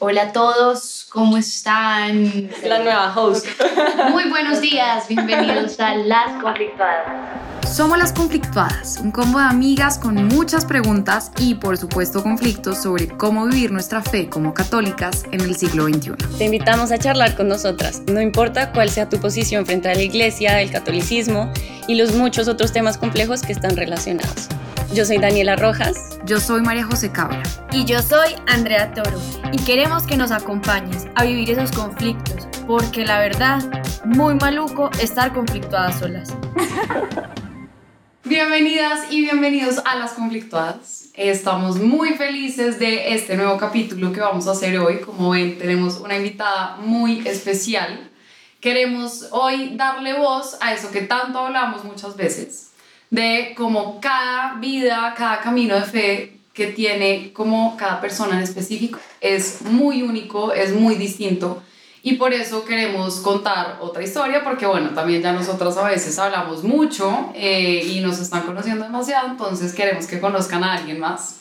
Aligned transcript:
Hola 0.00 0.22
a 0.22 0.32
todos, 0.32 1.08
¿cómo 1.10 1.36
están? 1.38 2.48
La 2.62 2.78
nueva 2.78 3.12
host. 3.16 3.44
Muy 4.12 4.28
buenos 4.28 4.60
días, 4.60 5.08
bienvenidos 5.08 5.80
a 5.80 5.96
Las 5.96 6.40
Conflictuadas. 6.40 7.68
Somos 7.68 7.98
Las 7.98 8.12
Conflictuadas, 8.12 9.00
un 9.02 9.10
combo 9.10 9.40
de 9.40 9.46
amigas 9.46 9.98
con 9.98 10.14
muchas 10.28 10.64
preguntas 10.64 11.32
y 11.38 11.56
por 11.56 11.76
supuesto 11.76 12.22
conflictos 12.22 12.80
sobre 12.80 13.08
cómo 13.08 13.46
vivir 13.46 13.72
nuestra 13.72 14.00
fe 14.00 14.28
como 14.28 14.54
católicas 14.54 15.24
en 15.32 15.40
el 15.40 15.56
siglo 15.56 15.88
XXI. 15.88 16.12
Te 16.38 16.44
invitamos 16.44 16.92
a 16.92 16.98
charlar 16.98 17.34
con 17.36 17.48
nosotras, 17.48 18.02
no 18.06 18.20
importa 18.20 18.70
cuál 18.70 18.90
sea 18.90 19.08
tu 19.08 19.18
posición 19.18 19.66
frente 19.66 19.90
a 19.90 19.94
la 19.94 20.02
iglesia, 20.02 20.60
el 20.62 20.70
catolicismo 20.70 21.52
y 21.88 21.96
los 21.96 22.14
muchos 22.14 22.46
otros 22.46 22.72
temas 22.72 22.98
complejos 22.98 23.42
que 23.42 23.50
están 23.52 23.76
relacionados. 23.76 24.46
Yo 24.94 25.04
soy 25.04 25.18
Daniela 25.18 25.54
Rojas. 25.54 26.18
Yo 26.24 26.40
soy 26.40 26.62
María 26.62 26.82
José 26.82 27.12
Cabra. 27.12 27.42
Y 27.72 27.84
yo 27.84 28.00
soy 28.00 28.30
Andrea 28.46 28.92
Toro. 28.94 29.20
Y 29.52 29.58
queremos 29.58 30.04
que 30.04 30.16
nos 30.16 30.30
acompañes 30.30 31.06
a 31.14 31.24
vivir 31.24 31.50
esos 31.50 31.70
conflictos, 31.72 32.48
porque 32.66 33.04
la 33.04 33.18
verdad, 33.18 33.62
muy 34.06 34.34
maluco 34.36 34.90
estar 35.00 35.34
conflictuadas 35.34 35.98
solas. 35.98 36.34
Bienvenidas 38.24 39.12
y 39.12 39.20
bienvenidos 39.22 39.80
a 39.84 39.96
Las 39.96 40.12
Conflictuadas. 40.12 41.10
Estamos 41.14 41.76
muy 41.78 42.14
felices 42.14 42.78
de 42.78 43.14
este 43.14 43.36
nuevo 43.36 43.58
capítulo 43.58 44.12
que 44.12 44.20
vamos 44.20 44.48
a 44.48 44.52
hacer 44.52 44.78
hoy. 44.78 45.00
Como 45.00 45.30
ven, 45.30 45.58
tenemos 45.58 45.98
una 46.00 46.16
invitada 46.16 46.76
muy 46.76 47.26
especial. 47.26 48.10
Queremos 48.60 49.28
hoy 49.32 49.76
darle 49.76 50.18
voz 50.18 50.56
a 50.60 50.72
eso 50.72 50.90
que 50.90 51.02
tanto 51.02 51.38
hablamos 51.38 51.84
muchas 51.84 52.16
veces, 52.16 52.70
de 53.10 53.54
cómo 53.56 54.00
cada 54.00 54.54
vida, 54.54 55.14
cada 55.16 55.40
camino 55.40 55.74
de 55.74 55.82
fe 55.82 56.32
que 56.52 56.68
tiene 56.68 57.32
como 57.32 57.76
cada 57.76 58.00
persona 58.00 58.36
en 58.36 58.42
específico 58.42 58.98
es 59.20 59.62
muy 59.62 60.02
único, 60.02 60.52
es 60.52 60.72
muy 60.72 60.96
distinto 60.96 61.62
y 62.02 62.14
por 62.14 62.32
eso 62.32 62.64
queremos 62.64 63.20
contar 63.20 63.78
otra 63.80 64.02
historia, 64.02 64.44
porque 64.44 64.66
bueno, 64.66 64.90
también 64.90 65.20
ya 65.20 65.32
nosotras 65.32 65.76
a 65.76 65.88
veces 65.88 66.18
hablamos 66.18 66.62
mucho 66.62 67.32
eh, 67.34 67.82
y 67.84 68.00
nos 68.00 68.20
están 68.20 68.42
conociendo 68.42 68.84
demasiado, 68.84 69.28
entonces 69.28 69.74
queremos 69.74 70.06
que 70.06 70.20
conozcan 70.20 70.64
a 70.64 70.74
alguien 70.74 71.00
más. 71.00 71.40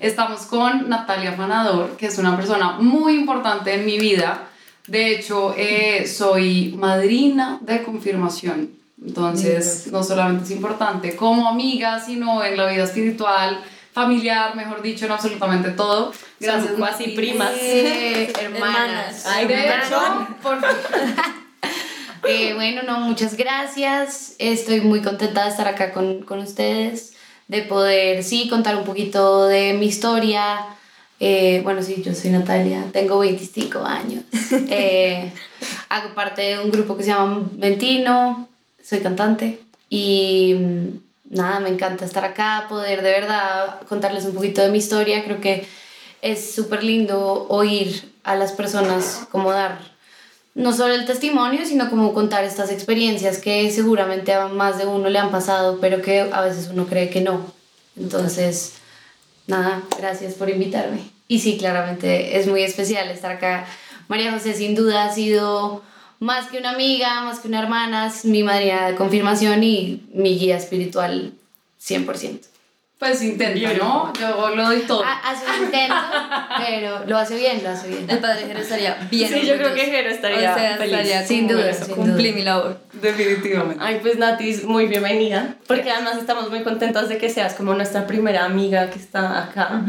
Estamos 0.00 0.42
con 0.42 0.88
Natalia 0.88 1.32
Fanador, 1.32 1.96
que 1.96 2.06
es 2.06 2.18
una 2.18 2.36
persona 2.36 2.72
muy 2.78 3.14
importante 3.14 3.72
en 3.72 3.86
mi 3.86 3.98
vida. 3.98 4.48
De 4.86 5.14
hecho, 5.14 5.54
eh, 5.56 6.06
soy 6.06 6.74
madrina 6.76 7.58
de 7.62 7.82
confirmación. 7.82 8.81
Entonces, 9.04 9.88
no 9.90 10.02
solamente 10.04 10.44
es 10.44 10.50
importante 10.52 11.16
como 11.16 11.48
amiga, 11.48 11.98
sino 12.00 12.44
en 12.44 12.56
la 12.56 12.66
vida 12.66 12.84
espiritual, 12.84 13.60
familiar, 13.92 14.54
mejor 14.54 14.80
dicho, 14.80 15.06
en 15.06 15.12
absolutamente 15.12 15.70
todo. 15.70 16.12
Gracias, 16.38 16.72
casi 16.78 17.08
primas. 17.08 17.52
Eh, 17.60 18.32
hermanas. 18.40 19.26
Ay, 19.26 19.46
De 19.46 19.68
hecho, 19.68 20.26
por 20.42 20.58
Eh, 22.28 22.54
bueno, 22.54 22.82
no, 22.84 23.00
muchas 23.00 23.36
gracias. 23.36 24.36
Estoy 24.38 24.80
muy 24.80 25.02
contenta 25.02 25.42
de 25.42 25.50
estar 25.50 25.66
acá 25.66 25.92
con, 25.92 26.22
con 26.22 26.38
ustedes, 26.38 27.14
de 27.48 27.62
poder, 27.62 28.22
sí, 28.22 28.48
contar 28.48 28.76
un 28.76 28.84
poquito 28.84 29.46
de 29.46 29.72
mi 29.72 29.86
historia. 29.86 30.66
Eh, 31.18 31.60
bueno, 31.64 31.82
sí, 31.82 32.02
yo 32.04 32.14
soy 32.14 32.30
Natalia, 32.30 32.84
tengo 32.92 33.18
25 33.18 33.84
años. 33.84 34.24
Eh, 34.70 35.32
hago 35.88 36.14
parte 36.14 36.42
de 36.42 36.58
un 36.60 36.70
grupo 36.70 36.96
que 36.96 37.02
se 37.02 37.10
llama 37.10 37.42
Ventino, 37.52 38.48
soy 38.82 39.00
cantante 39.00 39.60
y 39.88 40.54
mm, 40.54 41.36
nada, 41.36 41.60
me 41.60 41.68
encanta 41.68 42.04
estar 42.04 42.24
acá, 42.24 42.66
poder 42.68 43.02
de 43.02 43.10
verdad 43.10 43.80
contarles 43.88 44.24
un 44.24 44.34
poquito 44.34 44.62
de 44.62 44.70
mi 44.70 44.78
historia. 44.78 45.24
Creo 45.24 45.40
que 45.40 45.66
es 46.20 46.54
súper 46.54 46.84
lindo 46.84 47.46
oír 47.48 48.12
a 48.24 48.36
las 48.36 48.52
personas 48.52 49.26
como 49.30 49.50
dar 49.50 49.92
no 50.54 50.72
solo 50.72 50.94
el 50.94 51.06
testimonio, 51.06 51.64
sino 51.64 51.88
como 51.88 52.12
contar 52.12 52.44
estas 52.44 52.70
experiencias 52.70 53.38
que 53.38 53.70
seguramente 53.70 54.34
a 54.34 54.48
más 54.48 54.78
de 54.78 54.86
uno 54.86 55.08
le 55.08 55.18
han 55.18 55.30
pasado, 55.30 55.78
pero 55.80 56.02
que 56.02 56.20
a 56.20 56.42
veces 56.42 56.68
uno 56.70 56.86
cree 56.86 57.08
que 57.08 57.22
no. 57.22 57.40
Entonces, 57.96 58.74
nada, 59.46 59.82
gracias 59.98 60.34
por 60.34 60.50
invitarme. 60.50 61.10
Y 61.26 61.40
sí, 61.40 61.56
claramente 61.56 62.38
es 62.38 62.46
muy 62.46 62.62
especial 62.62 63.10
estar 63.10 63.32
acá. 63.32 63.66
María 64.08 64.32
José 64.32 64.52
sin 64.52 64.74
duda 64.74 65.04
ha 65.04 65.14
sido 65.14 65.82
más 66.22 66.46
que 66.48 66.58
una 66.58 66.70
amiga, 66.70 67.22
más 67.22 67.40
que 67.40 67.48
una 67.48 67.60
hermana, 67.60 68.06
es 68.06 68.24
mi 68.24 68.42
madrina 68.42 68.86
de 68.88 68.94
confirmación 68.94 69.62
y 69.64 70.02
mi 70.14 70.38
guía 70.38 70.56
espiritual 70.56 71.32
100%. 71.84 72.40
pues 72.98 73.20
intenta, 73.22 73.72
¿no? 73.74 74.12
Yo 74.20 74.54
lo 74.54 74.64
doy 74.64 74.82
todo. 74.82 75.02
Ha- 75.04 75.30
Hace 75.30 75.44
un 75.50 75.64
intento, 75.64 75.94
pero 76.64 77.04
lo 77.08 77.18
hace 77.18 77.34
bien, 77.36 77.60
lo 77.64 77.70
hace 77.70 77.88
bien. 77.88 78.08
El 78.08 78.18
padre 78.18 78.46
Jero 78.46 78.60
estaría 78.60 78.94
bien. 79.10 79.28
Sí, 79.28 79.44
yo 79.44 79.56
creo 79.56 79.74
que 79.74 79.80
Jero 79.86 80.08
estaría 80.10 80.52
O 80.52 80.56
sea, 80.56 80.76
feliz. 80.76 80.92
estaría 80.94 81.26
Sin 81.26 81.48
duda, 81.48 81.68
eso, 81.68 81.84
sin 81.86 81.94
Cumplí 81.96 82.28
duda. 82.28 82.36
mi 82.36 82.42
labor. 82.42 82.78
Definitivamente. 82.92 83.82
Ay, 83.84 83.98
pues 84.00 84.18
Natis, 84.18 84.62
muy 84.64 84.86
bienvenida, 84.86 85.56
porque 85.66 85.90
además 85.90 86.18
estamos 86.18 86.48
muy 86.50 86.62
contentas 86.62 87.08
de 87.08 87.18
que 87.18 87.28
seas 87.28 87.54
como 87.54 87.74
nuestra 87.74 88.06
primera 88.06 88.44
amiga 88.44 88.88
que 88.90 89.00
está 89.00 89.42
acá 89.42 89.82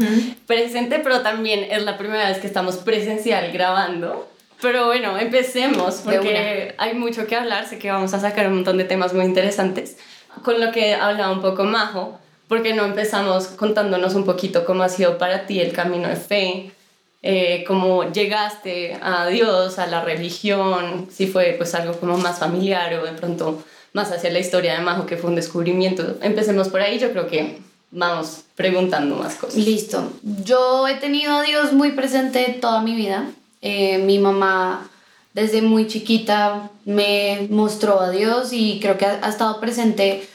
presente, 0.48 0.98
pero 0.98 1.20
también 1.20 1.64
es 1.70 1.84
la 1.84 1.96
primera 1.96 2.28
vez 2.28 2.38
que 2.38 2.48
estamos 2.48 2.78
presencial 2.78 3.52
grabando. 3.52 4.28
Pero 4.64 4.86
bueno, 4.86 5.18
empecemos, 5.18 5.96
porque 5.96 6.74
hay 6.78 6.94
mucho 6.94 7.26
que 7.26 7.36
hablar, 7.36 7.68
sé 7.68 7.78
que 7.78 7.90
vamos 7.90 8.14
a 8.14 8.20
sacar 8.20 8.48
un 8.48 8.54
montón 8.54 8.78
de 8.78 8.84
temas 8.84 9.12
muy 9.12 9.26
interesantes, 9.26 9.98
con 10.42 10.58
lo 10.58 10.72
que 10.72 10.94
hablaba 10.94 11.30
un 11.32 11.42
poco 11.42 11.64
Majo, 11.64 12.18
porque 12.48 12.72
no 12.72 12.86
empezamos 12.86 13.48
contándonos 13.48 14.14
un 14.14 14.24
poquito 14.24 14.64
cómo 14.64 14.82
ha 14.82 14.88
sido 14.88 15.18
para 15.18 15.44
ti 15.44 15.60
el 15.60 15.74
camino 15.74 16.08
de 16.08 16.16
fe, 16.16 16.72
eh, 17.20 17.62
cómo 17.66 18.10
llegaste 18.10 18.98
a 19.02 19.26
Dios, 19.26 19.78
a 19.78 19.86
la 19.86 20.02
religión, 20.02 21.08
si 21.12 21.26
fue 21.26 21.56
pues 21.58 21.74
algo 21.74 22.00
como 22.00 22.16
más 22.16 22.38
familiar 22.38 22.94
o 22.94 23.04
de 23.04 23.12
pronto 23.12 23.62
más 23.92 24.12
hacia 24.12 24.30
la 24.30 24.38
historia 24.38 24.78
de 24.78 24.80
Majo 24.80 25.04
que 25.04 25.18
fue 25.18 25.28
un 25.28 25.36
descubrimiento. 25.36 26.16
Empecemos 26.22 26.70
por 26.70 26.80
ahí, 26.80 26.98
yo 26.98 27.10
creo 27.12 27.26
que 27.26 27.58
vamos 27.90 28.44
preguntando 28.56 29.16
más 29.16 29.34
cosas. 29.34 29.56
Listo. 29.56 30.10
Yo 30.22 30.88
he 30.88 30.94
tenido 30.94 31.34
a 31.34 31.42
Dios 31.42 31.74
muy 31.74 31.92
presente 31.92 32.56
toda 32.62 32.80
mi 32.80 32.94
vida. 32.94 33.26
Eh, 33.66 33.96
mi 33.96 34.18
mamá 34.18 34.90
desde 35.32 35.62
muy 35.62 35.86
chiquita 35.86 36.70
me 36.84 37.48
mostró 37.50 37.98
a 37.98 38.10
Dios 38.10 38.52
y 38.52 38.78
creo 38.78 38.98
que 38.98 39.06
ha, 39.06 39.20
ha 39.22 39.28
estado 39.30 39.58
presente 39.58 40.28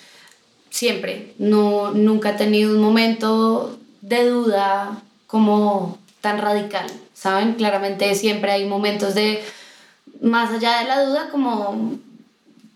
siempre. 0.71 1.35
No, 1.37 1.91
nunca 1.91 2.31
he 2.31 2.33
tenido 2.33 2.71
un 2.71 2.81
momento 2.81 3.77
de 4.01 4.27
duda 4.27 4.99
como 5.27 5.99
tan 6.21 6.39
radical, 6.39 6.89
¿saben? 7.13 7.53
Claramente 7.53 8.15
siempre 8.15 8.51
hay 8.51 8.65
momentos 8.65 9.13
de, 9.13 9.43
más 10.21 10.51
allá 10.51 10.79
de 10.79 10.85
la 10.85 11.03
duda, 11.03 11.29
como 11.29 11.99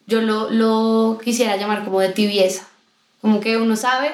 yo 0.06 0.22
lo, 0.22 0.52
lo 0.52 1.18
quisiera 1.24 1.58
llamar 1.58 1.84
como 1.84 2.00
de 2.00 2.10
tibieza. 2.10 2.68
Como 3.22 3.40
que 3.40 3.58
uno 3.58 3.76
sabe, 3.76 4.12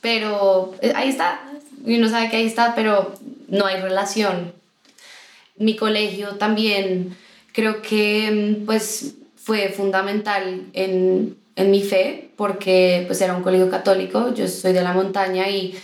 pero 0.00 0.74
eh, 0.80 0.92
ahí 0.94 1.08
está. 1.08 1.40
Y 1.84 1.98
uno 1.98 2.08
sabe 2.08 2.30
que 2.30 2.36
ahí 2.36 2.46
está, 2.46 2.76
pero 2.76 3.14
no 3.48 3.66
hay 3.66 3.80
relación. 3.80 4.61
Mi 5.62 5.76
colegio 5.76 6.36
también 6.36 7.16
creo 7.52 7.82
que 7.82 8.58
mm, 8.60 8.66
pues 8.66 9.14
fue 9.36 9.70
fundamental 9.70 10.66
en, 10.72 11.36
en 11.56 11.70
mi 11.70 11.82
fe 11.82 12.30
porque 12.36 13.04
pues 13.06 13.20
era 13.20 13.36
un 13.36 13.42
colegio 13.42 13.70
católico, 13.70 14.34
yo 14.34 14.48
soy 14.48 14.72
de 14.72 14.82
la 14.82 14.92
montaña 14.92 15.48
y 15.48 15.74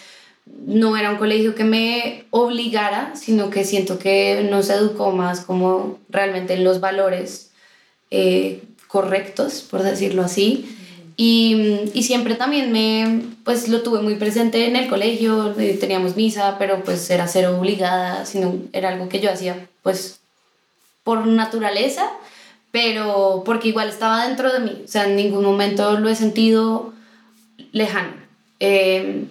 no 0.67 0.97
era 0.97 1.11
un 1.11 1.19
colegio 1.19 1.55
que 1.55 1.65
me 1.65 2.25
obligara, 2.31 3.15
sino 3.17 3.51
que 3.51 3.65
siento 3.65 3.99
que 3.99 4.47
nos 4.51 4.71
educó 4.71 5.13
más 5.13 5.41
como 5.41 5.99
realmente 6.09 6.55
en 6.55 6.65
los 6.65 6.81
valores 6.81 7.51
eh, 8.11 8.63
correctos, 8.87 9.63
por 9.63 9.83
decirlo 9.83 10.23
así. 10.23 10.78
Y, 11.21 11.91
y 11.95 12.05
siempre 12.05 12.37
también 12.37 12.71
me, 12.71 13.23
pues 13.43 13.67
lo 13.67 13.83
tuve 13.83 14.01
muy 14.01 14.15
presente 14.15 14.69
en 14.69 14.77
el 14.77 14.89
colegio, 14.89 15.53
eh, 15.59 15.77
teníamos 15.79 16.15
misa, 16.15 16.55
pero 16.61 16.85
pues 16.85 17.11
era 17.11 17.27
cero 17.27 17.59
obligada, 17.59 18.25
sino 18.25 18.55
era 18.73 18.91
algo 18.91 19.09
que 19.09 19.19
yo 19.19 19.29
hacía 19.29 19.67
pues 19.83 20.21
por 21.03 21.27
naturaleza, 21.27 22.09
pero 22.71 23.43
porque 23.45 23.67
igual 23.67 23.89
estaba 23.89 24.29
dentro 24.29 24.53
de 24.53 24.61
mí, 24.61 24.83
o 24.85 24.87
sea, 24.87 25.09
en 25.09 25.17
ningún 25.17 25.43
momento 25.43 25.99
lo 25.99 26.09
he 26.09 26.15
sentido 26.15 26.93
lejano. 27.73 28.13
Eh, 28.61 29.25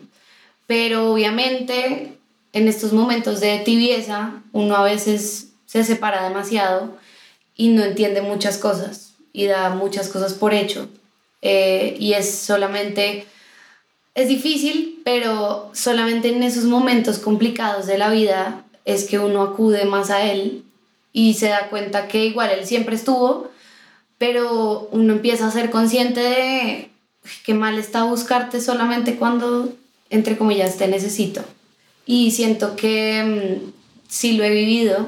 pero 0.65 1.13
obviamente 1.13 2.17
en 2.51 2.67
estos 2.67 2.91
momentos 2.91 3.39
de 3.39 3.59
tibieza 3.59 4.41
uno 4.51 4.75
a 4.75 4.83
veces 4.83 5.53
se 5.65 5.85
separa 5.85 6.27
demasiado 6.27 6.97
y 7.55 7.69
no 7.69 7.85
entiende 7.85 8.21
muchas 8.21 8.57
cosas 8.57 9.13
y 9.31 9.45
da 9.45 9.69
muchas 9.69 10.09
cosas 10.09 10.33
por 10.33 10.53
hecho. 10.53 10.89
Eh, 11.41 11.95
y 11.99 12.13
es 12.13 12.33
solamente, 12.33 13.25
es 14.15 14.27
difícil, 14.27 15.01
pero 15.03 15.69
solamente 15.73 16.29
en 16.29 16.43
esos 16.43 16.65
momentos 16.65 17.19
complicados 17.19 17.85
de 17.85 17.97
la 17.97 18.09
vida 18.09 18.65
es 18.85 19.03
que 19.03 19.19
uno 19.19 19.41
acude 19.41 19.85
más 19.85 20.09
a 20.09 20.23
él 20.23 20.63
y 21.13 21.33
se 21.33 21.47
da 21.47 21.69
cuenta 21.69 22.07
que 22.07 22.25
igual 22.25 22.51
él 22.51 22.65
siempre 22.65 22.95
estuvo, 22.95 23.49
pero 24.17 24.87
uno 24.91 25.13
empieza 25.13 25.47
a 25.47 25.51
ser 25.51 25.69
consciente 25.69 26.19
de 26.21 26.91
que 27.45 27.53
mal 27.53 27.77
está 27.77 28.03
buscarte 28.03 28.61
solamente 28.61 29.15
cuando, 29.15 29.73
entre 30.09 30.37
comillas, 30.37 30.77
te 30.77 30.87
necesito. 30.87 31.43
Y 32.05 32.31
siento 32.31 32.75
que 32.75 33.23
mm, 33.23 33.71
sí 34.07 34.33
lo 34.33 34.43
he 34.43 34.49
vivido 34.49 35.07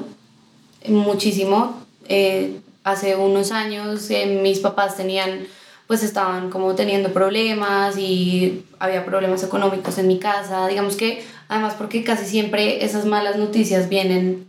muchísimo. 0.88 1.84
Eh, 2.08 2.60
hace 2.84 3.16
unos 3.16 3.52
años 3.52 4.10
eh, 4.10 4.26
mis 4.42 4.58
papás 4.58 4.96
tenían, 4.96 5.46
pues 5.90 6.04
estaban 6.04 6.50
como 6.50 6.76
teniendo 6.76 7.12
problemas 7.12 7.98
y 7.98 8.62
había 8.78 9.04
problemas 9.04 9.42
económicos 9.42 9.98
en 9.98 10.06
mi 10.06 10.20
casa. 10.20 10.68
Digamos 10.68 10.94
que, 10.94 11.24
además 11.48 11.74
porque 11.76 12.04
casi 12.04 12.26
siempre 12.26 12.84
esas 12.84 13.06
malas 13.06 13.34
noticias 13.38 13.88
vienen 13.88 14.46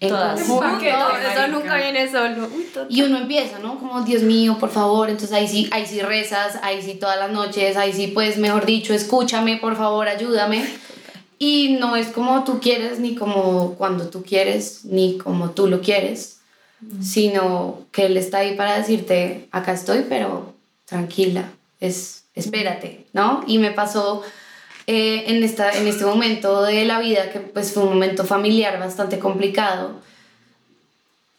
en 0.00 0.08
Todas. 0.08 0.40
conjunto. 0.40 0.84
Eso 0.84 1.46
nunca 1.46 1.76
viene 1.76 2.10
solo. 2.10 2.48
Uy. 2.52 2.66
Y 2.88 3.02
uno 3.02 3.18
empieza, 3.18 3.60
¿no? 3.60 3.78
Como, 3.78 4.02
Dios 4.02 4.24
mío, 4.24 4.56
por 4.58 4.70
favor, 4.70 5.08
entonces 5.10 5.32
ahí 5.32 5.46
sí, 5.46 5.68
ahí 5.70 5.86
sí 5.86 6.00
rezas, 6.00 6.58
ahí 6.64 6.82
sí 6.82 6.94
todas 6.94 7.20
las 7.20 7.30
noches, 7.30 7.76
ahí 7.76 7.92
sí, 7.92 8.08
pues, 8.08 8.36
mejor 8.38 8.66
dicho, 8.66 8.92
escúchame, 8.92 9.58
por 9.58 9.76
favor, 9.76 10.08
ayúdame. 10.08 10.64
Y 11.38 11.76
no 11.78 11.94
es 11.94 12.08
como 12.08 12.42
tú 12.42 12.58
quieres, 12.58 12.98
ni 12.98 13.14
como 13.14 13.76
cuando 13.76 14.08
tú 14.08 14.24
quieres, 14.24 14.84
ni 14.86 15.18
como 15.18 15.50
tú 15.50 15.68
lo 15.68 15.82
quieres, 15.82 16.40
sino 17.00 17.86
que 17.92 18.06
Él 18.06 18.16
está 18.16 18.38
ahí 18.38 18.56
para 18.56 18.76
decirte, 18.76 19.46
acá 19.52 19.72
estoy, 19.72 20.06
pero 20.08 20.49
tranquila, 20.90 21.50
es, 21.78 22.24
espérate, 22.34 23.06
¿no? 23.12 23.42
Y 23.46 23.58
me 23.58 23.70
pasó 23.70 24.22
eh, 24.86 25.24
en, 25.28 25.42
esta, 25.44 25.70
en 25.70 25.86
este 25.86 26.04
momento 26.04 26.62
de 26.62 26.84
la 26.84 26.98
vida, 26.98 27.30
que 27.30 27.38
pues 27.38 27.72
fue 27.72 27.84
un 27.84 27.90
momento 27.90 28.24
familiar 28.24 28.78
bastante 28.78 29.18
complicado, 29.20 29.92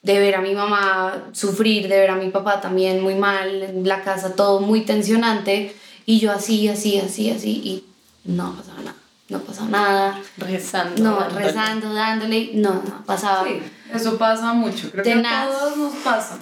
de 0.02 0.20
ver 0.20 0.36
a 0.36 0.42
mi 0.42 0.56
mamá 0.56 1.26
sufrir, 1.34 1.88
de 1.90 2.00
ver 2.00 2.10
a 2.10 2.16
mi 2.16 2.30
papá 2.30 2.62
también 2.62 3.02
muy 3.02 3.14
mal, 3.16 3.62
en 3.62 3.88
la 3.88 4.02
casa 4.04 4.36
todo 4.36 4.62
muy 4.62 4.82
tensionante, 4.82 5.76
y 6.06 6.20
yo 6.20 6.32
así, 6.32 6.70
así, 6.70 6.98
así, 6.98 7.30
así, 7.30 7.52
y 7.64 7.84
no 8.24 8.56
pasaba 8.56 8.80
nada, 8.80 8.96
no 9.28 9.40
pasaba 9.40 9.70
nada, 9.70 10.22
Rezando. 10.38 11.04
no, 11.04 11.20
dándole. 11.20 11.46
rezando, 11.46 11.94
dándole, 11.94 12.52
no, 12.54 12.74
no 12.74 13.06
pasaba. 13.06 13.44
Sí, 13.44 13.62
eso 13.94 14.18
pasa 14.18 14.54
mucho. 14.54 14.90
Creo 14.92 15.04
que 15.04 15.14
a 15.14 15.48
todos 15.48 15.78
nos 15.78 15.94
pasa. 15.96 16.40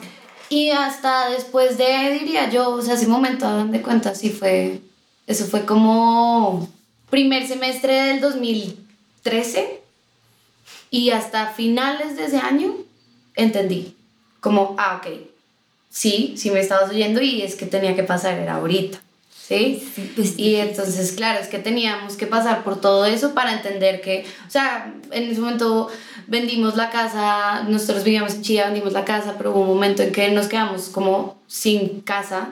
Y 0.49 0.71
hasta 0.71 1.29
después 1.29 1.77
de, 1.77 2.17
diría 2.19 2.49
yo, 2.49 2.71
o 2.71 2.81
sea, 2.81 2.95
ese 2.95 3.07
momento, 3.07 3.47
hagan 3.47 3.71
de 3.71 3.81
cuenta, 3.81 4.15
sí 4.15 4.31
fue, 4.31 4.81
eso 5.27 5.45
fue 5.45 5.65
como 5.65 6.67
primer 7.09 7.47
semestre 7.47 7.93
del 7.93 8.21
2013 8.21 9.79
y 10.89 11.11
hasta 11.11 11.47
finales 11.53 12.15
de 12.17 12.25
ese 12.25 12.37
año 12.37 12.75
entendí, 13.35 13.95
como, 14.39 14.75
ah, 14.79 14.99
ok, 14.99 15.11
sí, 15.89 16.33
sí 16.35 16.49
me 16.49 16.59
estabas 16.59 16.89
oyendo 16.89 17.21
y 17.21 17.43
es 17.43 17.55
que 17.55 17.67
tenía 17.67 17.95
que 17.95 18.03
pasar, 18.03 18.39
era 18.39 18.55
ahorita, 18.55 19.01
¿sí? 19.49 19.83
y 20.37 20.55
entonces, 20.57 21.11
claro, 21.13 21.39
es 21.39 21.47
que 21.47 21.57
teníamos 21.57 22.15
que 22.15 22.27
pasar 22.27 22.63
por 22.63 22.79
todo 22.79 23.05
eso 23.05 23.33
para 23.33 23.53
entender 23.53 23.99
que, 23.99 24.23
o 24.47 24.51
sea, 24.51 24.93
en 25.11 25.23
ese 25.23 25.41
momento 25.41 25.89
vendimos 26.27 26.77
la 26.77 26.91
casa, 26.91 27.63
nosotros 27.63 28.03
vivíamos 28.03 28.35
en 28.35 28.43
Chile, 28.43 28.63
vendimos 28.65 28.93
la 28.93 29.05
casa, 29.05 29.33
pero 29.37 29.51
hubo 29.51 29.61
un 29.61 29.69
momento 29.69 30.03
en 30.03 30.11
que 30.11 30.29
nos 30.29 30.47
quedamos 30.47 30.89
como 30.89 31.39
sin 31.47 32.01
casa, 32.01 32.49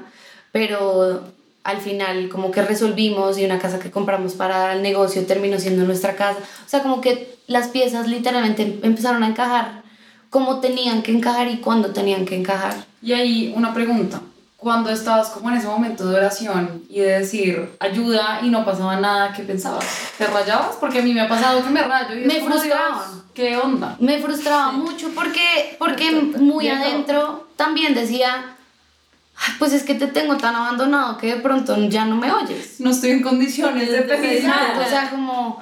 pero 0.51 1.23
al 1.63 1.81
final 1.81 2.29
como 2.29 2.49
que 2.49 2.63
resolvimos 2.63 3.37
y 3.37 3.45
una 3.45 3.59
casa 3.59 3.77
que 3.77 3.91
compramos 3.91 4.33
para 4.33 4.73
el 4.73 4.81
negocio 4.81 5.23
terminó 5.27 5.59
siendo 5.59 5.85
nuestra 5.85 6.15
casa. 6.15 6.39
O 6.65 6.69
sea, 6.69 6.81
como 6.81 6.99
que 6.99 7.37
las 7.45 7.67
piezas 7.67 8.07
literalmente 8.07 8.79
empezaron 8.81 9.21
a 9.21 9.27
encajar 9.27 9.83
como 10.31 10.61
tenían 10.61 11.03
que 11.03 11.11
encajar 11.11 11.47
y 11.47 11.57
cuando 11.57 11.91
tenían 11.91 12.25
que 12.25 12.35
encajar. 12.35 12.85
Y 13.03 13.13
ahí 13.13 13.53
una 13.55 13.73
pregunta. 13.73 14.21
Cuando 14.57 14.89
estabas 14.89 15.29
como 15.29 15.51
en 15.51 15.57
ese 15.57 15.67
momento 15.67 16.07
de 16.07 16.15
oración 16.15 16.83
y 16.89 16.99
de 16.99 17.19
decir 17.19 17.69
ayuda 17.79 18.39
y 18.41 18.49
no 18.49 18.65
pasaba 18.65 18.99
nada, 18.99 19.31
¿qué 19.31 19.43
pensabas? 19.43 19.85
¿Te 20.17 20.25
rayabas? 20.25 20.75
Porque 20.79 20.99
a 20.99 21.01
mí 21.03 21.13
me 21.13 21.21
ha 21.21 21.27
pasado 21.27 21.63
que 21.63 21.69
me 21.69 21.83
rayo 21.83 22.17
y 22.17 22.21
es 22.21 22.27
Me 22.27 22.41
frustraba. 22.41 23.05
Dios, 23.07 23.23
¿Qué 23.35 23.55
onda? 23.55 23.95
Me 23.99 24.19
frustraba 24.19 24.71
mucho 24.71 25.09
porque, 25.13 25.75
porque 25.77 26.09
muy 26.11 26.67
adentro 26.69 27.47
también 27.55 27.93
decía, 27.93 28.55
"Ay, 29.35 29.53
pues 29.59 29.73
es 29.73 29.83
que 29.83 29.93
te 29.93 30.07
tengo 30.07 30.37
tan 30.37 30.55
abandonado 30.55 31.19
que 31.19 31.35
de 31.35 31.41
pronto 31.41 31.77
ya 31.87 32.05
no 32.05 32.15
me 32.15 32.31
oyes. 32.31 32.79
No 32.79 32.89
estoy 32.89 33.11
en 33.11 33.21
condiciones 33.21 33.91
de 33.91 34.41
nada. 34.41 34.83
o 34.83 34.89
sea, 34.89 35.11
como 35.11 35.61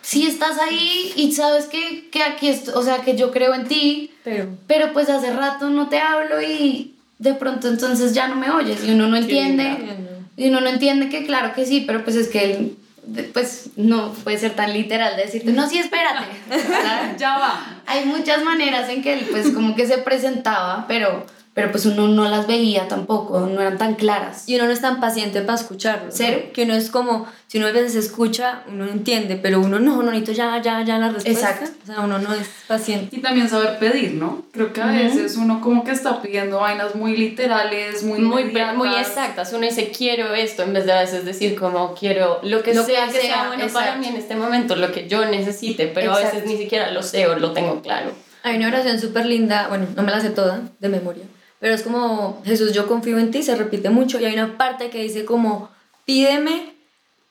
si 0.00 0.28
estás 0.28 0.58
ahí 0.58 1.12
y 1.16 1.32
sabes 1.32 1.66
que, 1.66 2.08
que 2.10 2.22
aquí, 2.22 2.50
o 2.72 2.82
sea, 2.84 2.98
que 2.98 3.16
yo 3.16 3.32
creo 3.32 3.52
en 3.52 3.66
ti, 3.66 4.12
Pero 4.22 4.46
pero 4.68 4.92
pues 4.92 5.10
hace 5.10 5.32
rato 5.32 5.70
no 5.70 5.88
te 5.88 5.98
hablo 5.98 6.40
y 6.40 6.94
de 7.18 7.34
pronto 7.34 7.68
entonces 7.68 8.14
ya 8.14 8.28
no 8.28 8.36
me 8.36 8.50
oyes 8.50 8.84
y 8.84 8.92
uno 8.92 9.08
no 9.08 9.16
entiende. 9.16 9.76
Y 10.36 10.48
uno 10.48 10.60
no 10.60 10.68
entiende 10.68 11.08
que 11.08 11.26
claro 11.26 11.52
que 11.52 11.66
sí, 11.66 11.82
pero 11.84 12.04
pues 12.04 12.14
es 12.14 12.28
que 12.28 12.44
él, 12.44 12.76
pues 13.32 13.70
no 13.76 14.12
puede 14.12 14.38
ser 14.38 14.54
tan 14.54 14.72
literal 14.72 15.16
de 15.16 15.24
decirte, 15.24 15.50
no, 15.52 15.68
sí, 15.68 15.78
espérate. 15.78 16.26
Ya 17.18 17.38
va. 17.38 17.82
Hay 17.86 18.04
muchas 18.04 18.44
maneras 18.44 18.88
en 18.88 19.02
que 19.02 19.14
él 19.14 19.26
pues 19.30 19.50
como 19.50 19.74
que 19.74 19.86
se 19.86 19.98
presentaba, 19.98 20.84
pero, 20.86 21.26
pero 21.58 21.72
pues 21.72 21.86
uno 21.86 22.06
no 22.06 22.28
las 22.28 22.46
veía 22.46 22.86
tampoco, 22.86 23.40
no 23.40 23.60
eran 23.60 23.78
tan 23.78 23.96
claras. 23.96 24.48
Y 24.48 24.54
uno 24.54 24.66
no 24.66 24.70
es 24.70 24.80
tan 24.80 25.00
paciente 25.00 25.40
para 25.40 25.58
escucharlo. 25.58 26.04
¿no? 26.04 26.12
Cero. 26.12 26.50
Que 26.54 26.62
uno 26.62 26.74
es 26.74 26.88
como, 26.88 27.26
si 27.48 27.58
uno 27.58 27.66
a 27.66 27.72
veces 27.72 27.96
escucha, 27.96 28.62
uno 28.68 28.86
no 28.86 28.92
entiende, 28.92 29.34
pero 29.34 29.58
uno 29.58 29.80
no, 29.80 30.00
no 30.00 30.12
necesito 30.12 30.30
ya, 30.30 30.62
ya, 30.62 30.84
ya 30.84 30.98
la 30.98 31.08
respuesta. 31.08 31.50
Exacto. 31.50 31.70
O 31.82 31.86
sea, 31.86 32.00
uno 32.02 32.20
no 32.20 32.32
es 32.32 32.48
paciente. 32.68 33.16
Y 33.16 33.20
también 33.20 33.48
saber 33.48 33.80
pedir, 33.80 34.14
¿no? 34.14 34.44
Creo 34.52 34.72
que 34.72 34.80
a 34.80 34.86
veces 34.86 35.36
uno 35.36 35.60
como 35.60 35.82
que 35.82 35.90
está 35.90 36.22
pidiendo 36.22 36.60
vainas 36.60 36.94
muy 36.94 37.16
literales, 37.16 38.04
muy 38.04 38.20
muy, 38.20 38.44
muy 38.76 38.94
exactas. 38.94 39.52
Uno 39.52 39.66
dice 39.66 39.90
quiero 39.90 40.32
esto 40.34 40.62
en 40.62 40.74
vez 40.74 40.86
de 40.86 40.92
a 40.92 41.00
veces 41.00 41.24
decir 41.24 41.58
como 41.58 41.92
quiero 41.92 42.38
lo 42.44 42.62
que 42.62 42.72
Lo 42.72 42.84
sea 42.84 43.06
que 43.06 43.14
sea, 43.14 43.20
sea, 43.22 43.46
bueno 43.48 43.66
para 43.72 43.94
exacto. 43.94 43.98
mí 43.98 44.06
en 44.06 44.16
este 44.16 44.36
momento, 44.36 44.76
lo 44.76 44.92
que 44.92 45.08
yo 45.08 45.24
necesite, 45.26 45.88
pero 45.88 46.12
a 46.14 46.20
veces 46.20 46.46
ni 46.46 46.56
siquiera 46.56 46.92
lo 46.92 47.02
sé 47.02 47.26
o 47.26 47.36
lo 47.36 47.52
tengo 47.52 47.82
claro. 47.82 48.12
Hay 48.44 48.56
una 48.58 48.68
oración 48.68 49.00
súper 49.00 49.26
linda, 49.26 49.66
bueno, 49.66 49.86
no 49.96 50.02
me 50.04 50.12
la 50.12 50.20
sé 50.20 50.30
toda 50.30 50.62
de 50.78 50.88
memoria, 50.88 51.24
pero 51.60 51.74
es 51.74 51.82
como, 51.82 52.42
Jesús, 52.44 52.72
yo 52.72 52.86
confío 52.86 53.18
en 53.18 53.30
ti, 53.30 53.42
se 53.42 53.56
repite 53.56 53.90
mucho, 53.90 54.20
y 54.20 54.24
hay 54.24 54.34
una 54.34 54.56
parte 54.56 54.90
que 54.90 55.02
dice 55.02 55.24
como, 55.24 55.70
pídeme, 56.04 56.74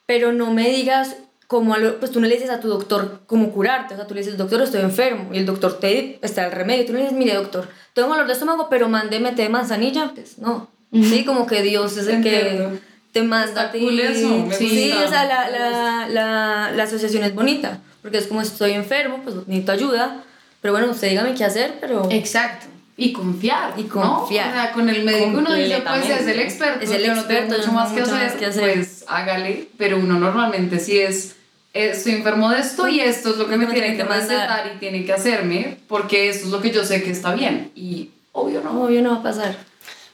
pero 0.05 0.33
no 0.33 0.53
me 0.53 0.69
digas 0.69 1.15
como, 1.47 1.75
pues 1.99 2.11
tú 2.11 2.19
no 2.19 2.27
le 2.27 2.35
dices 2.35 2.49
a 2.49 2.59
tu 2.59 2.67
doctor 2.67 3.21
cómo 3.25 3.51
curarte, 3.51 3.93
o 3.93 3.97
sea, 3.97 4.05
tú 4.05 4.13
le 4.13 4.19
dices, 4.19 4.37
doctor, 4.37 4.61
estoy 4.61 4.81
enfermo, 4.81 5.29
y 5.33 5.37
el 5.37 5.45
doctor 5.45 5.79
te 5.79 6.19
está 6.21 6.45
el 6.45 6.51
remedio, 6.51 6.85
tú 6.85 6.93
le 6.93 6.99
dices, 6.99 7.13
mire, 7.13 7.35
doctor, 7.35 7.69
tengo 7.93 8.09
dolor 8.09 8.27
de 8.27 8.33
estómago, 8.33 8.67
pero 8.69 8.89
mándeme 8.89 9.31
té 9.31 9.43
de 9.43 9.49
manzanilla, 9.49 10.11
pues 10.13 10.37
no, 10.39 10.67
sí, 10.91 11.23
como 11.23 11.47
que 11.47 11.61
Dios 11.61 11.95
es 11.97 12.07
el 12.07 12.21
que 12.21 12.79
te 13.13 13.23
manda 13.23 13.61
a 13.61 13.71
ti. 13.71 13.79
sí, 13.79 14.91
gusta. 14.91 15.05
o 15.05 15.09
sea, 15.09 15.25
la, 15.25 15.49
la, 15.49 16.09
la, 16.09 16.71
la 16.75 16.83
asociación 16.83 17.23
es 17.23 17.33
bonita, 17.33 17.79
porque 18.01 18.17
es 18.17 18.27
como 18.27 18.41
estoy 18.41 18.73
enfermo, 18.73 19.21
pues 19.23 19.37
necesito 19.47 19.71
ayuda, 19.71 20.23
pero 20.61 20.73
bueno, 20.73 20.91
usted 20.91 21.09
dígame 21.09 21.33
qué 21.33 21.45
hacer, 21.45 21.75
pero... 21.79 22.09
Exacto. 22.11 22.67
Y 22.99 23.13
confiar. 23.13 23.75
Y 23.77 23.83
¿no? 23.83 23.89
confiar. 23.89 24.49
O 24.49 24.53
sea, 24.53 24.71
con 24.71 24.89
el 24.89 25.03
médico 25.03 25.37
uno 25.37 25.53
dice, 25.53 25.83
pues 25.87 26.09
es 26.09 26.27
el 26.27 26.39
experto. 26.39 26.83
Es 26.83 26.91
el 26.91 27.05
yo 27.05 27.15
no 27.15 27.23
tengo 27.25 27.41
experto, 27.41 27.53
yo 27.53 27.57
mucho 27.59 27.71
no 27.71 27.73
más 27.73 27.91
que 27.91 27.99
mucho 27.99 28.15
hacer, 28.15 28.27
más 28.27 28.35
que 28.35 28.45
hacer. 28.47 28.73
Pues 28.73 29.05
hágale. 29.07 29.67
Pero 29.77 29.97
uno 29.97 30.19
normalmente 30.19 30.79
sí 30.79 30.97
es, 30.97 31.35
eh, 31.75 31.91
estoy 31.91 32.13
enfermo 32.13 32.49
de 32.49 32.59
esto 32.59 32.87
y 32.87 32.99
esto 32.99 33.29
es 33.29 33.37
lo 33.37 33.47
que 33.47 33.57
me 33.57 33.67
tiene 33.67 33.95
que 33.95 34.03
mandar. 34.03 34.21
recetar 34.21 34.71
y 34.75 34.79
tiene 34.79 35.05
que 35.05 35.13
hacerme 35.13 35.77
porque 35.87 36.29
esto 36.29 36.47
es 36.47 36.51
lo 36.51 36.59
que 36.59 36.71
yo 36.71 36.83
sé 36.83 37.03
que 37.03 37.11
está 37.11 37.35
bien. 37.35 37.71
Y 37.75 38.09
obvio 38.31 38.61
no. 38.61 38.83
Obvio 38.83 39.03
no 39.03 39.11
va 39.11 39.17
a 39.17 39.23
pasar. 39.23 39.55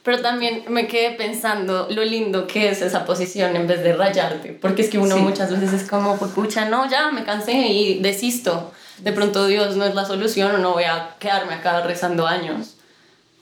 Pero 0.04 0.20
también 0.20 0.64
me 0.68 0.86
quedé 0.86 1.12
pensando 1.16 1.88
lo 1.90 2.04
lindo 2.04 2.46
que 2.46 2.68
es 2.68 2.82
esa 2.82 3.06
posición 3.06 3.56
en 3.56 3.66
vez 3.66 3.82
de 3.82 3.94
rayarte, 3.96 4.52
porque 4.52 4.82
es 4.82 4.90
que 4.90 4.98
uno 4.98 5.16
Sí. 5.16 5.22
muchas 5.22 5.50
veces 5.50 5.72
es 5.72 5.88
como, 5.88 6.18
pues 6.18 6.30
pucha, 6.32 6.66
no, 6.68 6.88
ya 6.88 7.10
me 7.10 7.24
cansé 7.24 7.52
y 7.54 8.00
desisto. 8.00 8.70
De 8.98 9.12
pronto 9.12 9.46
Dios 9.46 9.76
no 9.76 9.84
es 9.86 9.94
la 9.94 10.04
solución 10.04 10.54
o 10.54 10.58
no 10.58 10.72
voy 10.74 10.84
a 10.84 11.16
quedarme 11.18 11.54
acá 11.54 11.80
rezando 11.80 12.26
años. 12.26 12.76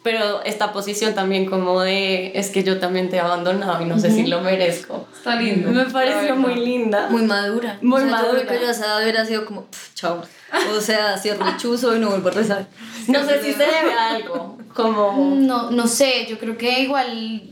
Pero 0.02 0.42
esta 0.42 0.72
posición 0.72 1.14
también 1.14 1.46
como 1.46 1.80
de, 1.80 2.32
es 2.34 2.50
que 2.50 2.64
yo 2.64 2.80
también 2.80 3.08
te 3.08 3.16
he 3.16 3.20
abandonado 3.20 3.80
y 3.82 3.84
no 3.84 4.00
sé 4.00 4.10
si 4.10 4.26
lo 4.26 4.40
merezco. 4.40 5.06
Está 5.16 5.36
lindo. 5.36 5.70
Me 5.70 5.84
pareció 5.84 6.34
muy 6.34 6.56
linda. 6.56 7.08
Muy 7.08 7.22
madura. 7.22 7.78
Muy 7.82 8.02
o 8.02 8.04
sea, 8.04 8.10
Yo 8.10 8.16
creo 8.16 8.32
madura. 8.34 8.58
que 8.58 9.02
hubiera 9.04 9.24
sido 9.24 9.44
como, 9.44 9.62
"Pff, 9.66 9.94
chao. 9.94 10.22
O 10.76 10.80
sea, 10.80 11.16
cierro 11.18 11.46
el 11.46 11.56
chuzo 11.56 11.94
y 11.96 12.00
no 12.00 12.08
vuelvo 12.10 12.28
a 12.28 12.32
rezar. 12.32 12.66
No 13.08 13.24
sé 13.24 13.42
si 13.42 13.52
se 13.52 13.58
debe 13.64 13.92
a 13.98 14.10
algo, 14.14 14.58
como... 14.74 15.34
No, 15.36 15.70
no 15.72 15.86
sé, 15.88 16.26
yo 16.28 16.38
creo 16.38 16.56
que 16.58 16.80
igual 16.80 17.42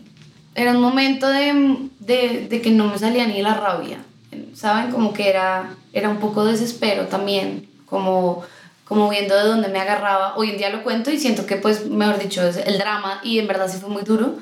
era 0.54 0.72
un 0.72 0.80
momento 0.80 1.28
de, 1.28 1.88
de, 2.00 2.46
de 2.48 2.60
que 2.60 2.70
no 2.70 2.84
me 2.86 2.98
salía 2.98 3.26
ni 3.26 3.42
la 3.42 3.54
rabia 3.54 3.98
en, 4.32 4.54
¿saben? 4.56 4.90
Como 4.92 5.12
que 5.12 5.28
era, 5.28 5.74
era 5.92 6.08
un 6.08 6.18
poco 6.18 6.44
desespero 6.44 7.06
también, 7.06 7.68
como, 7.86 8.44
como 8.90 9.08
viendo 9.08 9.36
de 9.36 9.44
dónde 9.44 9.68
me 9.68 9.78
agarraba. 9.78 10.34
Hoy 10.36 10.50
en 10.50 10.58
día 10.58 10.68
lo 10.68 10.82
cuento 10.82 11.12
y 11.12 11.18
siento 11.20 11.46
que, 11.46 11.54
pues, 11.54 11.86
mejor 11.86 12.18
dicho, 12.18 12.44
es 12.44 12.56
el 12.56 12.76
drama 12.76 13.20
y 13.22 13.38
en 13.38 13.46
verdad 13.46 13.70
sí 13.70 13.78
fue 13.78 13.88
muy 13.88 14.02
duro, 14.02 14.34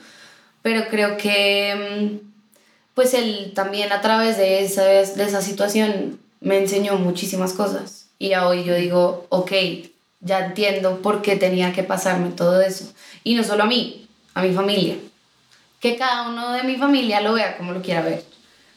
pero 0.62 0.88
creo 0.88 1.18
que, 1.18 1.74
mm, 2.00 2.28
pues, 2.94 3.12
él 3.12 3.52
también 3.54 3.92
a 3.92 4.00
través 4.00 4.38
de 4.38 4.62
esa, 4.62 4.84
de 4.84 5.02
esa 5.02 5.42
situación 5.42 6.18
me 6.40 6.56
enseñó 6.56 6.96
muchísimas 6.96 7.52
cosas. 7.52 8.06
Y 8.18 8.32
a 8.32 8.48
hoy 8.48 8.64
yo 8.64 8.74
digo, 8.74 9.26
ok, 9.28 9.52
ya 10.20 10.46
entiendo 10.46 11.02
por 11.02 11.20
qué 11.20 11.36
tenía 11.36 11.74
que 11.74 11.82
pasarme 11.82 12.30
todo 12.30 12.62
eso. 12.62 12.90
Y 13.24 13.34
no 13.34 13.44
solo 13.44 13.64
a 13.64 13.66
mí, 13.66 14.08
a 14.32 14.40
mi 14.40 14.54
familia. 14.54 14.96
Que 15.78 15.98
cada 15.98 16.26
uno 16.26 16.52
de 16.52 16.62
mi 16.62 16.76
familia 16.76 17.20
lo 17.20 17.34
vea 17.34 17.58
como 17.58 17.72
lo 17.72 17.82
quiera 17.82 18.00
ver. 18.00 18.24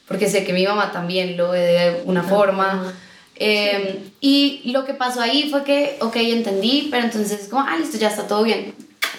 Porque 0.06 0.28
sé 0.28 0.44
que 0.44 0.52
mi 0.52 0.66
mamá 0.66 0.92
también 0.92 1.38
lo 1.38 1.52
ve 1.52 1.60
de 1.60 2.02
una 2.04 2.22
forma. 2.22 2.92
Eh, 3.36 4.10
y 4.20 4.70
lo 4.72 4.84
que 4.84 4.94
pasó 4.94 5.20
ahí 5.20 5.48
fue 5.50 5.64
que, 5.64 5.96
ok, 6.00 6.16
entendí, 6.16 6.88
pero 6.90 7.04
entonces 7.04 7.48
como, 7.48 7.62
ah, 7.66 7.76
listo, 7.76 7.98
ya 7.98 8.08
está 8.08 8.26
todo 8.26 8.42
bien. 8.44 8.74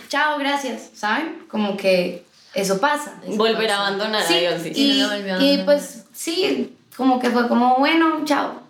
Chao, 0.09 0.37
gracias, 0.39 0.89
¿saben? 0.93 1.43
Como 1.49 1.75
que 1.75 2.23
eso 2.53 2.79
pasa. 2.79 3.15
Volver 3.27 3.71
a 3.71 3.79
abandonar 3.87 4.23
Sí, 4.25 4.35
a 4.35 4.39
Dios. 4.57 4.61
sí. 4.63 4.71
y, 4.75 4.99
no 5.01 5.07
lo 5.07 5.15
volvió 5.15 5.25
a 5.25 5.27
y 5.27 5.31
abandonar. 5.31 5.65
pues 5.65 6.03
sí, 6.13 6.73
como 6.95 7.19
que 7.19 7.31
fue 7.31 7.47
como, 7.47 7.77
bueno, 7.79 8.21
chao. 8.25 8.61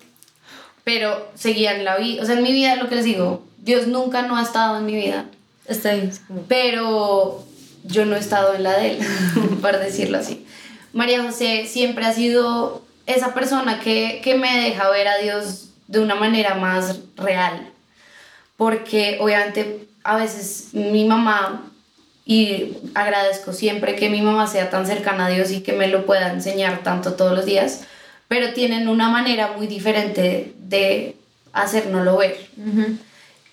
Pero 0.84 1.30
seguía 1.36 1.76
en 1.76 1.86
la 1.86 1.98
vida, 1.98 2.22
o 2.22 2.26
sea, 2.26 2.36
en 2.38 2.44
mi 2.44 2.52
vida 2.52 2.76
lo 2.76 2.90
que 2.90 2.96
les 2.96 3.06
digo, 3.06 3.46
Dios 3.58 3.88
nunca 3.88 4.24
no 4.24 4.36
ha 4.38 4.42
estado 4.44 4.78
en 4.78 4.86
mi 4.86 4.94
vida, 4.96 5.26
Está 5.66 5.92
ahí. 5.92 6.10
pero 6.50 7.44
yo 7.86 8.06
no 8.06 8.16
he 8.16 8.20
estado 8.20 8.54
en 8.56 8.64
la 8.64 8.78
de 8.78 8.92
él, 8.92 9.00
por 9.62 9.78
decirlo 9.80 10.18
así. 10.18 10.46
María 10.92 11.24
José 11.24 11.66
siempre 11.68 12.06
ha 12.06 12.14
sido 12.14 12.84
esa 13.06 13.34
persona 13.34 13.80
que, 13.80 14.22
que 14.24 14.36
me 14.36 14.62
deja 14.62 14.90
ver 14.90 15.08
a 15.08 15.18
Dios 15.18 15.70
de 15.88 16.00
una 16.00 16.16
manera 16.16 16.56
más 16.56 17.00
real, 17.18 17.70
porque 18.58 19.18
obviamente 19.20 19.88
a 20.04 20.18
veces 20.18 20.70
mi 20.74 21.06
mamá, 21.06 21.70
y 22.26 22.78
agradezco 22.96 23.52
siempre 23.54 23.96
que 23.96 24.10
mi 24.10 24.22
mamá 24.22 24.48
sea 24.48 24.70
tan 24.70 24.88
cercana 24.88 25.26
a 25.26 25.30
Dios 25.30 25.52
y 25.52 25.62
que 25.62 25.74
me 25.74 25.88
lo 25.88 26.06
pueda 26.06 26.32
enseñar 26.32 26.82
tanto 26.84 27.14
todos 27.14 27.34
los 27.36 27.46
días, 27.46 27.82
pero 28.28 28.54
tienen 28.54 28.88
una 28.88 29.10
manera 29.10 29.52
muy 29.58 29.68
diferente 29.68 30.54
de 30.58 31.16
hacérnoslo 31.52 32.18
ver. 32.18 32.48
Ujú. 32.58 32.98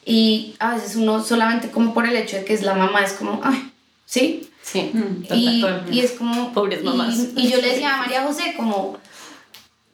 Y 0.05 0.55
a 0.61 0.75
veces 0.75 0.97
uno 0.97 1.23
solamente 1.23 1.71
como 1.71 1.93
por 1.93 2.07
el 2.07 2.17
hecho 2.17 2.37
de 2.37 2.45
que 2.45 2.55
es 2.55 2.63
la 2.63 2.75
mamá 2.75 3.05
es 3.05 3.13
como, 3.13 3.41
ay, 3.45 3.71
¿sí? 4.07 4.49
Sí, 4.63 4.93
Y, 5.31 5.61
total. 5.61 5.85
y 5.91 6.01
es 6.01 6.13
como... 6.13 6.53
Pobres 6.53 6.81
y- 6.81 6.85
mamás. 6.85 7.19
Y, 7.37 7.49
yo 7.51 7.57
le 7.61 7.69
decía 7.73 7.95
a 7.95 7.99
María 7.99 8.23
José 8.23 8.55
como, 8.57 8.99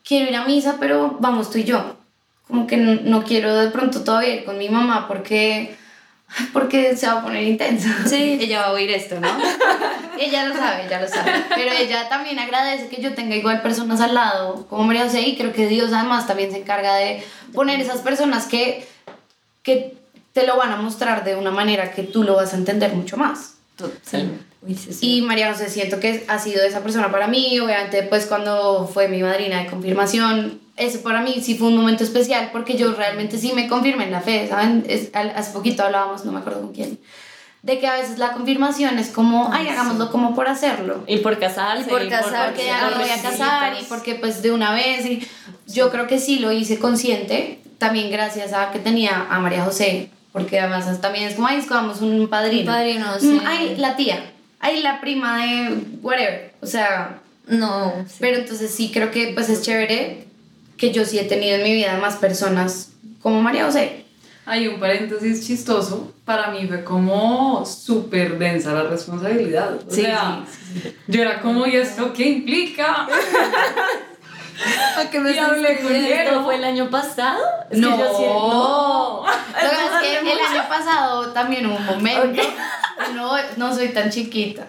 quiero 0.07 0.31
ir 0.31 0.37
a 0.37 0.45
misa, 0.45 0.77
pero 0.79 1.17
vamos 1.21 1.51
tú 1.51 1.59
y 1.59 1.65
yo. 1.65 1.97
Como 2.47 2.67
que 2.67 2.77
no, 2.77 2.95
no 3.03 3.25
quiero 3.25 3.57
de 3.57 3.71
pronto 3.71 4.05
todavía 4.05 4.37
ir 4.37 4.45
con 4.45 4.57
mi 4.57 4.69
mamá 4.69 5.09
porque, 5.09 5.77
porque 6.53 6.97
se 6.97 7.07
va 7.09 7.15
a 7.15 7.23
poner 7.23 7.43
intensa. 7.43 7.89
Sí. 8.07 8.39
ella 8.41 8.61
va 8.61 8.67
a 8.67 8.73
oír 8.73 8.91
esto, 8.91 9.21
¿no? 9.21 9.29
ella 10.19 10.47
lo 10.47 10.55
sabe, 10.55 10.87
ella 10.87 11.01
lo 11.01 11.09
sabe. 11.09 11.33
Pero 11.55 11.73
ella 11.73 12.09
también 12.09 12.39
agradece 12.39 12.89
que 12.89 13.03
yo 13.03 13.15
tenga 13.15 13.35
igual 13.35 13.63
personas 13.63 14.01
al 14.01 14.15
lado 14.15 14.67
como 14.69 14.85
María 14.85 15.05
José 15.05 15.23
y 15.23 15.37
creo 15.37 15.53
que 15.53 15.67
Dios 15.67 15.93
además 15.93 16.27
también 16.27 16.53
se 16.53 16.59
encarga 16.59 16.95
de 16.95 17.25
poner 17.53 17.81
esas 17.81 17.99
personas 17.99 18.47
que, 18.47 18.87
que 19.65 19.97
te 20.33 20.47
lo 20.47 20.57
van 20.57 20.71
a 20.71 20.77
mostrar 20.77 21.25
de 21.25 21.35
una 21.35 21.51
manera 21.51 21.91
que 21.91 22.05
tú 22.05 22.23
lo 22.23 22.37
vas 22.37 22.55
a 22.55 22.57
entender 22.57 22.93
mucho 22.95 23.17
más. 23.17 23.56
Sí. 24.03 24.17
Y 25.03 25.23
María 25.23 25.53
José 25.53 25.69
siento 25.69 26.01
que 26.01 26.25
ha 26.29 26.39
sido 26.39 26.63
esa 26.65 26.81
persona 26.81 27.11
para 27.13 27.27
mí, 27.29 27.59
obviamente 27.61 28.03
pues 28.03 28.27
cuando 28.27 28.89
fue 28.93 29.07
mi 29.09 29.23
madrina 29.23 29.63
de 29.63 29.67
confirmación, 29.69 30.61
eso 30.77 31.01
para 31.03 31.21
mí 31.21 31.41
sí 31.43 31.57
fue 31.57 31.69
un 31.69 31.77
momento 31.77 32.03
especial 32.05 32.51
porque 32.53 32.77
yo 32.77 32.93
realmente 32.95 33.39
sí 33.39 33.53
me 33.55 33.69
confirmé 33.69 34.05
en 34.05 34.13
la 34.13 34.21
fe, 34.21 34.47
¿saben? 34.49 34.85
Es- 34.89 35.11
al- 35.15 35.31
hace 35.37 35.53
poquito 35.53 35.83
hablábamos, 35.85 36.25
no 36.25 36.33
me 36.33 36.39
acuerdo 36.41 36.63
con 36.63 36.73
quién, 36.73 36.99
de 37.63 37.79
que 37.79 37.87
a 37.87 37.95
veces 37.95 38.19
la 38.19 38.33
confirmación 38.33 38.99
es 38.99 39.09
como, 39.09 39.51
ay, 39.53 39.69
hagámoslo 39.69 40.11
como 40.11 40.35
por 40.35 40.49
hacerlo. 40.49 41.03
Y 41.07 41.19
por 41.19 41.39
casarse. 41.39 41.83
Y 41.87 41.91
por 41.91 42.09
casarse, 42.09 42.47
Porque 42.47 42.67
ya 42.67 42.89
me 42.91 42.95
voy 42.97 43.11
a 43.11 43.23
casar 43.23 43.73
y 43.81 43.85
porque 43.85 44.15
pues 44.17 44.43
de 44.43 44.53
una 44.53 44.73
vez 44.73 45.05
y 45.07 45.27
yo 45.67 45.91
creo 45.91 46.07
que 46.07 46.19
sí 46.19 46.39
lo 46.39 46.51
hice 46.53 46.79
consciente, 46.79 47.61
también 47.79 48.11
gracias 48.11 48.53
a 48.53 48.71
que 48.73 48.79
tenía 48.79 49.27
a 49.31 49.39
María 49.41 49.65
José, 49.65 50.11
porque 50.37 50.61
además 50.61 51.01
también 51.01 51.29
es 51.29 51.35
como, 51.35 51.47
ay, 51.49 51.57
escogamos 51.57 52.03
un 52.03 52.29
padrino. 52.29 52.61
Un 52.71 52.77
padrino, 52.77 53.07
Mm, 53.17 53.21
sí. 53.21 53.41
Ay, 53.47 53.77
la 53.79 53.97
tía, 53.97 54.23
ay, 54.61 54.83
la 54.83 55.01
prima 55.01 55.39
de 55.43 55.79
whatever, 56.03 56.53
o 56.61 56.67
sea, 56.67 57.21
No. 57.47 57.95
sí. 58.07 58.17
pero 58.21 58.37
entonces 58.37 58.71
sí 58.71 58.91
creo 58.93 59.11
que 59.11 59.29
pues 59.35 59.49
es 59.49 59.63
chévere 59.63 60.25
que 60.77 60.93
yo 60.93 61.07
sí 61.07 61.19
he 61.19 61.25
tenido 61.25 61.57
en 61.57 61.63
mi 61.63 61.73
vida 61.73 61.97
más 61.97 62.17
personas 62.17 62.91
como 63.23 63.41
María 63.41 63.65
José. 63.65 64.05
Hay 64.45 64.69
un 64.69 64.79
paréntesis 64.79 65.47
chistoso. 65.47 66.13
Para 66.27 66.51
mí 66.51 66.67
fue 66.69 66.85
como 66.85 67.65
súper 67.65 68.39
densa 68.39 68.73
la 68.75 68.83
responsabilidad. 68.85 69.75
O 69.89 69.91
Sí, 69.91 70.03
sea, 70.03 70.45
yo 71.09 71.23
era 71.23 71.41
como, 71.41 71.67
¿y 71.67 71.77
esto 71.77 72.13
qué 72.13 72.29
implica? 72.29 73.09
¿A 74.97 75.11
qué 75.11 75.21
me 75.21 75.31
Y 75.31 75.35
estás 75.35 75.51
hablé 75.51 75.81
con 75.81 75.95
él. 75.95 76.05
¿Esto 76.07 76.45
fue 76.45 76.55
el 76.57 76.65
año 76.65 76.89
pasado? 76.91 77.43
Es 77.71 77.79
No. 77.79 77.97
que 77.97 78.03
yo 78.03 78.09
no. 78.19 79.25
Lo 79.27 79.71
que 79.71 79.77
pasa 79.77 80.03
es 80.05 80.19
que 80.23 80.33
el 80.33 80.39
año 80.41 80.65
pasado 80.69 81.33
también 81.33 81.67
hubo 81.67 81.77
un 81.77 81.85
momento. 81.87 82.43
No, 83.15 83.33
no 83.57 83.75
soy 83.75 83.89
tan 83.89 84.11
chiquita. 84.11 84.67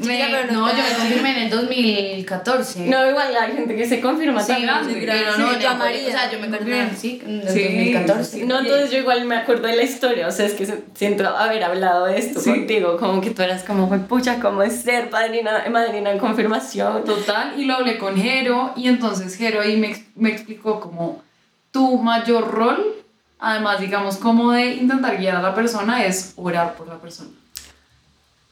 Me- 0.00 0.16
Chiquita, 0.18 0.26
pero 0.30 0.52
no 0.52 0.60
no, 0.66 0.70
yo 0.70 0.82
me 0.82 0.94
confirmé 0.96 1.30
en 1.30 1.38
el 1.44 1.50
2014. 1.50 2.80
No, 2.86 3.08
igual 3.08 3.36
hay 3.36 3.52
gente 3.52 3.76
que 3.76 3.86
se 3.86 4.00
confirma 4.00 4.42
Sí, 4.42 4.62
grande. 4.62 4.94
pero 5.06 5.34
Sí, 5.34 5.40
no, 5.42 5.58
yo 5.58 5.74
María. 5.76 6.08
O 6.08 6.10
sea, 6.10 6.30
yo 6.30 6.38
me 6.40 6.48
confirmé, 6.48 6.90
sí, 6.96 7.20
en 7.24 7.40
el 7.42 7.48
Sí, 7.48 7.62
2014. 7.64 8.44
No, 8.46 8.58
entonces 8.60 8.90
yo 8.90 8.98
igual 8.98 9.24
me 9.26 9.36
acuerdo 9.36 9.68
de 9.68 9.76
la 9.76 9.82
historia, 9.82 10.26
o 10.26 10.30
sea, 10.30 10.46
es 10.46 10.54
que 10.54 10.66
siento 10.94 11.28
haber 11.28 11.62
hablado 11.62 12.06
de 12.06 12.18
esto 12.18 12.40
Sí. 12.40 12.50
contigo, 12.50 12.96
como 12.96 13.20
que 13.20 13.30
tú 13.30 13.42
eras 13.42 13.62
como, 13.64 13.88
"Fue 13.88 13.98
pucha, 13.98 14.40
¿cómo 14.40 14.62
es 14.62 14.80
ser 14.82 15.10
padrina, 15.10 15.64
madrina 15.70 16.10
en 16.10 16.18
confirmación? 16.18 17.04
Total, 17.04 17.52
y 17.58 17.64
lo 17.66 17.74
hablé 17.74 17.98
con 17.98 18.16
Jero, 18.22 18.72
y 18.76 18.88
entonces 18.88 19.36
Jero 19.36 19.60
ahí 19.60 19.76
me, 19.76 20.04
me 20.14 20.30
explicó 20.30 20.80
como 20.80 21.22
tu 21.72 21.98
mayor 21.98 22.50
rol, 22.50 22.94
además, 23.38 23.80
digamos, 23.80 24.16
como 24.16 24.52
de 24.52 24.66
intentar 24.74 25.18
guiar 25.18 25.36
a 25.36 25.42
la 25.42 25.54
persona, 25.54 26.04
es 26.04 26.32
orar 26.36 26.74
por 26.74 26.86
la 26.88 26.96
persona. 26.98 27.30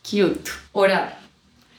Cute. 0.03 0.51
Orar. 0.73 1.19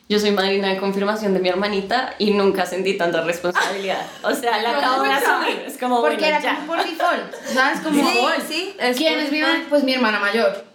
Yo 0.08 0.20
soy 0.20 0.32
madrina 0.32 0.68
de 0.68 0.78
confirmación 0.78 1.34
de 1.34 1.40
mi 1.40 1.48
hermanita 1.50 2.16
y 2.20 2.32
nunca 2.32 2.66
sentí 2.66 2.98
tanta 2.98 3.22
responsabilidad. 3.22 4.06
O 4.24 4.34
sea, 4.36 4.62
la 4.62 4.78
acabo 4.78 5.04
de 5.04 5.12
asumir. 5.12 5.64
Es 5.66 5.78
como, 5.78 6.02
Porque 6.02 6.18
bueno, 6.18 6.28
era 6.28 6.42
ya. 6.42 6.56
como 6.56 6.68
por 6.68 6.78
default, 6.84 7.34
¿sabes? 7.54 7.80
Como, 7.80 7.96
Sí, 8.12 8.18
"Ay, 8.20 8.42
sí, 8.48 8.76
¿Quién 8.98 9.20
es 9.20 9.32
mi? 9.32 9.40
Pues 9.70 9.84
mi 9.84 9.94
hermana 9.94 10.20
mayor. 10.20 10.66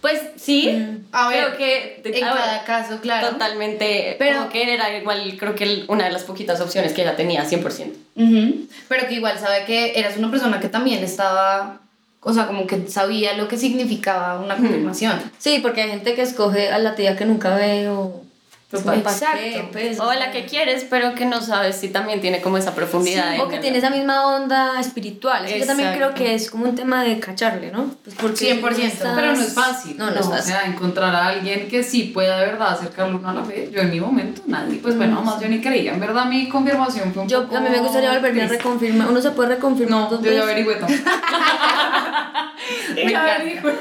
Pues 0.00 0.20
sí, 0.36 0.86
A 1.12 1.28
ver, 1.28 1.44
creo 1.54 1.56
que 1.58 2.02
en 2.04 2.24
a 2.24 2.32
ver, 2.32 2.42
cada 2.42 2.64
caso, 2.64 3.00
claro. 3.00 3.28
totalmente, 3.30 4.16
Pero- 4.18 4.38
como 4.38 4.50
que 4.50 4.72
era 4.72 4.96
igual, 4.96 5.36
creo 5.38 5.54
que 5.54 5.84
una 5.88 6.04
de 6.04 6.10
las 6.12 6.22
poquitas 6.24 6.60
opciones 6.60 6.92
que 6.94 7.02
ella 7.02 7.16
tenía, 7.16 7.44
100%. 7.44 7.92
Ujú, 8.16 8.66
Pero 8.88 9.06
que 9.08 9.14
igual 9.14 9.38
sabe 9.38 9.64
que 9.66 9.98
eras 9.98 10.16
una 10.16 10.30
persona 10.30 10.58
que 10.58 10.68
también 10.68 11.04
estaba, 11.04 11.80
o 12.20 12.32
sea, 12.32 12.46
como 12.46 12.66
que 12.66 12.88
sabía 12.88 13.34
lo 13.34 13.46
que 13.48 13.58
significaba 13.58 14.40
una 14.40 14.56
confirmación. 14.56 15.20
Sí, 15.38 15.58
porque 15.60 15.82
hay 15.82 15.90
gente 15.90 16.14
que 16.14 16.22
escoge 16.22 16.70
a 16.70 16.78
la 16.78 16.94
tía 16.94 17.16
que 17.16 17.26
nunca 17.26 17.54
ve 17.54 17.88
o... 17.90 18.22
Total. 18.70 19.02
¿para 19.02 19.16
Exacto. 19.16 19.68
pues? 19.72 19.98
O 19.98 20.12
la 20.14 20.30
que 20.30 20.44
quieres, 20.44 20.86
pero 20.88 21.16
que 21.16 21.24
no 21.26 21.40
sabes 21.42 21.74
si 21.76 21.88
también 21.88 22.20
tiene 22.20 22.40
como 22.40 22.56
esa 22.56 22.72
profundidad. 22.72 23.40
o 23.40 23.48
que 23.48 23.58
tiene 23.58 23.78
esa 23.78 23.90
misma 23.90 24.36
onda 24.36 24.78
espiritual. 24.78 25.44
Es 25.44 25.54
que 25.54 25.58
yo 25.60 25.66
también 25.66 25.92
creo 25.94 26.14
que 26.14 26.34
es 26.36 26.48
como 26.50 26.66
un 26.66 26.76
tema 26.76 27.02
de 27.02 27.18
cacharle, 27.18 27.72
¿no? 27.72 27.90
Pues 28.04 28.14
porque 28.14 28.54
100%, 28.60 28.86
estás- 28.86 29.12
Pero 29.16 29.32
no 29.34 29.40
es 29.42 29.54
fácil. 29.54 29.96
No, 29.98 30.10
no, 30.12 30.20
es 30.20 30.26
O 30.26 30.30
fácil. 30.30 30.52
sea, 30.54 30.66
encontrar 30.66 31.12
a 31.16 31.26
alguien 31.26 31.66
que 31.68 31.82
sí 31.82 32.04
pueda 32.14 32.38
de 32.38 32.46
verdad 32.46 32.74
acercarlo 32.74 33.18
uno 33.18 33.28
a 33.28 33.34
la 33.34 33.44
fe. 33.44 33.70
Yo 33.72 33.80
en 33.80 33.90
mi 33.90 33.98
momento, 34.00 34.42
nadie. 34.46 34.78
Pues 34.80 34.96
bueno, 34.96 35.20
más 35.22 35.40
yo 35.40 35.48
ni 35.48 35.60
creía. 35.60 35.92
En 35.94 36.00
verdad, 36.00 36.26
mi 36.26 36.48
confirmación 36.48 37.12
fue 37.12 37.24
un 37.24 37.28
Yo, 37.28 37.42
poco. 37.44 37.56
a 37.56 37.60
mí 37.60 37.70
me 37.70 37.80
gustaría 37.80 38.12
volverme 38.12 38.42
a 38.42 38.46
reconfirmar. 38.46 39.08
Uno 39.08 39.20
se 39.20 39.30
puede 39.32 39.48
reconfirmar 39.56 40.02
No, 40.02 40.10
dos 40.10 40.22
yo 40.22 40.30
ya 40.30 40.42
averigüé 40.42 40.76
todo. 40.76 40.86
me 42.94 43.10
Ya 43.12 43.36
encanta. 43.38 43.72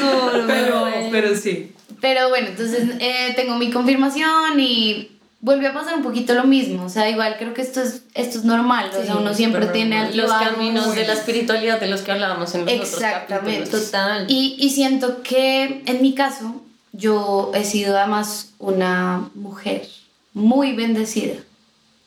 No, 0.00 0.38
no, 0.38 0.46
Pero, 0.46 0.86
no. 0.86 0.92
pero 1.10 1.36
sí. 1.36 1.72
Pero 2.00 2.30
bueno, 2.30 2.48
entonces 2.48 2.96
eh, 2.98 3.32
tengo 3.36 3.54
mi 3.56 3.70
confirmación 3.70 4.21
y 4.58 5.08
volvió 5.40 5.70
a 5.70 5.72
pasar 5.72 5.94
un 5.96 6.02
poquito 6.02 6.34
lo 6.34 6.44
mismo. 6.44 6.84
O 6.84 6.88
sea, 6.88 7.08
igual 7.10 7.36
creo 7.38 7.52
que 7.54 7.62
esto 7.62 7.80
es, 7.82 8.02
esto 8.14 8.38
es 8.38 8.44
normal. 8.44 8.90
o 8.94 9.00
Sí, 9.00 9.06
sea, 9.06 9.16
uno 9.16 9.34
siempre 9.34 9.66
tiene 9.66 9.96
normal. 9.96 10.16
los 10.16 10.32
caminos 10.32 10.94
de 10.94 11.06
la 11.06 11.12
espiritualidad 11.14 11.80
de 11.80 11.88
los 11.88 12.02
que 12.02 12.12
hablábamos 12.12 12.54
en 12.54 12.64
los 12.64 12.72
otros 12.74 12.92
Exactamente. 12.92 13.58
capítulos. 13.58 13.84
Total. 13.86 14.24
Y, 14.28 14.56
y 14.58 14.70
siento 14.70 15.22
que 15.22 15.82
en 15.86 16.02
mi 16.02 16.14
caso, 16.14 16.62
yo 16.92 17.50
he 17.54 17.64
sido 17.64 17.98
además 17.98 18.50
una 18.58 19.28
mujer 19.34 19.88
muy 20.34 20.72
bendecida, 20.74 21.34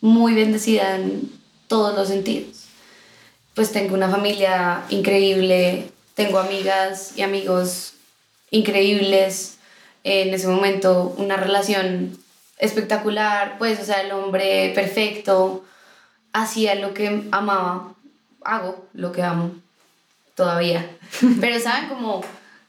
muy 0.01 0.33
bendecida 0.33 0.95
en 0.95 1.29
todos 1.67 1.95
los 1.95 2.07
sentidos. 2.07 2.65
Pues 3.55 3.71
tengo 3.71 3.95
una 3.95 4.09
familia 4.09 4.83
increíble, 4.89 5.89
tengo 6.13 6.39
amigas 6.39 7.13
y 7.15 7.21
amigos 7.21 7.93
increíbles, 8.51 9.54
en 10.05 10.33
ese 10.35 10.47
momento 10.47 11.15
una 11.17 11.35
relación 11.35 12.15
espectacular, 12.59 13.57
pues, 13.57 13.79
o 13.79 13.83
sea, 13.83 14.01
el 14.01 14.11
hombre 14.11 14.71
perfecto, 14.75 15.65
hacía 16.31 16.75
lo 16.75 16.93
que 16.93 17.23
amaba, 17.31 17.95
hago 18.43 18.87
lo 18.93 19.11
que 19.11 19.23
amo 19.23 19.51
todavía. 20.35 20.87
Pero, 21.41 21.59
¿saben? 21.59 21.89
Como, 21.89 22.21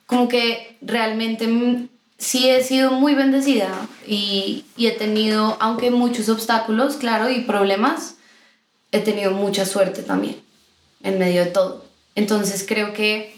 como 0.07 0.29
que 0.29 0.79
realmente 0.81 1.89
sí 2.17 2.49
he 2.49 2.65
sido 2.65 2.93
muy 2.93 3.15
bendecida 3.15 3.69
y, 4.07 4.65
y 4.77 4.87
he 4.87 4.93
tenido, 4.93 5.59
aunque 5.61 5.91
muchos 5.91 6.31
obstáculos, 6.31 6.97
claro, 6.97 7.29
y 7.29 7.43
problemas, 7.43 8.17
he 8.93 9.01
tenido 9.01 9.33
mucha 9.33 9.67
suerte 9.67 10.03
también 10.03 10.41
en 11.03 11.19
medio 11.19 11.45
de 11.45 11.51
todo. 11.51 11.85
Entonces 12.15 12.65
creo 12.67 12.95
que 12.95 13.36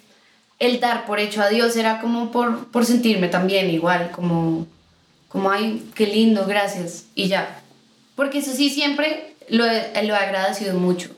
el 0.59 0.81
dar 0.81 1.07
por 1.07 1.21
hecho 1.21 1.43
a 1.43 1.49
Dios 1.49 1.77
era 1.77 2.01
como 2.01 2.31
por, 2.31 2.69
por 2.71 2.85
sentirme 2.85 3.29
también 3.29 3.71
igual, 3.71 4.11
como, 4.11 4.67
como, 5.29 5.51
ay, 5.51 5.89
qué 5.95 6.07
lindo, 6.07 6.47
gracias, 6.47 7.05
y 7.15 7.29
ya. 7.29 7.63
Porque 8.17 8.39
eso 8.39 8.53
sí, 8.53 8.71
siempre 8.71 9.35
lo 9.49 9.65
he, 9.65 10.03
lo 10.03 10.15
he 10.15 10.19
agradecido 10.19 10.79
mucho. 10.79 11.11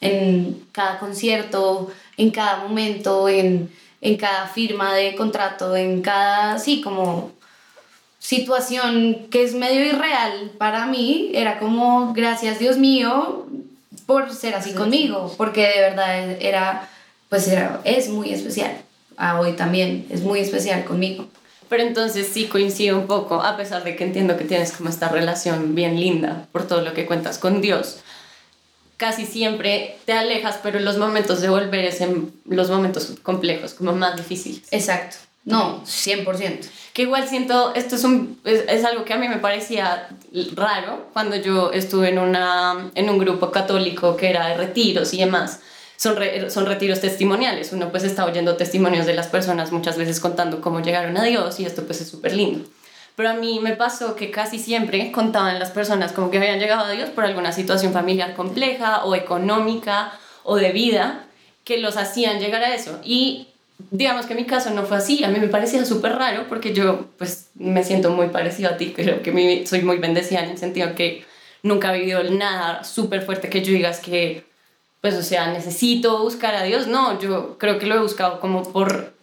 En 0.00 0.66
cada 0.72 0.98
concierto, 0.98 1.90
en 2.16 2.30
cada 2.30 2.58
momento, 2.58 3.28
en, 3.28 3.70
en 4.00 4.16
cada 4.16 4.46
firma 4.46 4.94
de 4.94 5.14
contrato, 5.14 5.76
en 5.76 6.00
cada, 6.02 6.58
sí, 6.58 6.80
como 6.80 7.32
situación 8.18 9.28
que 9.30 9.44
es 9.44 9.54
medio 9.54 9.84
irreal 9.84 10.52
para 10.58 10.86
mí, 10.86 11.30
era 11.34 11.58
como, 11.58 12.12
gracias 12.12 12.58
Dios 12.58 12.76
mío 12.76 13.46
por 14.06 14.32
ser 14.32 14.54
así 14.54 14.72
conmigo, 14.72 15.34
porque 15.36 15.66
de 15.66 15.80
verdad 15.80 16.30
era, 16.40 16.88
pues 17.28 17.46
era, 17.48 17.80
es 17.84 18.08
muy 18.08 18.32
especial. 18.32 18.85
A 19.16 19.40
hoy 19.40 19.52
también 19.52 20.06
es 20.10 20.22
muy 20.22 20.40
especial 20.40 20.84
conmigo. 20.84 21.26
Pero 21.68 21.82
entonces 21.82 22.28
sí 22.32 22.46
coincido 22.46 22.98
un 22.98 23.06
poco, 23.06 23.42
a 23.42 23.56
pesar 23.56 23.82
de 23.82 23.96
que 23.96 24.04
entiendo 24.04 24.36
que 24.36 24.44
tienes 24.44 24.72
como 24.72 24.88
esta 24.88 25.08
relación 25.08 25.74
bien 25.74 25.98
linda 25.98 26.46
por 26.52 26.66
todo 26.66 26.80
lo 26.82 26.94
que 26.94 27.06
cuentas 27.06 27.38
con 27.38 27.60
Dios. 27.60 27.98
Casi 28.96 29.26
siempre 29.26 29.98
te 30.04 30.12
alejas, 30.12 30.60
pero 30.62 30.78
los 30.80 30.96
momentos 30.96 31.40
de 31.40 31.48
volver 31.48 31.84
es 31.84 32.00
en 32.00 32.32
los 32.46 32.70
momentos 32.70 33.14
complejos, 33.22 33.74
como 33.74 33.92
más 33.92 34.16
difíciles. 34.16 34.62
Exacto. 34.70 35.16
No, 35.46 35.84
100%. 35.84 36.66
Que 36.92 37.02
igual 37.02 37.28
siento, 37.28 37.72
esto 37.74 37.94
es, 37.94 38.04
un, 38.04 38.40
es, 38.44 38.64
es, 38.68 38.84
algo 38.84 39.04
que 39.04 39.12
a 39.12 39.16
mí 39.16 39.28
me 39.28 39.36
parecía 39.36 40.08
raro 40.54 41.08
cuando 41.12 41.36
yo 41.36 41.70
estuve 41.72 42.08
en, 42.08 42.18
una, 42.18 42.90
en 42.94 43.08
un 43.08 43.18
grupo 43.18 43.52
católico 43.52 44.16
que 44.16 44.30
era 44.30 44.48
de 44.48 44.56
retiros 44.56 45.14
y 45.14 45.18
demás. 45.18 45.60
Son, 45.96 46.16
son 46.48 46.66
retiros 46.66 47.00
testimoniales. 47.00 47.72
Uno 47.72 47.90
pues 47.90 48.04
está 48.04 48.24
oyendo 48.24 48.56
testimonios 48.56 49.06
de 49.06 49.14
las 49.14 49.28
personas 49.28 49.72
muchas 49.72 49.96
veces 49.96 50.20
contando 50.20 50.60
cómo 50.60 50.80
llegaron 50.80 51.16
a 51.16 51.24
Dios 51.24 51.58
y 51.60 51.64
esto 51.64 51.84
pues 51.84 52.00
es 52.00 52.08
súper 52.08 52.34
lindo. 52.34 52.68
Pero 53.16 53.30
a 53.30 53.34
mí 53.34 53.60
me 53.60 53.74
pasó 53.74 54.14
que 54.14 54.30
casi 54.30 54.58
siempre 54.58 55.10
contaban 55.10 55.58
las 55.58 55.70
personas 55.70 56.12
como 56.12 56.30
que 56.30 56.36
habían 56.36 56.58
llegado 56.58 56.84
a 56.84 56.90
Dios 56.90 57.08
por 57.08 57.24
alguna 57.24 57.50
situación 57.50 57.94
familiar 57.94 58.34
compleja 58.34 59.04
o 59.04 59.14
económica 59.14 60.12
o 60.44 60.56
de 60.56 60.72
vida 60.72 61.24
que 61.64 61.78
los 61.78 61.96
hacían 61.96 62.40
llegar 62.40 62.62
a 62.62 62.74
eso. 62.74 63.00
Y 63.02 63.48
digamos 63.90 64.26
que 64.26 64.34
mi 64.34 64.44
caso 64.44 64.70
no 64.70 64.84
fue 64.84 64.98
así, 64.98 65.24
a 65.24 65.28
mí 65.28 65.38
me 65.38 65.48
parecía 65.48 65.84
súper 65.84 66.12
raro 66.12 66.44
porque 66.48 66.72
yo 66.72 67.06
pues 67.18 67.50
me 67.54 67.84
siento 67.84 68.10
muy 68.10 68.28
parecido 68.28 68.70
a 68.70 68.76
ti, 68.76 68.92
creo 68.94 69.22
que 69.22 69.64
soy 69.66 69.82
muy 69.82 69.98
bendecida 69.98 70.44
en 70.44 70.50
el 70.50 70.58
sentido 70.58 70.94
que 70.94 71.24
nunca 71.62 71.94
he 71.94 71.98
vivido 71.98 72.22
nada 72.24 72.84
súper 72.84 73.22
fuerte 73.22 73.50
que 73.50 73.62
yo 73.62 73.72
digas 73.72 74.00
que 74.00 74.44
pues 75.06 75.14
o 75.14 75.22
sea 75.22 75.52
necesito 75.52 76.18
buscar 76.18 76.56
a 76.56 76.64
Dios, 76.64 76.88
no, 76.88 77.20
yo 77.20 77.58
creo 77.58 77.78
que 77.78 77.86
lo 77.86 77.94
he 77.94 78.00
buscado 78.00 78.40
como 78.40 78.64
por 78.72 79.14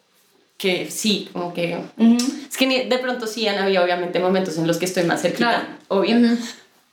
que 0.57 0.89
sí, 0.89 1.27
como 1.33 1.53
que 1.53 1.75
uh 1.97 2.01
-huh. 2.01 2.47
es 2.49 2.55
que 2.55 2.85
de 2.85 2.97
pronto 2.99 3.27
sí 3.27 3.45
han 3.49 3.59
habido 3.59 3.83
obviamente 3.83 4.19
momentos 4.19 4.57
en 4.57 4.65
los 4.65 4.77
que 4.77 4.85
estoy 4.85 5.03
más 5.03 5.21
cerquita, 5.21 5.49
claro. 5.49 5.65
obvio. 5.89 6.15
Uh 6.15 6.19
-huh. 6.21 6.37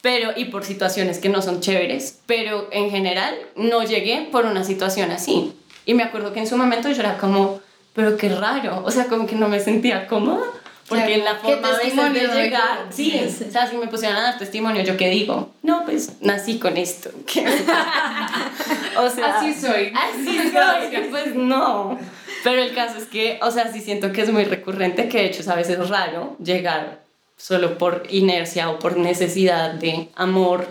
Pero, 0.03 0.33
y 0.35 0.47
por 0.47 0.65
situaciones 0.65 1.21
que 1.21 1.29
no 1.29 1.41
son 1.41 1.61
chéveres, 1.61 2.19
pero 2.27 2.67
en 2.73 2.91
general 2.91 3.37
no 3.55 3.85
llegué 3.85 4.29
por 4.33 4.45
una 4.45 4.65
situación 4.65 5.13
así. 5.13 5.53
Y 5.87 5.95
me 5.95 6.03
acuerdo 6.03 6.33
que 6.33 6.41
en 6.41 6.49
su 6.49 6.57
momento 6.57 6.91
yo 6.91 7.01
era 7.01 7.17
como, 7.17 7.61
pero 7.95 8.17
qué 8.17 8.29
raro, 8.29 8.83
o 8.85 8.91
sea, 8.91 9.05
como 9.05 9.29
que 9.29 9.37
no 9.37 9.49
me 9.49 9.61
sentía 9.61 10.09
cómoda, 10.09 10.47
porque 10.91 11.15
en 11.15 11.25
la 11.25 11.37
forma 11.37 11.71
de 11.79 12.27
llegar, 12.27 12.89
sí, 12.91 13.13
sí, 13.13 13.45
o 13.49 13.53
sea, 13.53 13.69
si 13.69 13.77
me 13.77 13.87
pusieran 13.87 14.17
a 14.17 14.23
dar 14.23 14.39
testimonio, 14.39 14.83
¿yo 14.83 14.97
qué 14.97 15.09
digo? 15.09 15.51
No, 15.63 15.85
pues 15.85 16.21
nací 16.21 16.59
con 16.59 16.77
esto. 16.77 17.11
o 18.99 19.09
sea, 19.09 19.39
así 19.39 19.55
soy. 19.55 19.93
Así 19.95 20.51
soy, 20.51 21.07
pues 21.11 21.37
no. 21.37 21.97
Pero 22.43 22.61
el 22.61 22.75
caso 22.75 22.99
es 22.99 23.05
que, 23.05 23.39
o 23.41 23.53
sea, 23.53 23.73
sí 23.73 23.81
siento 23.81 24.11
que 24.11 24.23
es 24.23 24.33
muy 24.33 24.43
recurrente, 24.43 25.09
que 25.09 25.19
de 25.19 25.27
hecho 25.27 25.43
es 25.43 25.49
a 25.49 25.55
veces 25.55 25.89
raro 25.89 26.37
llegar 26.43 26.99
solo 27.37 27.79
por 27.79 28.03
inercia 28.11 28.69
o 28.69 28.81
por 28.81 28.97
necesidad 28.97 29.75
de 29.75 30.09
amor 30.17 30.67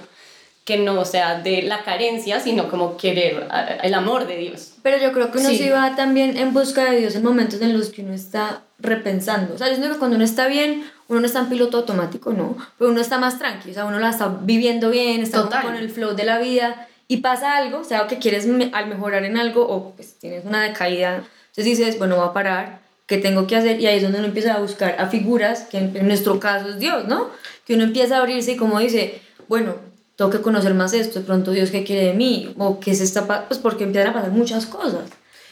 que 0.69 0.77
no 0.77 1.03
sea 1.03 1.41
de 1.41 1.63
la 1.63 1.81
carencia, 1.81 2.39
sino 2.39 2.69
como 2.69 2.95
querer 2.95 3.47
el 3.81 3.93
amor 3.95 4.27
de 4.27 4.37
Dios. 4.37 4.73
Pero 4.83 4.99
yo 4.99 5.11
creo 5.13 5.31
que 5.31 5.39
uno 5.39 5.49
sí. 5.49 5.57
se 5.57 5.71
va 5.71 5.95
también 5.95 6.37
en 6.37 6.53
busca 6.53 6.91
de 6.91 6.99
Dios 6.99 7.15
en 7.15 7.23
momentos 7.23 7.59
en 7.59 7.75
los 7.75 7.89
que 7.89 8.03
uno 8.03 8.13
está 8.13 8.61
repensando. 8.77 9.55
O 9.55 9.57
sea, 9.57 9.67
yo 9.67 9.73
siento 9.73 9.93
que 9.93 9.97
cuando 9.97 10.17
uno 10.17 10.23
está 10.23 10.45
bien, 10.45 10.87
uno 11.07 11.21
no 11.21 11.25
está 11.25 11.39
en 11.39 11.49
piloto 11.49 11.77
automático, 11.77 12.33
no, 12.33 12.55
pero 12.77 12.91
uno 12.91 13.01
está 13.01 13.17
más 13.17 13.39
tranquilo, 13.39 13.71
o 13.71 13.73
sea, 13.73 13.85
uno 13.85 13.97
la 13.97 14.11
está 14.11 14.27
viviendo 14.41 14.91
bien, 14.91 15.23
está 15.23 15.41
Total. 15.41 15.63
con 15.63 15.75
el 15.75 15.89
flow 15.89 16.15
de 16.15 16.23
la 16.23 16.37
vida 16.37 16.87
y 17.07 17.17
pasa 17.17 17.57
algo, 17.57 17.79
o 17.79 17.83
sea, 17.83 18.05
que 18.05 18.19
quieres 18.19 18.47
al 18.71 18.87
mejorar 18.87 19.25
en 19.25 19.37
algo 19.37 19.67
o 19.67 19.95
pues 19.95 20.19
tienes 20.19 20.45
una 20.45 20.61
decaída, 20.61 21.15
entonces 21.15 21.65
dices, 21.65 21.97
bueno, 21.97 22.15
voy 22.17 22.27
a 22.27 22.33
parar, 22.33 22.81
¿qué 23.07 23.17
tengo 23.17 23.47
que 23.47 23.55
hacer? 23.55 23.81
Y 23.81 23.87
ahí 23.87 23.97
es 23.97 24.03
donde 24.03 24.19
uno 24.19 24.27
empieza 24.27 24.53
a 24.53 24.59
buscar 24.59 24.97
a 24.99 25.07
figuras, 25.07 25.63
que 25.63 25.79
en 25.79 26.07
nuestro 26.07 26.39
caso 26.39 26.69
es 26.69 26.77
Dios, 26.77 27.07
¿no? 27.07 27.31
Que 27.65 27.73
uno 27.73 27.85
empieza 27.85 28.17
a 28.17 28.19
abrirse 28.19 28.51
y 28.51 28.55
como 28.55 28.77
dice, 28.77 29.19
bueno, 29.47 29.88
tengo 30.19 30.31
que 30.31 30.41
conocer 30.41 30.73
más 30.73 30.91
esto, 30.91 31.19
de 31.19 31.25
pronto 31.25 31.51
Dios 31.51 31.71
qué 31.71 31.85
quiere 31.85 32.07
de 32.07 32.13
mí, 32.13 32.53
o 32.57 32.81
qué 32.81 32.93
se 32.93 33.05
está, 33.05 33.47
pues 33.47 33.57
porque 33.57 33.85
empiezan 33.85 34.11
a 34.11 34.13
pasar 34.13 34.31
muchas 34.31 34.65
cosas. 34.65 35.09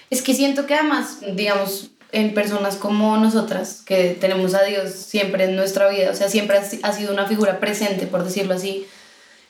Es 0.10 0.22
que 0.22 0.34
siento 0.34 0.66
que 0.66 0.74
además, 0.74 1.20
digamos, 1.36 1.92
en 2.12 2.34
personas 2.34 2.76
como 2.76 3.16
nosotras, 3.16 3.82
que 3.86 4.18
tenemos 4.20 4.56
a 4.56 4.64
Dios 4.64 4.92
siempre 4.92 5.46
en 5.46 5.56
nuestra 5.56 5.88
vida, 5.88 6.12
o 6.12 6.14
sea, 6.14 6.28
siempre 6.28 6.60
ha 6.84 6.92
sido 6.92 7.14
una 7.14 7.28
figura 7.28 7.62
presente, 7.62 8.08
por 8.08 8.26
decirlo 8.26 8.56
así, 8.56 8.86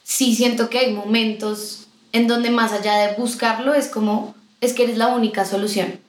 sí 0.03 0.35
siento 0.35 0.69
que 0.69 0.77
hay 0.77 0.93
momentos 0.93 1.87
en 2.11 2.27
donde 2.27 2.51
más 2.51 2.71
allá 2.71 2.97
de 2.97 3.15
buscarlo 3.15 3.73
es 3.73 3.87
como, 3.87 4.35
es 4.61 4.73
que 4.73 4.83
eres 4.83 4.99
la 4.99 5.07
única 5.07 5.45
solución. 5.45 5.99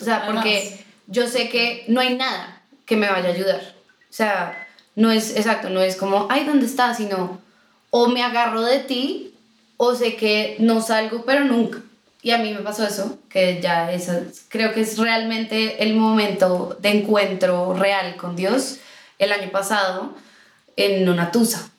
O 0.00 0.04
sea, 0.04 0.24
porque 0.24 0.82
yo 1.06 1.26
sé 1.26 1.50
que 1.50 1.84
no 1.88 2.00
hay 2.00 2.16
nada 2.16 2.62
que 2.86 2.96
me 2.96 3.10
vaya 3.10 3.28
a 3.28 3.32
ayudar. 3.32 3.74
O 4.08 4.12
sea, 4.14 4.66
no 4.96 5.10
es, 5.10 5.36
exacto, 5.36 5.68
no 5.68 5.82
es 5.82 5.96
como, 5.96 6.28
ay, 6.30 6.44
¿dónde 6.46 6.64
estás? 6.64 6.96
Sino, 6.96 7.43
o 7.96 8.08
me 8.08 8.24
agarro 8.24 8.62
de 8.62 8.80
ti 8.80 9.32
o 9.76 9.94
sé 9.94 10.16
que 10.16 10.56
no 10.58 10.82
salgo, 10.82 11.24
pero 11.24 11.44
nunca. 11.44 11.78
Y 12.22 12.32
a 12.32 12.38
mí 12.38 12.52
me 12.52 12.58
pasó 12.58 12.84
eso, 12.84 13.18
que 13.28 13.60
ya 13.62 13.92
es, 13.92 14.10
creo 14.48 14.72
que 14.72 14.80
es 14.80 14.98
realmente 14.98 15.80
el 15.80 15.94
momento 15.94 16.76
de 16.80 16.88
encuentro 16.88 17.72
real 17.72 18.16
con 18.16 18.34
Dios 18.34 18.78
el 19.20 19.30
año 19.30 19.48
pasado 19.50 20.12
en 20.74 21.08
una 21.08 21.30
tusa. 21.30 21.70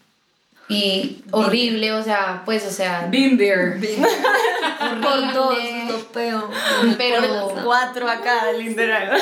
Y 0.70 1.22
horrible, 1.32 1.92
o 1.92 2.02
sea, 2.02 2.44
pues, 2.46 2.66
o 2.66 2.72
sea... 2.72 3.10
Been 3.12 3.38
there. 3.38 3.72
Been 3.72 4.02
there. 4.02 5.02
Por 5.02 5.34
dos, 5.34 5.58
lo 5.90 6.00
peor. 6.14 6.50
Pero... 6.98 7.50
Por 7.50 7.64
cuatro 7.66 8.10
acá, 8.10 8.54
literal. 8.54 9.18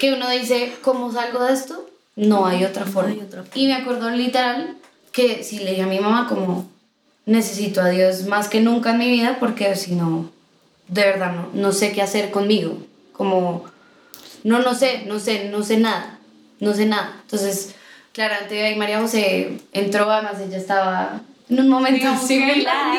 Que 0.00 0.12
uno 0.12 0.28
dice, 0.30 0.74
¿cómo 0.82 1.12
salgo 1.12 1.44
de 1.44 1.52
esto? 1.52 1.88
No 2.16 2.44
hay 2.44 2.64
otra 2.64 2.84
forma. 2.86 3.10
No 3.10 3.14
hay 3.14 3.20
otra 3.20 3.44
forma. 3.44 3.56
Y 3.56 3.68
me 3.68 3.74
acuerdo 3.74 4.10
literal 4.10 4.78
que 5.14 5.44
si 5.44 5.60
le 5.60 5.70
dije 5.70 5.82
a 5.82 5.86
mi 5.86 6.00
mamá 6.00 6.26
como 6.28 6.68
necesito 7.24 7.80
a 7.80 7.88
Dios 7.88 8.24
más 8.24 8.48
que 8.48 8.60
nunca 8.60 8.90
en 8.90 8.98
mi 8.98 9.08
vida 9.08 9.36
porque 9.38 9.76
si 9.76 9.94
no, 9.94 10.28
de 10.88 11.02
verdad 11.02 11.32
no, 11.32 11.48
no 11.54 11.72
sé 11.72 11.92
qué 11.92 12.02
hacer 12.02 12.32
conmigo. 12.32 12.78
Como, 13.12 13.64
no, 14.42 14.58
no 14.58 14.74
sé, 14.74 15.04
no 15.06 15.20
sé, 15.20 15.48
no 15.50 15.62
sé 15.62 15.76
nada, 15.76 16.18
no 16.58 16.74
sé 16.74 16.86
nada. 16.86 17.16
Entonces, 17.22 17.76
claramente 18.12 18.60
ahí 18.60 18.74
María 18.74 19.00
José 19.00 19.60
entró, 19.72 20.10
además 20.10 20.40
ella 20.40 20.58
estaba 20.58 21.20
en 21.48 21.60
un 21.60 21.68
momento 21.68 22.08
similar. 22.18 22.98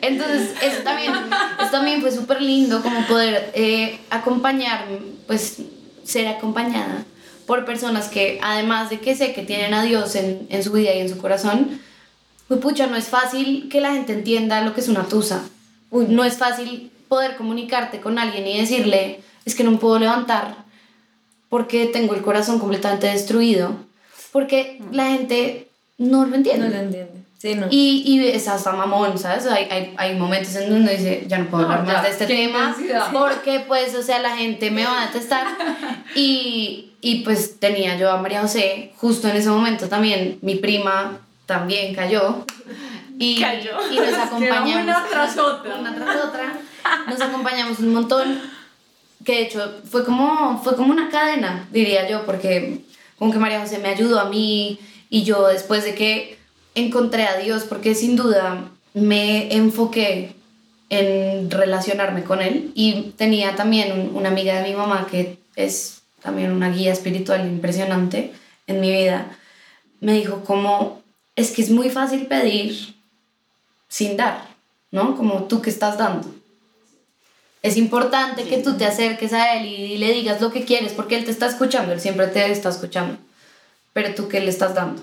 Entonces, 0.00 0.54
eso 0.62 0.82
también, 0.82 1.12
eso 1.60 1.70
también 1.70 2.00
fue 2.00 2.10
súper 2.10 2.40
lindo 2.40 2.80
como 2.80 3.06
poder 3.06 3.52
eh, 3.54 4.00
acompañar, 4.08 4.86
pues 5.26 5.58
ser 6.04 6.26
acompañada 6.28 7.04
por 7.46 7.64
personas 7.64 8.08
que, 8.08 8.38
además 8.42 8.90
de 8.90 9.00
que 9.00 9.14
sé 9.14 9.32
que 9.32 9.42
tienen 9.42 9.74
a 9.74 9.82
Dios 9.82 10.14
en, 10.14 10.46
en 10.50 10.62
su 10.62 10.72
vida 10.72 10.94
y 10.94 11.00
en 11.00 11.08
su 11.08 11.18
corazón, 11.18 11.80
pues 12.48 12.60
pucha, 12.60 12.86
no 12.86 12.96
es 12.96 13.08
fácil 13.08 13.68
que 13.68 13.80
la 13.80 13.92
gente 13.92 14.12
entienda 14.12 14.62
lo 14.62 14.74
que 14.74 14.80
es 14.80 14.88
una 14.88 15.04
tusa. 15.04 15.42
Uy, 15.90 16.06
no 16.08 16.24
es 16.24 16.36
fácil 16.36 16.90
poder 17.08 17.36
comunicarte 17.36 18.00
con 18.00 18.18
alguien 18.18 18.46
y 18.46 18.58
decirle, 18.58 19.20
es 19.44 19.54
que 19.54 19.64
no 19.64 19.70
me 19.70 19.78
puedo 19.78 19.98
levantar 19.98 20.64
porque 21.48 21.86
tengo 21.86 22.14
el 22.14 22.22
corazón 22.22 22.58
completamente 22.58 23.06
destruido. 23.06 23.76
Porque 24.32 24.82
la 24.90 25.10
gente 25.10 25.68
no 25.98 26.26
lo 26.26 26.34
entiende. 26.34 26.68
No 26.68 26.74
lo 26.74 26.80
entiende. 26.80 27.13
Sí, 27.44 27.54
no. 27.56 27.66
Y, 27.68 28.02
y 28.06 28.26
es 28.26 28.48
hasta 28.48 28.72
mamón, 28.72 29.18
¿sabes? 29.18 29.44
Hay, 29.44 29.64
hay, 29.70 29.92
hay 29.98 30.14
momentos 30.14 30.56
en 30.56 30.70
donde 30.70 30.96
dice, 30.96 31.24
ya 31.28 31.36
no 31.36 31.50
puedo 31.50 31.68
No, 31.68 31.74
hablar 31.74 31.86
ya, 31.86 31.92
más 31.92 32.02
de 32.04 32.08
este 32.08 32.26
tema, 32.26 32.68
intensidad. 32.70 33.12
porque 33.12 33.60
pues, 33.68 33.94
o 33.94 34.02
sea, 34.02 34.20
la 34.20 34.34
gente 34.34 34.70
me 34.70 34.86
va 34.86 35.02
a 35.02 35.06
detestar. 35.08 35.46
Y, 36.14 36.92
y 37.02 37.16
pues 37.22 37.58
tenía 37.60 37.98
yo 37.98 38.10
a 38.10 38.16
María 38.16 38.40
José, 38.40 38.92
justo 38.96 39.28
en 39.28 39.36
ese 39.36 39.50
momento 39.50 39.88
también, 39.88 40.38
mi 40.40 40.54
prima 40.54 41.18
también 41.44 41.94
cayó. 41.94 42.46
Y, 43.18 43.42
Cayó. 43.42 43.72
y 43.92 43.96
nos 43.96 44.14
acompañamos. 44.26 44.84
una 44.84 45.06
tras 45.10 45.36
otra. 45.36 45.74
Una 45.76 45.94
tras 45.94 46.16
otra. 46.24 46.54
Nos 47.06 47.20
acompañamos 47.20 47.78
un 47.80 47.92
montón. 47.92 48.40
Que 49.22 49.32
de 49.32 49.42
hecho 49.42 49.82
fue 49.90 50.02
como, 50.06 50.62
fue 50.64 50.76
como 50.76 50.92
una 50.92 51.10
cadena, 51.10 51.68
diría 51.70 52.08
yo, 52.08 52.24
porque 52.24 52.80
como 53.18 53.32
que 53.32 53.38
María 53.38 53.60
José 53.60 53.80
me 53.80 53.88
ayudó 53.90 54.18
a 54.18 54.30
mí 54.30 54.78
y 55.10 55.24
yo 55.24 55.46
después 55.48 55.84
de 55.84 55.94
que 55.94 56.38
encontré 56.74 57.24
a 57.26 57.38
Dios, 57.38 57.64
porque 57.64 57.94
sin 57.94 58.16
duda 58.16 58.68
me 58.94 59.54
enfoqué 59.54 60.34
en 60.90 61.50
relacionarme 61.50 62.24
con 62.24 62.40
Él 62.40 62.70
y 62.74 63.12
tenía 63.16 63.56
también 63.56 63.92
un- 63.92 64.16
una 64.16 64.28
amiga 64.28 64.60
de 64.60 64.68
mi 64.70 64.76
mamá 64.76 65.06
que 65.10 65.38
es 65.56 66.02
también 66.22 66.52
una 66.52 66.70
guía 66.70 66.92
espiritual 66.92 67.46
impresionante 67.46 68.32
en 68.66 68.80
mi 68.80 68.90
vida, 68.90 69.36
me 70.00 70.14
dijo 70.14 70.42
como, 70.44 71.02
es 71.36 71.50
que 71.50 71.62
es 71.62 71.70
muy 71.70 71.90
fácil 71.90 72.26
pedir 72.26 72.94
sin 73.88 74.16
dar, 74.16 74.46
¿no? 74.90 75.16
Como 75.16 75.44
tú 75.44 75.60
que 75.62 75.70
estás 75.70 75.98
dando. 75.98 76.28
Es 77.62 77.76
importante 77.78 78.44
que 78.44 78.58
tú 78.58 78.76
te 78.76 78.84
acerques 78.84 79.32
a 79.32 79.54
él 79.56 79.66
y 79.66 79.96
le 79.98 80.12
digas 80.12 80.40
lo 80.40 80.50
que 80.52 80.64
quieres 80.64 80.92
porque 80.92 81.16
él 81.16 81.24
te 81.24 81.30
está 81.30 81.46
escuchando, 81.46 81.92
él 81.92 82.00
siempre 82.00 82.26
te 82.26 82.50
está 82.50 82.68
escuchando. 82.68 83.16
Pero 83.94 84.14
tú 84.14 84.28
qué 84.28 84.40
le 84.40 84.50
estás 84.50 84.74
dando. 84.74 85.02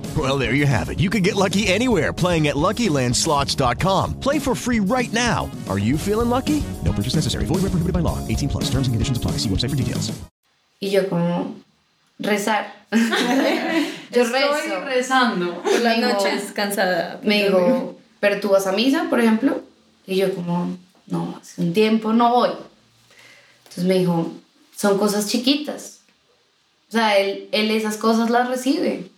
Well, 0.17 0.37
there 0.37 0.53
you 0.53 0.65
have 0.67 0.89
it. 0.89 0.99
You 0.99 1.09
can 1.09 1.23
get 1.23 1.35
lucky 1.35 1.67
anywhere 1.67 2.11
playing 2.11 2.47
at 2.49 2.55
LuckyLandSlots.com. 2.55 4.19
Play 4.19 4.39
for 4.39 4.53
free 4.53 4.81
right 4.81 5.11
now. 5.13 5.49
Are 5.69 5.79
you 5.79 5.97
feeling 5.97 6.29
lucky? 6.29 6.61
No 6.83 6.91
purchase 6.91 7.15
necessary. 7.15 7.45
Void 7.45 7.61
where 7.63 7.71
prohibited 7.71 7.93
by 7.93 8.01
law. 8.01 8.17
18 8.27 8.49
plus. 8.49 8.65
Terms 8.65 8.87
and 8.87 8.93
conditions 8.93 9.17
apply. 9.17 9.37
See 9.37 9.47
website 9.49 9.69
for 9.69 9.77
details. 9.77 10.11
Y 10.81 10.89
yo 10.89 11.07
como, 11.07 11.55
rezar. 12.19 12.65
yo 12.91 14.23
Estoy 14.23 14.83
rezando. 14.85 15.61
Por 15.63 15.79
las 15.79 15.97
Me 15.97 16.03
dijo- 16.03 16.13
noches, 16.13 16.51
cansada. 16.53 17.19
Me 17.23 17.43
dijo, 17.45 17.95
pero 18.19 18.39
tú 18.41 18.49
vas 18.49 18.67
a 18.67 18.73
misa, 18.73 19.05
por 19.09 19.19
ejemplo. 19.21 19.61
Y 20.05 20.15
yo 20.17 20.33
como, 20.35 20.75
no, 21.07 21.37
hace 21.41 21.61
un 21.61 21.71
tiempo 21.73 22.11
no 22.11 22.31
voy. 22.33 22.49
Entonces 23.63 23.85
me 23.85 23.99
dijo, 23.99 24.33
son 24.75 24.97
cosas 24.97 25.27
chiquitas. 25.27 25.99
O 26.89 26.91
sea, 26.93 27.17
él, 27.17 27.47
él 27.53 27.71
esas 27.71 27.95
cosas 27.95 28.29
las 28.29 28.49
recibe. 28.49 29.09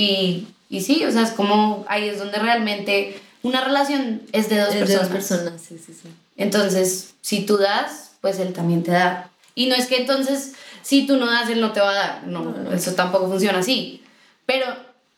Y, 0.00 0.46
y 0.70 0.80
sí, 0.82 1.04
o 1.04 1.10
sea, 1.10 1.22
es 1.22 1.30
como, 1.30 1.84
ahí 1.88 2.08
es 2.08 2.18
donde 2.18 2.38
realmente 2.38 3.18
una 3.42 3.62
relación 3.64 4.22
es 4.32 4.48
de 4.48 4.58
dos 4.58 4.68
Es 4.68 4.74
de 4.74 4.80
personas. 4.80 5.02
dos 5.02 5.10
personas, 5.10 5.60
sí, 5.60 5.78
sí, 5.78 5.92
sí. 5.92 6.08
Entonces, 6.36 7.14
si 7.20 7.44
tú 7.46 7.56
das, 7.56 8.12
pues 8.20 8.38
él 8.38 8.52
también 8.52 8.82
te 8.82 8.92
da. 8.92 9.30
Y 9.54 9.66
no 9.66 9.74
es 9.74 9.86
que 9.86 9.96
entonces, 9.96 10.52
si 10.82 11.06
tú 11.06 11.16
no 11.16 11.26
das, 11.26 11.48
él 11.50 11.60
no 11.60 11.72
te 11.72 11.80
va 11.80 11.90
a 11.90 11.94
dar. 11.94 12.26
No, 12.26 12.54
eso 12.72 12.92
tampoco 12.94 13.28
funciona 13.28 13.58
así. 13.58 14.02
Pero 14.46 14.66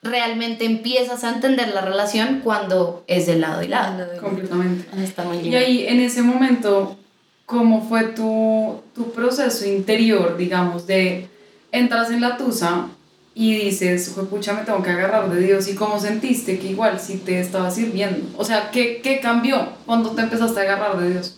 realmente 0.02 0.64
empiezas 0.64 1.24
a 1.24 1.34
entender 1.34 1.68
la 1.74 1.82
relación 1.82 2.40
cuando 2.42 3.04
es 3.06 3.26
de 3.26 3.36
lado 3.36 3.62
y 3.62 3.68
lado. 3.68 4.06
Completamente. 4.20 4.88
Ah, 4.96 5.02
Está 5.02 5.24
muy 5.24 5.38
Y 5.38 5.42
lindo. 5.42 5.58
ahí, 5.58 5.86
en 5.86 6.00
ese 6.00 6.22
momento, 6.22 6.96
¿cómo 7.44 7.86
fue 7.86 8.04
tu, 8.04 8.80
tu 8.94 9.12
proceso 9.12 9.66
interior, 9.66 10.38
digamos, 10.38 10.86
de 10.86 11.28
entras 11.70 12.10
en 12.10 12.22
la 12.22 12.38
tusa 12.38 12.86
y 13.34 13.54
dices, 13.54 14.12
"Jue 14.14 14.26
pucha, 14.26 14.52
me 14.52 14.62
tengo 14.62 14.82
que 14.82 14.90
agarrar 14.90 15.30
de 15.30 15.40
Dios? 15.40 15.68
¿Y 15.68 15.74
cómo 15.74 16.00
sentiste 16.00 16.58
que 16.58 16.68
igual 16.68 17.00
sí 17.00 17.18
te 17.18 17.40
estaba 17.40 17.70
sirviendo? 17.70 18.26
O 18.36 18.44
sea, 18.44 18.70
¿qué, 18.70 19.00
qué 19.02 19.20
cambió 19.20 19.68
cuando 19.86 20.10
te 20.10 20.22
empezaste 20.22 20.60
a 20.60 20.62
agarrar 20.64 20.98
de 20.98 21.10
Dios? 21.10 21.36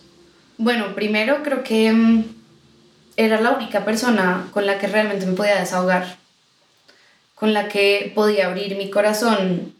Bueno, 0.57 0.95
primero 0.95 1.43
creo 1.43 1.63
que 1.63 1.91
mm, 1.91 2.23
era 3.15 3.41
la 3.41 3.51
única 3.51 3.85
persona 3.85 4.47
con 4.51 4.65
la 4.65 4.79
que 4.79 4.87
realmente 4.87 5.25
me 5.25 5.33
podía 5.33 5.59
desahogar, 5.59 6.17
con 7.35 7.53
la 7.53 7.67
que 7.67 8.11
podía 8.15 8.47
abrir 8.47 8.75
mi 8.77 8.89
corazón 8.89 9.73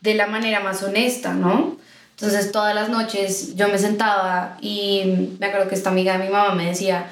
de 0.00 0.14
la 0.14 0.26
manera 0.26 0.60
más 0.60 0.82
honesta, 0.82 1.32
¿no? 1.32 1.78
Entonces 2.10 2.52
todas 2.52 2.74
las 2.74 2.90
noches 2.90 3.56
yo 3.56 3.68
me 3.68 3.78
sentaba 3.78 4.56
y 4.60 5.36
me 5.40 5.46
acuerdo 5.46 5.68
que 5.68 5.74
esta 5.74 5.90
amiga 5.90 6.16
de 6.16 6.24
mi 6.24 6.30
mamá 6.30 6.54
me 6.54 6.66
decía, 6.66 7.06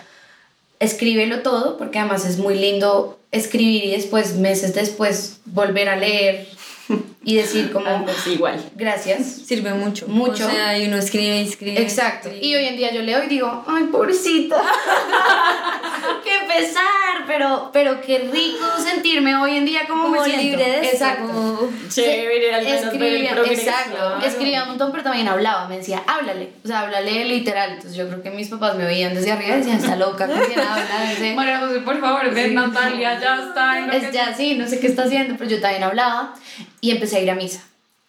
escríbelo 0.79 1.41
todo, 1.41 1.77
porque 1.77 1.99
además 1.99 2.25
es 2.25 2.38
muy 2.38 2.55
lindo 2.55 3.19
escribir 3.33 3.85
y 3.85 3.90
después, 3.90 4.37
meses 4.37 4.75
después, 4.75 5.40
volver 5.47 5.88
a 5.88 5.97
leer 5.97 6.47
y 7.25 7.37
decir 7.37 7.71
como, 7.73 7.87
Ah, 7.89 8.03
pues 8.05 8.27
igual. 8.27 8.63
gracias. 8.75 9.27
Sirve 9.47 9.73
mucho. 9.75 10.09
Mucho. 10.09 10.47
O 10.47 10.51
sea, 10.51 10.77
y 10.79 10.87
uno 10.89 10.97
escribe 10.97 11.39
y 11.43 11.49
escribe. 11.49 11.81
Exacto. 11.81 12.29
escribe. 12.29 12.47
Y 12.47 12.55
hoy 12.57 12.65
en 12.67 12.77
día 12.77 12.93
yo 12.93 13.03
leo 13.03 13.23
y 13.25 13.29
digo, 13.29 13.65
ay, 13.69 13.85
pobrecita. 13.93 14.57
qué 16.25 16.47
pesar, 16.53 17.25
pero, 17.27 17.71
pero 17.73 18.01
qué 18.01 18.29
rico 18.33 18.65
sentirme 18.83 19.37
hoy 19.37 19.57
en 19.57 19.65
día 19.65 19.83
como, 19.89 20.09
me 20.09 20.19
Como 20.19 20.25
siento. 20.25 20.43
libre 20.43 20.65
de 20.81 20.89
Exacto. 20.89 21.27
como- 21.27 21.71
Chévere, 21.89 22.55
al 22.55 22.65
menos 22.65 22.81
ver 22.81 22.93
el 22.95 23.03
Escribía, 23.05 23.35
progreso. 23.35 23.63
exacto, 23.63 24.27
escribía 24.27 24.63
un 24.63 24.69
montón, 24.71 24.91
pero 24.93 25.05
también 25.05 25.29
hablaba, 25.29 25.69
me 25.69 25.77
decía, 25.79 26.03
háblale, 26.07 26.53
o 26.65 26.67
sea, 26.69 26.81
háblale 26.81 27.25
literal. 27.27 27.71
Entonces 27.73 27.95
yo 27.97 28.09
creo 28.09 28.23
que 28.23 28.31
mis 28.31 28.49
papás 28.49 28.77
me 28.77 28.85
veían 28.85 29.15
desde 29.15 29.33
arriba 29.33 29.55
y 29.57 29.59
decían, 29.59 29.77
está 29.79 29.97
loca, 29.97 30.27
¿con 30.27 30.41
quién 30.41 30.59
habla? 30.61 31.11
Dice, 31.11 31.35
María 31.37 31.61
José, 31.61 31.81
por 31.81 32.01
favor, 32.01 32.31
ven, 32.35 32.55
Natalia, 32.55 33.21
ya 33.21 33.43
está. 33.49 33.79
en 33.79 33.87
lo 33.89 33.93
es 33.93 34.05
que- 34.07 34.13
ya, 34.13 34.35
sí, 34.35 34.55
no 34.55 34.67
sé 34.67 34.81
qué 34.81 34.87
está 34.87 35.05
haciendo, 35.05 35.35
pero 35.39 35.51
yo 35.51 35.61
también 35.61 35.83
hablaba 35.85 36.35
y 36.81 36.91
empecé 36.91 37.12
a 37.16 37.20
ir 37.20 37.31
a 37.31 37.35
misa. 37.35 37.62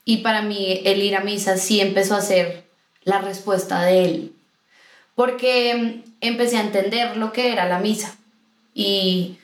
Y 0.05 0.17
para 0.17 0.41
mí 0.41 0.81
el 0.83 1.01
ir 1.01 1.15
a 1.15 1.21
misa 1.21 1.57
sí 1.57 1.79
empezó 1.79 2.15
a 2.15 2.21
ser 2.21 2.63
la 3.03 3.19
respuesta 3.19 3.81
de 3.83 4.05
él. 4.05 4.33
Porque 5.15 5.75
mm, 5.75 6.09
empecé 6.21 6.57
a 6.57 6.61
entender 6.61 7.17
lo 7.17 7.31
que 7.31 7.51
era 7.51 7.67
la 7.67 7.79
misa. 7.79 8.15
Y 8.73 9.37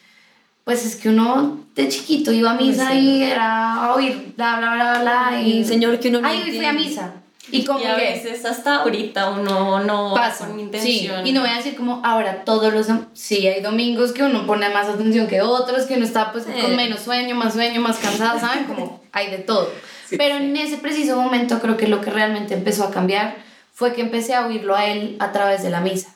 pues 0.64 0.86
es 0.86 0.96
que 0.96 1.10
uno 1.10 1.66
de 1.76 1.88
chiquito 1.88 2.32
iba 2.32 2.52
a 2.52 2.56
misa 2.56 2.94
y 2.94 3.24
era 3.24 3.86
a 3.86 3.96
oír 3.96 4.34
bla, 4.36 4.58
bla, 4.58 4.76
bla, 4.76 5.02
bla. 5.02 5.42
Y 5.42 5.60
Un 5.60 5.66
señor 5.66 6.00
que 6.00 6.10
uno 6.10 6.22
no 6.22 6.28
Ay, 6.28 6.42
hoy 6.44 6.58
fui 6.58 6.66
a 6.66 6.74
misa. 6.74 7.14
Y 7.52 7.66
como 7.66 7.80
Y 7.80 7.86
a 7.86 7.96
que 7.96 8.02
veces 8.02 8.46
hasta 8.46 8.82
ahorita 8.82 9.30
uno 9.32 9.80
no 9.84 10.14
pasa. 10.14 10.48
con 10.48 10.56
Sí, 10.58 10.62
intención. 10.64 11.26
y 11.28 11.32
no 11.32 11.42
voy 11.42 11.50
a 11.50 11.56
decir 11.56 11.76
como 11.76 12.02
ahora 12.06 12.44
todos 12.44 12.74
los 12.74 12.88
sí 13.14 13.48
hay 13.48 13.62
domingos 13.62 14.12
que 14.12 14.24
uno 14.24 14.46
pone 14.46 14.70
más 14.70 14.88
atención 14.88 15.28
que 15.28 15.42
otros, 15.42 15.86
que 15.86 15.96
uno 15.96 16.06
está 16.06 16.32
pues 16.32 16.46
Sí. 16.46 16.52
con 16.62 16.76
menos 16.76 17.02
sueño, 17.02 17.36
más 17.36 17.54
sueño, 17.54 17.82
más 17.82 17.98
cansado, 17.98 18.40
¿saben? 18.40 18.66
Como 18.66 19.02
hay 19.12 19.30
de 19.32 19.38
todo. 19.40 19.70
Pero 20.18 20.38
en 20.38 20.56
ese 20.58 20.78
preciso 20.78 21.16
momento 21.20 21.60
creo 21.60 21.78
que 21.78 21.88
lo 21.88 22.02
que 22.02 22.10
realmente 22.12 22.54
empezó 22.54 22.84
a 22.84 22.92
cambiar 22.92 23.36
fue 23.74 23.94
que 23.94 24.02
empecé 24.02 24.34
a 24.34 24.46
oírlo 24.46 24.76
a 24.76 24.86
él 24.88 25.16
a 25.20 25.32
través 25.32 25.64
de 25.64 25.70
la 25.70 25.80
misa. 25.82 26.16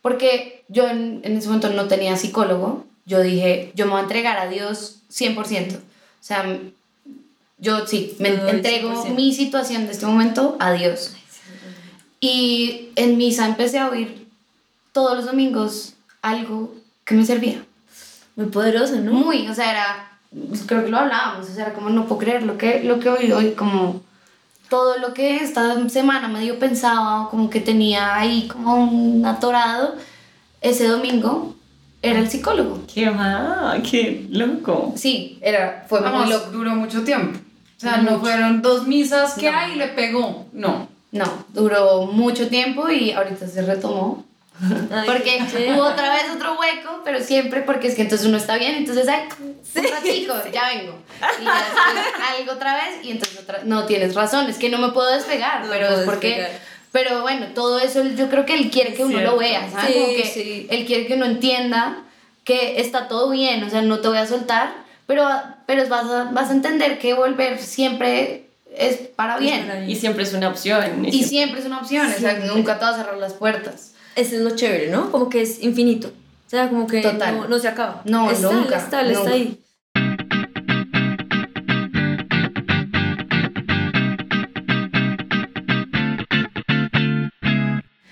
Porque 0.00 0.64
yo 0.68 0.88
en, 0.88 1.20
en 1.24 1.36
ese 1.36 1.46
momento 1.48 1.68
no 1.70 1.86
tenía 1.86 2.16
psicólogo, 2.16 2.84
yo 3.04 3.20
dije, 3.20 3.72
yo 3.74 3.84
me 3.86 3.92
voy 3.92 4.00
a 4.00 4.04
entregar 4.04 4.38
a 4.38 4.46
Dios 4.48 5.02
100%. 5.10 5.76
O 5.76 5.80
sea, 6.20 6.44
yo 7.62 7.86
sí, 7.86 8.14
me 8.18 8.30
Todo 8.32 8.48
entrego 8.48 9.04
100%. 9.04 9.14
mi 9.14 9.32
situación 9.32 9.86
de 9.86 9.92
este 9.92 10.04
momento 10.04 10.56
a 10.58 10.72
Dios. 10.72 11.14
Y 12.20 12.88
en 12.96 13.16
misa 13.16 13.46
empecé 13.46 13.78
a 13.78 13.88
oír 13.88 14.26
todos 14.92 15.16
los 15.16 15.26
domingos 15.26 15.94
algo 16.22 16.74
que 17.04 17.14
me 17.14 17.24
servía. 17.24 17.64
Muy 18.36 18.46
poderoso, 18.46 18.96
¿no? 18.96 19.12
Muy, 19.12 19.48
o 19.48 19.54
sea, 19.54 19.70
era, 19.70 20.18
pues, 20.48 20.62
creo 20.66 20.84
que 20.84 20.90
lo 20.90 20.98
hablábamos, 20.98 21.48
o 21.48 21.54
sea, 21.54 21.66
era 21.66 21.74
como 21.74 21.88
no 21.90 22.06
puedo 22.06 22.20
creer 22.20 22.42
lo 22.42 22.58
que, 22.58 22.82
lo 22.82 22.98
que 22.98 23.08
oí 23.10 23.30
hoy, 23.30 23.52
como 23.52 24.02
todo 24.68 24.98
lo 24.98 25.14
que 25.14 25.36
esta 25.36 25.88
semana 25.88 26.28
medio 26.28 26.58
pensaba, 26.58 27.28
como 27.30 27.48
que 27.50 27.60
tenía 27.60 28.16
ahí 28.16 28.48
como 28.48 28.74
un 28.74 29.24
atorado, 29.26 29.94
ese 30.62 30.88
domingo 30.88 31.54
era 32.02 32.18
el 32.18 32.28
psicólogo. 32.28 32.80
Qué 32.92 33.08
va, 33.10 33.76
qué 33.88 34.26
loco. 34.30 34.92
Sí, 34.96 35.38
era, 35.42 35.84
fue 35.88 36.00
muy 36.00 36.08
Además, 36.08 36.30
loco. 36.30 36.50
duró 36.50 36.74
mucho 36.74 37.04
tiempo. 37.04 37.38
O 37.82 37.84
sea, 37.84 37.96
no 37.98 38.20
fueron 38.20 38.62
dos 38.62 38.86
misas 38.86 39.34
que 39.34 39.50
No. 39.50 39.58
hay 39.58 39.72
y 39.72 39.74
le 39.76 39.88
pegó. 39.88 40.46
No. 40.52 40.88
No, 41.10 41.24
duró 41.48 42.06
mucho 42.06 42.48
tiempo 42.48 42.88
y 42.88 43.10
ahorita 43.12 43.46
se 43.48 43.62
retomó. 43.62 44.24
Ay, 44.92 45.06
Porque 45.06 45.42
hubo 45.74 45.82
otra 45.82 46.12
vez 46.14 46.22
otro 46.34 46.56
hueco, 46.58 47.00
pero 47.04 47.20
siempre 47.20 47.62
porque 47.62 47.88
es 47.88 47.94
que 47.96 48.02
entonces 48.02 48.26
uno 48.28 48.36
está 48.36 48.56
bien, 48.56 48.76
entonces 48.76 49.08
ay, 49.08 49.22
un 49.40 49.90
ratico, 49.90 50.34
ya 50.52 50.68
vengo. 50.68 50.94
Y 51.40 51.44
ya 51.44 52.36
algo 52.38 52.52
otra 52.52 52.76
vez 52.76 53.04
y 53.04 53.10
entonces 53.10 53.40
otra 53.40 53.60
no 53.64 53.84
tienes 53.86 54.14
razón, 54.14 54.48
es 54.48 54.58
que 54.58 54.68
no 54.70 54.78
me 54.78 54.90
puedo 54.90 55.10
despegar, 55.10 55.64
No 55.64 55.70
pero 55.70 55.88
puedo 55.88 56.00
es 56.02 56.06
porque 56.06 56.28
despegar. 56.28 56.60
pero 56.92 57.22
bueno, 57.22 57.46
todo 57.54 57.80
eso 57.80 58.04
yo 58.16 58.28
creo 58.30 58.46
que 58.46 58.54
él 58.54 58.70
quiere 58.70 58.94
que 58.94 59.02
uno 59.04 59.20
lo 59.20 59.36
Cierto. 59.36 59.38
vea, 59.38 59.68
¿sabes? 59.70 59.86
Sí, 59.94 60.00
Como 60.00 60.06
que 60.14 60.24
sí. 60.26 60.66
él 60.70 60.86
quiere 60.86 61.06
que 61.06 61.14
uno 61.14 61.24
entienda 61.26 61.96
que 62.44 62.80
está 62.80 63.08
todo 63.08 63.30
bien, 63.30 63.64
o 63.64 63.70
sea, 63.70 63.82
no 63.82 63.98
te 63.98 64.08
voy 64.08 64.18
a 64.18 64.26
soltar, 64.26 64.72
pero, 65.06 65.28
pero 65.66 65.88
vas, 65.88 66.06
a, 66.06 66.24
vas 66.32 66.50
a 66.50 66.52
entender 66.52 66.98
que 66.98 67.14
volver 67.14 67.58
siempre 67.58 68.46
es 68.76 68.96
para 68.96 69.38
bien. 69.38 69.88
Y 69.88 69.96
siempre 69.96 70.22
es 70.22 70.32
una 70.32 70.48
opción. 70.48 71.04
Y, 71.04 71.24
siempre, 71.24 71.60
es 71.60 71.66
una 71.66 71.78
opción, 71.80 72.06
o 72.06 72.20
sea, 72.20 72.38
nunca 72.46 72.78
te 72.78 72.84
vas 72.84 72.94
a 72.94 72.98
cerrar 72.98 73.18
las 73.18 73.34
puertas. 73.34 73.92
Eso 74.16 74.36
es 74.36 74.42
lo 74.42 74.54
chévere, 74.54 74.90
¿no? 74.90 75.10
Como 75.10 75.28
que 75.28 75.42
es 75.42 75.62
infinito. 75.62 76.08
O 76.46 76.50
sea, 76.50 76.68
como 76.68 76.86
que 76.86 77.00
No, 77.02 77.48
no, 77.48 77.58
se 77.58 77.68
acaba. 77.68 78.02
No, 78.04 78.30
está, 78.30 78.52
nunca. 78.52 78.76
Está, 78.76 79.02
está 79.02 79.30
ahí. 79.30 79.58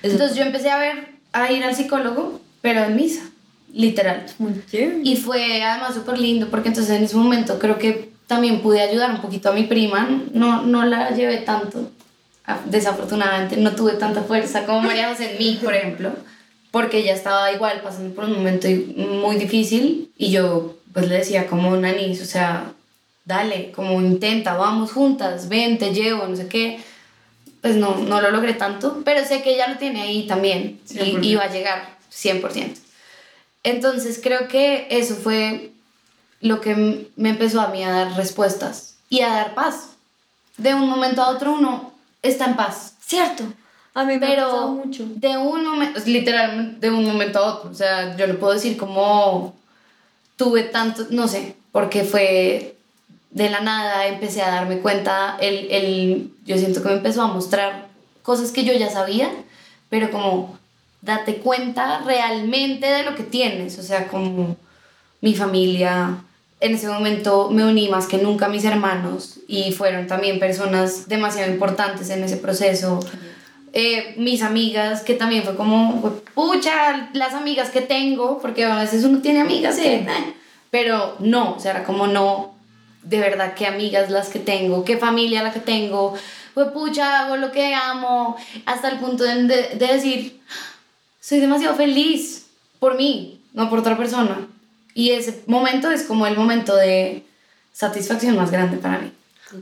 Entonces 0.02 0.36
yo 0.36 0.44
empecé 0.44 0.70
a 0.70 0.78
ver, 0.78 1.08
a 1.32 1.52
ir 1.52 1.62
al 1.62 1.74
psicólogo, 1.74 2.40
pero 2.62 2.84
en 2.84 2.96
misa, 2.96 3.29
literal. 3.72 4.26
Y 5.04 5.16
fue 5.16 5.62
además 5.62 5.94
súper 5.94 6.18
lindo 6.18 6.48
porque 6.48 6.68
entonces 6.68 6.96
en 6.96 7.04
ese 7.04 7.16
momento 7.16 7.58
creo 7.58 7.78
que 7.78 8.10
también 8.26 8.60
pude 8.60 8.80
ayudar 8.80 9.10
un 9.10 9.20
poquito 9.20 9.50
a 9.50 9.52
mi 9.52 9.64
prima. 9.64 10.08
No, 10.32 10.62
no 10.62 10.84
la 10.84 11.10
llevé 11.10 11.38
tanto, 11.38 11.90
ah, 12.46 12.58
desafortunadamente, 12.66 13.56
no 13.56 13.72
tuve 13.72 13.92
tanta 13.92 14.22
fuerza 14.22 14.66
como 14.66 14.82
María 14.82 15.08
José 15.08 15.32
en 15.32 15.38
mí, 15.38 15.58
por 15.62 15.74
ejemplo, 15.74 16.12
porque 16.70 16.98
ella 16.98 17.14
estaba 17.14 17.52
igual 17.52 17.80
pasando 17.82 18.14
por 18.14 18.24
un 18.24 18.34
momento 18.34 18.68
muy 18.96 19.36
difícil 19.36 20.10
y 20.16 20.30
yo 20.30 20.76
pues 20.92 21.08
le 21.08 21.16
decía 21.16 21.46
como 21.46 21.76
Nanis, 21.76 22.20
o 22.20 22.24
sea, 22.24 22.72
dale, 23.24 23.70
como 23.72 24.00
intenta, 24.00 24.54
vamos 24.54 24.92
juntas, 24.92 25.48
ven, 25.48 25.78
te 25.78 25.92
llevo, 25.92 26.26
no 26.26 26.36
sé 26.36 26.48
qué 26.48 26.80
pues 27.60 27.76
no, 27.76 27.96
no 27.96 28.20
lo 28.20 28.30
logré 28.30 28.54
tanto, 28.54 29.02
pero 29.04 29.24
sé 29.24 29.42
que 29.42 29.54
ella 29.54 29.68
lo 29.68 29.76
tiene 29.76 30.02
ahí 30.02 30.26
también 30.26 30.80
y, 30.90 31.18
y, 31.26 31.34
va 31.34 31.44
a 31.44 31.52
llegar 31.52 31.98
100%. 32.10 32.76
Entonces 33.62 34.20
creo 34.22 34.48
que 34.48 34.86
eso 34.90 35.14
fue 35.14 35.72
lo 36.40 36.60
que 36.60 37.08
me 37.16 37.30
empezó 37.30 37.60
a 37.60 37.68
mí 37.68 37.84
a 37.84 37.90
dar 37.90 38.16
respuestas 38.16 38.96
y 39.08 39.20
a 39.20 39.28
dar 39.28 39.54
paz. 39.54 39.90
De 40.56 40.74
un 40.74 40.88
momento 40.88 41.22
a 41.22 41.30
otro 41.30 41.52
uno 41.52 41.92
está 42.22 42.46
en 42.46 42.56
paz. 42.56 42.94
Cierto. 43.04 43.44
A 43.92 44.04
mí 44.04 44.14
me 44.14 44.26
pero 44.26 44.68
mucho. 44.68 45.04
De 45.16 45.36
un 45.36 45.64
momento, 45.64 46.00
literalmente 46.06 46.88
de 46.88 46.94
un 46.94 47.04
momento 47.04 47.38
a 47.38 47.54
otro. 47.54 47.70
O 47.70 47.74
sea, 47.74 48.16
yo 48.16 48.26
no 48.26 48.38
puedo 48.38 48.54
decir 48.54 48.76
como 48.76 49.54
tuve 50.36 50.62
tanto, 50.62 51.06
no 51.10 51.28
sé, 51.28 51.56
porque 51.72 52.04
fue 52.04 52.76
de 53.30 53.50
la 53.50 53.60
nada 53.60 54.06
empecé 54.06 54.42
a 54.42 54.50
darme 54.50 54.78
cuenta, 54.78 55.36
el, 55.40 55.70
el, 55.70 56.32
yo 56.44 56.56
siento 56.56 56.82
que 56.82 56.88
me 56.88 56.94
empezó 56.94 57.22
a 57.22 57.28
mostrar 57.28 57.88
cosas 58.22 58.50
que 58.50 58.64
yo 58.64 58.72
ya 58.72 58.90
sabía, 58.90 59.30
pero 59.88 60.10
como 60.10 60.58
date 61.02 61.36
cuenta 61.36 62.02
realmente 62.04 62.86
de 62.86 63.02
lo 63.04 63.14
que 63.14 63.22
tienes, 63.22 63.78
o 63.78 63.82
sea, 63.82 64.08
como 64.08 64.56
mi 65.20 65.34
familia, 65.34 66.18
en 66.60 66.74
ese 66.74 66.88
momento 66.88 67.50
me 67.50 67.64
uní 67.64 67.88
más 67.88 68.06
que 68.06 68.18
nunca 68.18 68.46
a 68.46 68.48
mis 68.48 68.64
hermanos 68.64 69.40
y 69.48 69.72
fueron 69.72 70.06
también 70.06 70.38
personas 70.38 71.08
demasiado 71.08 71.50
importantes 71.50 72.10
en 72.10 72.22
ese 72.22 72.36
proceso. 72.36 73.00
Eh, 73.72 74.14
mis 74.16 74.42
amigas, 74.42 75.02
que 75.02 75.14
también 75.14 75.44
fue 75.44 75.56
como, 75.56 76.20
pucha, 76.34 77.08
las 77.12 77.34
amigas 77.34 77.70
que 77.70 77.80
tengo, 77.80 78.38
porque 78.40 78.64
a 78.64 78.76
veces 78.76 79.04
uno 79.04 79.20
tiene 79.20 79.40
amigas 79.40 79.76
que, 79.76 80.06
pero 80.70 81.16
no, 81.20 81.54
o 81.54 81.60
sea, 81.60 81.72
era 81.72 81.84
como 81.84 82.06
no, 82.08 82.54
de 83.02 83.20
verdad 83.20 83.54
qué 83.54 83.66
amigas 83.66 84.10
las 84.10 84.28
que 84.28 84.40
tengo, 84.40 84.84
qué 84.84 84.98
familia 84.98 85.42
la 85.42 85.52
que 85.52 85.60
tengo, 85.60 86.14
pues 86.52 86.68
pucha, 86.68 87.20
hago 87.20 87.36
lo 87.36 87.52
que 87.52 87.74
amo, 87.74 88.36
hasta 88.66 88.88
el 88.88 88.98
punto 88.98 89.24
de, 89.24 89.44
de, 89.44 89.86
decir, 89.86 90.40
soy 91.20 91.40
demasiado 91.40 91.76
feliz 91.76 92.46
por 92.78 92.96
mí, 92.96 93.40
no 93.52 93.68
por 93.68 93.80
otra 93.80 93.96
persona. 93.96 94.48
Y 94.94 95.10
ese 95.10 95.42
momento 95.46 95.90
es 95.90 96.02
como 96.04 96.26
el 96.26 96.36
momento 96.36 96.74
de 96.74 97.24
satisfacción 97.72 98.36
más 98.36 98.50
grande 98.50 98.78
para 98.78 98.98
mí. 98.98 99.12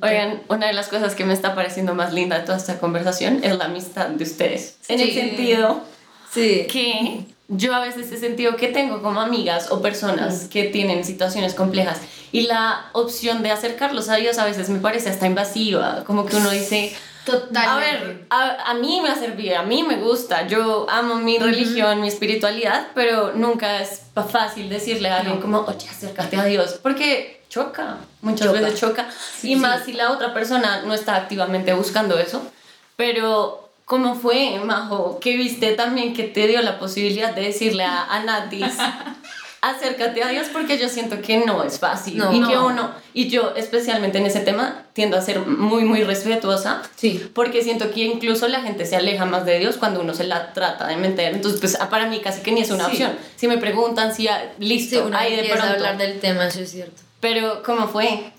Oigan, 0.03 0.42
una 0.49 0.66
de 0.66 0.73
las 0.75 0.88
cosas 0.88 1.14
que 1.14 1.25
me 1.25 1.33
está 1.33 1.55
pareciendo 1.55 1.94
más 1.94 2.12
linda 2.12 2.38
de 2.38 2.44
toda 2.44 2.59
esta 2.59 2.79
conversación 2.79 3.40
es 3.42 3.57
la 3.57 3.66
amistad 3.66 4.09
de 4.09 4.25
ustedes. 4.25 4.77
En 4.88 5.01
el 5.01 5.12
sentido 5.12 5.83
sí. 6.31 6.66
que 6.71 7.25
yo 7.49 7.75
a 7.75 7.81
veces 7.81 8.12
he 8.12 8.18
sentido 8.18 8.57
que 8.57 8.68
tengo 8.68 9.03
como 9.03 9.21
amigas 9.21 9.71
o 9.71 9.81
personas 9.81 10.49
que 10.49 10.64
tienen 10.64 11.05
situaciones 11.05 11.55
complejas 11.55 12.01
y 12.33 12.42
la 12.42 12.90
opción 12.92 13.42
de 13.42 13.51
acercarlos 13.51 14.11
a 14.11 14.16
Dios 14.16 14.37
a 14.38 14.44
veces 14.44 14.68
me 14.68 14.81
parece 14.81 15.09
hasta 15.09 15.27
invasiva, 15.27 16.05
como 16.05 16.27
que 16.27 16.37
uno 16.37 16.51
dice, 16.51 16.94
Totalmente. 17.33 17.61
a 17.61 17.77
ver, 17.77 18.27
a, 18.31 18.71
a, 18.71 18.75
mí 18.75 19.01
me 19.03 19.09
ha 19.09 19.14
servido, 19.17 19.59
a 19.59 19.62
mí 19.62 19.83
me 19.83 19.97
gusta, 19.97 20.47
yo 20.47 20.87
amo 20.88 21.17
mi 21.17 21.38
religión, 21.38 22.01
mi 22.01 22.09
espiritualidad, 22.09 22.88
pero 22.95 23.33
nunca 23.35 23.81
es 23.81 24.03
fácil 24.31 24.69
decirle 24.69 25.11
a 25.11 25.19
alguien 25.19 25.41
como, 25.41 25.61
oye, 25.61 25.88
acércate 25.88 26.37
a 26.37 26.45
Dios, 26.45 26.81
porque 26.83 27.43
choca, 27.49 27.99
muchas 28.21 28.53
veces 28.53 28.81
choca, 28.81 29.09
y 29.43 29.57
más 29.57 29.85
si 29.85 29.93
la 29.93 30.11
otra 30.12 30.35
persona 30.35 30.83
no 30.83 30.95
está 30.95 31.17
activamente 31.17 31.73
buscando 31.73 32.19
eso, 32.19 32.43
pero 32.97 33.69
¿Cómo 33.88 34.14
fue, 34.14 34.61
Majo? 34.62 35.19
¿Qué 35.19 35.35
viste 35.38 35.73
también 35.73 36.12
que 36.12 36.25
te 36.25 36.47
dio 36.47 36.61
la 36.61 36.79
posibilidad 36.79 37.35
de 37.35 37.41
decirle 37.41 37.85
a, 37.85 38.05
a 38.05 38.23
Natis, 38.23 38.77
acércate 39.61 40.23
a 40.23 40.29
Dios? 40.29 40.49
Porque 40.53 40.79
yo 40.79 40.88
siento 40.88 41.21
que 41.21 41.38
no 41.38 41.62
es 41.64 41.79
fácil. 41.79 42.23
y 42.33 42.42
que 42.47 42.59
uno, 42.59 42.90
y 43.12 43.29
yo 43.29 43.55
especialmente 43.57 44.18
en 44.18 44.27
ese 44.27 44.40
tema, 44.40 44.85
tiendo 44.92 45.16
a 45.16 45.21
ser 45.21 45.40
muy, 45.40 45.85
muy 45.85 46.03
respetuosa. 46.03 46.83
Sí. 46.97 47.31
Porque 47.35 47.62
siento 47.62 47.90
que 47.90 48.01
incluso 48.05 48.49
la 48.49 48.61
gente 48.61 48.87
se 48.87 48.97
aleja 48.97 49.25
más 49.25 49.44
de 49.44 49.59
Dios 49.59 49.77
cuando 49.77 50.01
uno 50.01 50.14
se 50.14 50.25
la 50.25 50.53
trata 50.53 50.87
de 50.87 50.97
meter. 50.97 51.35
Entonces, 51.35 51.61
pues 51.61 51.77
para 51.90 52.07
mí 52.07 52.21
casi 52.21 52.42
que 52.42 52.53
ni 52.53 52.61
es 52.61 52.71
una 52.71 52.87
opción. 52.87 53.12
Si 53.37 53.49
me 53.49 53.59
preguntan 53.59 54.14
si, 54.14 54.29
listo, 54.59 55.09
sí, 55.09 55.14
ahí 55.14 55.37
de 55.37 55.49
pronto. 55.49 55.66
hablar 55.66 55.99
del 55.99 56.21
tema, 56.21 56.47
eso 56.47 56.61
es 56.61 56.71
cierto. 56.71 57.03
Pero, 57.21 57.62
¿cómo 57.64 57.88
fue? 57.88 58.33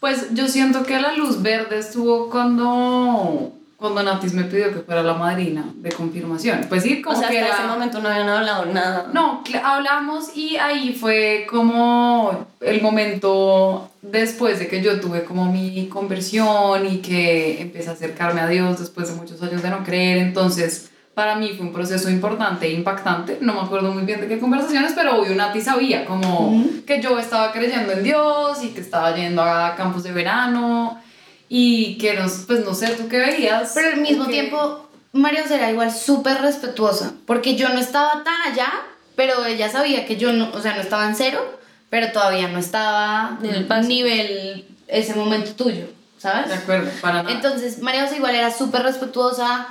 Pues 0.00 0.34
yo 0.34 0.48
siento 0.48 0.84
que 0.84 1.00
la 1.00 1.12
luz 1.12 1.40
verde 1.42 1.78
estuvo 1.78 2.28
cuando 2.28 3.52
cuando 3.84 4.02
Natis 4.02 4.32
me 4.32 4.44
pidió 4.44 4.72
que 4.72 4.80
fuera 4.80 5.02
la 5.02 5.12
madrina 5.12 5.62
de 5.76 5.92
confirmación. 5.92 6.64
Pues 6.70 6.84
sí, 6.84 7.02
como 7.02 7.18
o 7.18 7.20
sea, 7.20 7.28
que 7.28 7.38
hasta 7.38 7.64
ese 7.64 7.68
momento 7.68 8.00
no 8.00 8.08
habían 8.08 8.30
hablado 8.30 8.64
nada. 8.64 9.10
No, 9.12 9.44
hablamos 9.62 10.34
y 10.34 10.56
ahí 10.56 10.96
fue 10.98 11.46
como 11.50 12.46
el 12.62 12.80
momento 12.80 13.90
después 14.00 14.58
de 14.58 14.68
que 14.68 14.80
yo 14.80 15.00
tuve 15.00 15.24
como 15.24 15.52
mi 15.52 15.86
conversión 15.88 16.86
y 16.86 17.02
que 17.02 17.60
empecé 17.60 17.90
a 17.90 17.92
acercarme 17.92 18.40
a 18.40 18.48
Dios 18.48 18.78
después 18.78 19.10
de 19.10 19.16
muchos 19.16 19.42
años 19.42 19.62
de 19.62 19.68
no 19.68 19.84
creer. 19.84 20.16
Entonces, 20.16 20.90
para 21.12 21.36
mí 21.36 21.50
fue 21.54 21.66
un 21.66 21.74
proceso 21.74 22.08
importante 22.08 22.66
e 22.66 22.72
impactante. 22.72 23.36
No 23.42 23.52
me 23.52 23.60
acuerdo 23.60 23.92
muy 23.92 24.04
bien 24.04 24.18
de 24.22 24.28
qué 24.28 24.38
conversaciones, 24.38 24.94
pero 24.96 25.20
obvio 25.20 25.34
Nati 25.34 25.60
sabía 25.60 26.06
como 26.06 26.64
que 26.86 27.02
yo 27.02 27.18
estaba 27.18 27.52
creyendo 27.52 27.92
en 27.92 28.02
Dios 28.02 28.64
y 28.64 28.68
que 28.68 28.80
estaba 28.80 29.14
yendo 29.14 29.42
a 29.42 29.74
campos 29.76 30.04
de 30.04 30.12
verano 30.12 31.03
y 31.48 31.98
que 31.98 32.14
nos, 32.14 32.32
pues 32.46 32.64
no 32.64 32.74
sé, 32.74 32.88
tú 32.94 33.08
qué 33.08 33.18
veías. 33.18 33.72
Pero 33.74 33.90
al 33.90 34.00
mismo 34.00 34.26
tiempo, 34.26 34.88
María 35.12 35.44
era 35.44 35.70
igual 35.70 35.92
súper 35.92 36.40
respetuosa, 36.40 37.12
porque 37.26 37.56
yo 37.56 37.68
no 37.68 37.78
estaba 37.78 38.24
tan 38.24 38.52
allá, 38.52 38.72
pero 39.16 39.44
ella 39.44 39.70
sabía 39.70 40.06
que 40.06 40.16
yo 40.16 40.32
no, 40.32 40.50
o 40.52 40.60
sea, 40.60 40.74
no 40.74 40.80
estaba 40.80 41.06
en 41.06 41.14
cero, 41.14 41.58
pero 41.90 42.10
todavía 42.12 42.48
no 42.48 42.58
estaba 42.58 43.38
en 43.42 43.54
el 43.54 43.88
nivel, 43.88 44.66
ese 44.88 45.14
momento 45.14 45.52
tuyo, 45.52 45.86
¿sabes? 46.18 46.48
De 46.48 46.54
acuerdo, 46.54 46.90
para 47.00 47.22
nada. 47.22 47.30
Entonces, 47.34 47.80
María 47.80 48.04
José 48.04 48.16
igual 48.16 48.34
era 48.34 48.50
súper 48.50 48.82
respetuosa, 48.82 49.68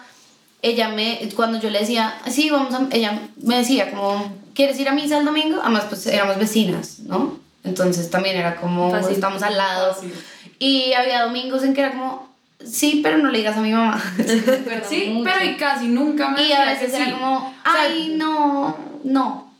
ella 0.61 0.87
me, 0.87 1.19
cuando 1.35 1.59
yo 1.59 1.69
le 1.69 1.79
decía, 1.79 2.15
sí, 2.29 2.49
vamos 2.49 2.73
a, 2.73 2.87
ella 2.91 3.19
me 3.41 3.57
decía 3.57 3.91
como, 3.91 4.33
¿quieres 4.55 4.79
ir 4.79 4.87
a 4.87 4.93
misa 4.93 5.17
el 5.17 5.25
domingo? 5.25 5.59
Además, 5.61 5.83
pues 5.89 6.07
éramos 6.07 6.37
vecinas, 6.37 6.99
¿no? 6.99 7.37
Entonces 7.65 8.09
también 8.09 8.37
era 8.37 8.55
como, 8.55 8.95
estamos 8.95 9.43
al 9.43 9.57
lado. 9.57 9.95
Y 10.63 10.93
había 10.93 11.23
domingos 11.23 11.61
en 11.65 11.73
que 11.73 11.81
era 11.81 11.91
como, 11.91 12.33
sí, 12.65 13.01
pero 13.03 13.17
no 13.17 13.29
le 13.29 13.39
digas 13.39 13.57
a 13.57 13.59
mi 13.59 13.73
mamá. 13.73 14.01
sí, 14.87 15.21
pero 15.21 15.43
y 15.43 15.57
casi 15.57 15.89
nunca 15.89 16.29
me 16.29 16.41
Y 16.41 16.53
a 16.53 16.63
veces 16.63 16.93
era 16.93 17.11
como, 17.11 17.53
ay, 17.65 18.13
no, 18.15 18.77
no, 19.03 19.53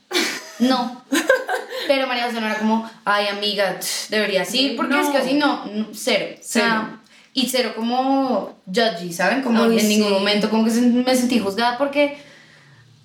no. 0.59 1.03
pero 1.89 2.07
María 2.07 2.27
José 2.27 2.39
no 2.39 2.47
era 2.47 2.57
como, 2.57 2.89
ay, 3.03 3.27
amiga, 3.27 3.77
deberías 4.07 4.55
ir, 4.55 4.77
porque 4.77 4.97
es 4.97 5.07
que 5.07 5.17
así 5.17 5.33
no, 5.33 5.65
cero. 5.91 6.37
cero. 6.41 6.99
y 7.33 7.49
cero 7.49 7.73
como 7.75 8.55
judgy, 8.65 9.11
¿saben? 9.11 9.41
Como 9.41 9.65
en 9.65 9.89
ningún 9.89 10.13
momento 10.13 10.49
como 10.49 10.63
que 10.63 10.71
me 10.71 11.15
sentí 11.17 11.37
juzgada 11.37 11.77
porque 11.77 12.17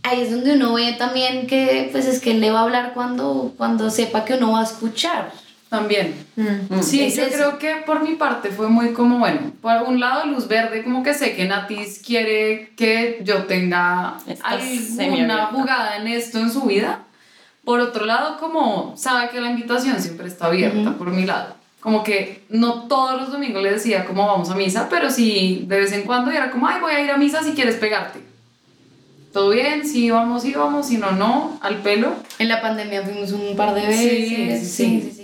ahí 0.04 0.20
es 0.20 0.30
donde 0.30 0.52
uno 0.52 0.74
ve 0.74 0.92
también 0.92 1.48
que 1.48 1.88
pues 1.90 2.06
es 2.06 2.20
que 2.20 2.30
él 2.30 2.40
le 2.40 2.52
va 2.52 2.60
a 2.60 2.62
hablar 2.62 2.92
cuando, 2.94 3.54
cuando 3.56 3.90
sepa 3.90 4.24
que 4.24 4.34
uno 4.34 4.52
va 4.52 4.60
a 4.60 4.64
escuchar. 4.64 5.32
También. 5.68 6.14
Mm. 6.36 6.80
Sí, 6.80 7.10
yo 7.10 7.28
creo 7.28 7.58
que 7.58 7.76
por 7.84 8.02
mi 8.02 8.14
parte 8.14 8.48
fue 8.50 8.68
muy 8.68 8.92
como, 8.92 9.18
bueno, 9.18 9.52
por 9.60 9.82
un 9.82 10.00
lado 10.00 10.26
luz 10.26 10.48
verde, 10.48 10.82
como 10.82 11.02
que 11.02 11.12
sé 11.12 11.36
que 11.36 11.44
Natis 11.44 12.00
quiere 12.04 12.70
que 12.76 13.20
yo 13.22 13.44
tenga 13.44 14.16
alguna 14.42 15.46
jugada 15.46 15.96
en 15.98 16.08
esto 16.08 16.38
en 16.38 16.50
su 16.50 16.62
vida. 16.62 17.00
Por 17.64 17.80
otro 17.80 18.06
lado, 18.06 18.38
como 18.38 18.96
sabe 18.96 19.28
que 19.28 19.40
la 19.40 19.50
invitación 19.50 20.00
siempre 20.00 20.26
está 20.26 20.46
abierta 20.46 20.94
por 20.96 21.10
mi 21.10 21.26
lado. 21.26 21.54
Como 21.80 22.02
que 22.02 22.44
no 22.48 22.88
todos 22.88 23.20
los 23.20 23.30
domingos 23.30 23.62
le 23.62 23.72
decía 23.72 24.04
como 24.06 24.26
vamos 24.26 24.50
a 24.50 24.54
misa, 24.54 24.88
pero 24.88 25.10
sí 25.10 25.64
de 25.68 25.80
vez 25.80 25.92
en 25.92 26.02
cuando 26.02 26.30
era 26.30 26.50
como, 26.50 26.66
ay, 26.66 26.80
voy 26.80 26.92
a 26.92 27.00
ir 27.00 27.10
a 27.10 27.18
misa 27.18 27.42
si 27.42 27.52
quieres 27.52 27.76
pegarte. 27.76 28.28
¿todo 29.32 29.50
bien? 29.50 29.86
Sí, 29.86 30.10
vamos, 30.10 30.42
sí, 30.42 30.52
vamos, 30.52 30.86
si 30.86 30.96
no, 30.96 31.12
no, 31.12 31.58
al 31.60 31.76
pelo. 31.76 32.12
En 32.38 32.48
la 32.48 32.60
pandemia 32.60 33.02
fuimos 33.02 33.32
un 33.32 33.56
par 33.56 33.74
de 33.74 33.86
veces. 33.86 34.68
Sí, 34.68 35.00
sí, 35.00 35.12
sí. 35.14 35.17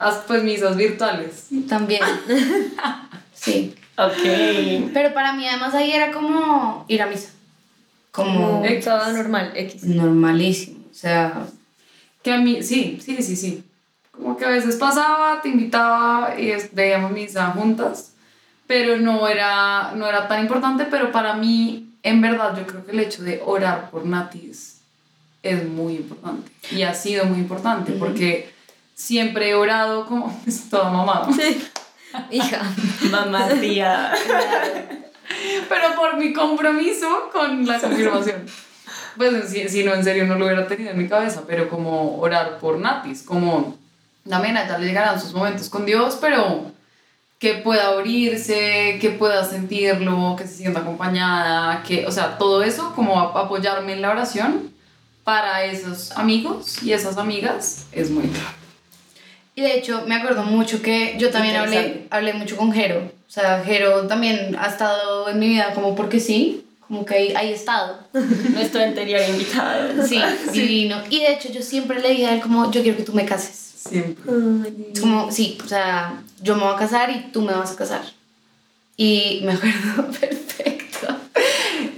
Haz 0.00 0.24
pues 0.26 0.42
misas 0.42 0.76
virtuales. 0.76 1.46
También. 1.68 2.00
sí. 3.34 3.74
Ok. 3.96 4.90
Pero 4.94 5.12
para 5.14 5.34
mí 5.34 5.46
además 5.46 5.74
ahí 5.74 5.92
era 5.92 6.10
como 6.10 6.84
ir 6.88 7.02
a 7.02 7.06
misa. 7.06 7.30
Como 8.10 8.62
Como 8.62 8.80
todo 8.82 9.12
normal, 9.12 9.52
X. 9.54 9.84
normalísimo. 9.84 10.80
O 10.90 10.94
sea, 10.94 11.46
Que 12.22 12.32
a 12.32 12.38
mí, 12.38 12.62
sí, 12.62 12.98
sí, 13.02 13.22
sí, 13.22 13.36
sí. 13.36 13.62
Como 14.10 14.36
que 14.36 14.44
a 14.44 14.48
veces 14.50 14.76
pasaba, 14.76 15.40
te 15.42 15.48
invitaba 15.48 16.34
y 16.38 16.50
es- 16.50 16.74
veíamos 16.74 17.12
misa 17.12 17.46
juntas, 17.52 18.12
pero 18.66 18.96
no 18.98 19.26
era, 19.28 19.92
no 19.96 20.06
era 20.06 20.28
tan 20.28 20.40
importante, 20.40 20.84
pero 20.90 21.12
para 21.12 21.34
mí, 21.34 21.88
en 22.02 22.20
verdad, 22.20 22.54
yo 22.56 22.66
creo 22.66 22.84
que 22.84 22.92
el 22.92 23.00
hecho 23.00 23.22
de 23.22 23.40
orar 23.44 23.90
por 23.90 24.04
Natis 24.04 24.80
es 25.42 25.66
muy 25.66 25.94
importante 25.96 26.50
y 26.70 26.82
ha 26.82 26.92
sido 26.92 27.24
muy 27.24 27.38
importante 27.38 27.92
porque 27.92 28.50
siempre 29.00 29.50
he 29.50 29.54
orado 29.54 30.06
como, 30.06 30.40
es 30.46 30.68
toda 30.68 30.90
mamá, 30.90 31.28
Hija. 32.30 32.60
Mamá, 33.10 33.48
tía. 33.60 34.12
pero 35.68 35.94
por 35.96 36.16
mi 36.16 36.32
compromiso 36.32 37.30
con 37.32 37.64
la 37.66 37.78
confirmación. 37.78 38.44
Pues 39.16 39.48
si, 39.50 39.68
si 39.68 39.84
no, 39.84 39.94
en 39.94 40.02
serio 40.02 40.26
no 40.26 40.34
lo 40.36 40.46
hubiera 40.46 40.66
tenido 40.66 40.90
en 40.90 40.98
mi 40.98 41.08
cabeza, 41.08 41.42
pero 41.46 41.68
como 41.68 42.18
orar 42.18 42.58
por 42.58 42.78
Natis, 42.78 43.22
como 43.22 43.76
también 44.28 44.56
a 44.56 44.64
ella 44.64 44.78
le 44.78 44.86
llegarán 44.86 45.20
sus 45.20 45.32
momentos 45.34 45.68
con 45.68 45.86
Dios, 45.86 46.18
pero 46.20 46.70
que 47.38 47.54
pueda 47.54 47.88
abrirse, 47.88 48.98
que 49.00 49.10
pueda 49.18 49.44
sentirlo, 49.44 50.34
que 50.36 50.46
se 50.46 50.54
sienta 50.56 50.80
acompañada, 50.80 51.82
que, 51.84 52.06
o 52.06 52.10
sea, 52.12 52.38
todo 52.38 52.62
eso, 52.64 52.92
como 52.94 53.20
ap- 53.20 53.36
apoyarme 53.36 53.92
en 53.94 54.02
la 54.02 54.10
oración 54.10 54.72
para 55.24 55.64
esos 55.64 56.10
amigos 56.12 56.82
y 56.82 56.92
esas 56.92 57.16
amigas 57.18 57.86
es 57.92 58.10
muy 58.10 58.26
claro. 58.28 58.59
Y 59.54 59.62
de 59.62 59.78
hecho, 59.78 60.04
me 60.06 60.14
acuerdo 60.14 60.42
mucho 60.44 60.80
que 60.80 61.16
yo 61.18 61.30
también 61.30 61.56
hablé, 61.56 62.06
hablé 62.10 62.32
mucho 62.32 62.56
con 62.56 62.72
Jero. 62.72 63.00
O 63.00 63.30
sea, 63.30 63.62
Jero 63.64 64.06
también 64.06 64.56
ha 64.58 64.68
estado 64.68 65.28
en 65.28 65.38
mi 65.38 65.48
vida 65.48 65.72
como 65.74 65.94
porque 65.94 66.20
sí, 66.20 66.64
como 66.86 67.04
que 67.04 67.14
ahí, 67.14 67.32
ahí 67.36 67.52
ha 67.52 67.54
estado. 67.54 67.98
Nuestro 68.12 68.82
anterior 68.82 69.20
invitado. 69.28 70.04
Sí, 70.06 70.20
divino. 70.52 71.02
Y 71.10 71.20
de 71.20 71.32
hecho, 71.34 71.50
yo 71.52 71.62
siempre 71.62 72.00
le 72.00 72.10
dije 72.10 72.26
a 72.26 72.34
él 72.34 72.40
como, 72.40 72.70
yo 72.70 72.82
quiero 72.82 72.96
que 72.96 73.04
tú 73.04 73.12
me 73.12 73.24
cases. 73.24 73.56
Siempre. 73.88 74.32
Es 74.92 75.00
como, 75.00 75.30
sí, 75.30 75.58
o 75.64 75.68
sea, 75.68 76.20
yo 76.42 76.54
me 76.54 76.64
voy 76.64 76.74
a 76.74 76.78
casar 76.78 77.10
y 77.10 77.30
tú 77.32 77.42
me 77.42 77.52
vas 77.52 77.72
a 77.72 77.76
casar. 77.76 78.02
Y 78.96 79.40
me 79.44 79.52
acuerdo 79.52 80.10
perfecto 80.20 81.08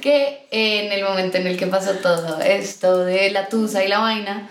que 0.02 0.46
en 0.50 0.92
el 0.92 1.04
momento 1.04 1.38
en 1.38 1.46
el 1.46 1.56
que 1.56 1.66
pasó 1.66 1.92
todo 1.94 2.40
esto 2.40 2.98
de 2.98 3.30
la 3.30 3.48
tusa 3.48 3.84
y 3.84 3.88
la 3.88 4.00
vaina, 4.00 4.50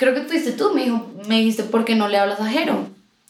creo 0.00 0.14
que 0.14 0.22
fuiste 0.22 0.52
tú, 0.52 0.72
me, 0.74 0.84
dijo, 0.84 1.06
me 1.28 1.36
dijiste, 1.40 1.62
¿por 1.64 1.84
qué 1.84 1.94
no 1.94 2.08
le 2.08 2.16
hablas 2.18 2.40
a 2.40 2.46
Jero? 2.46 2.86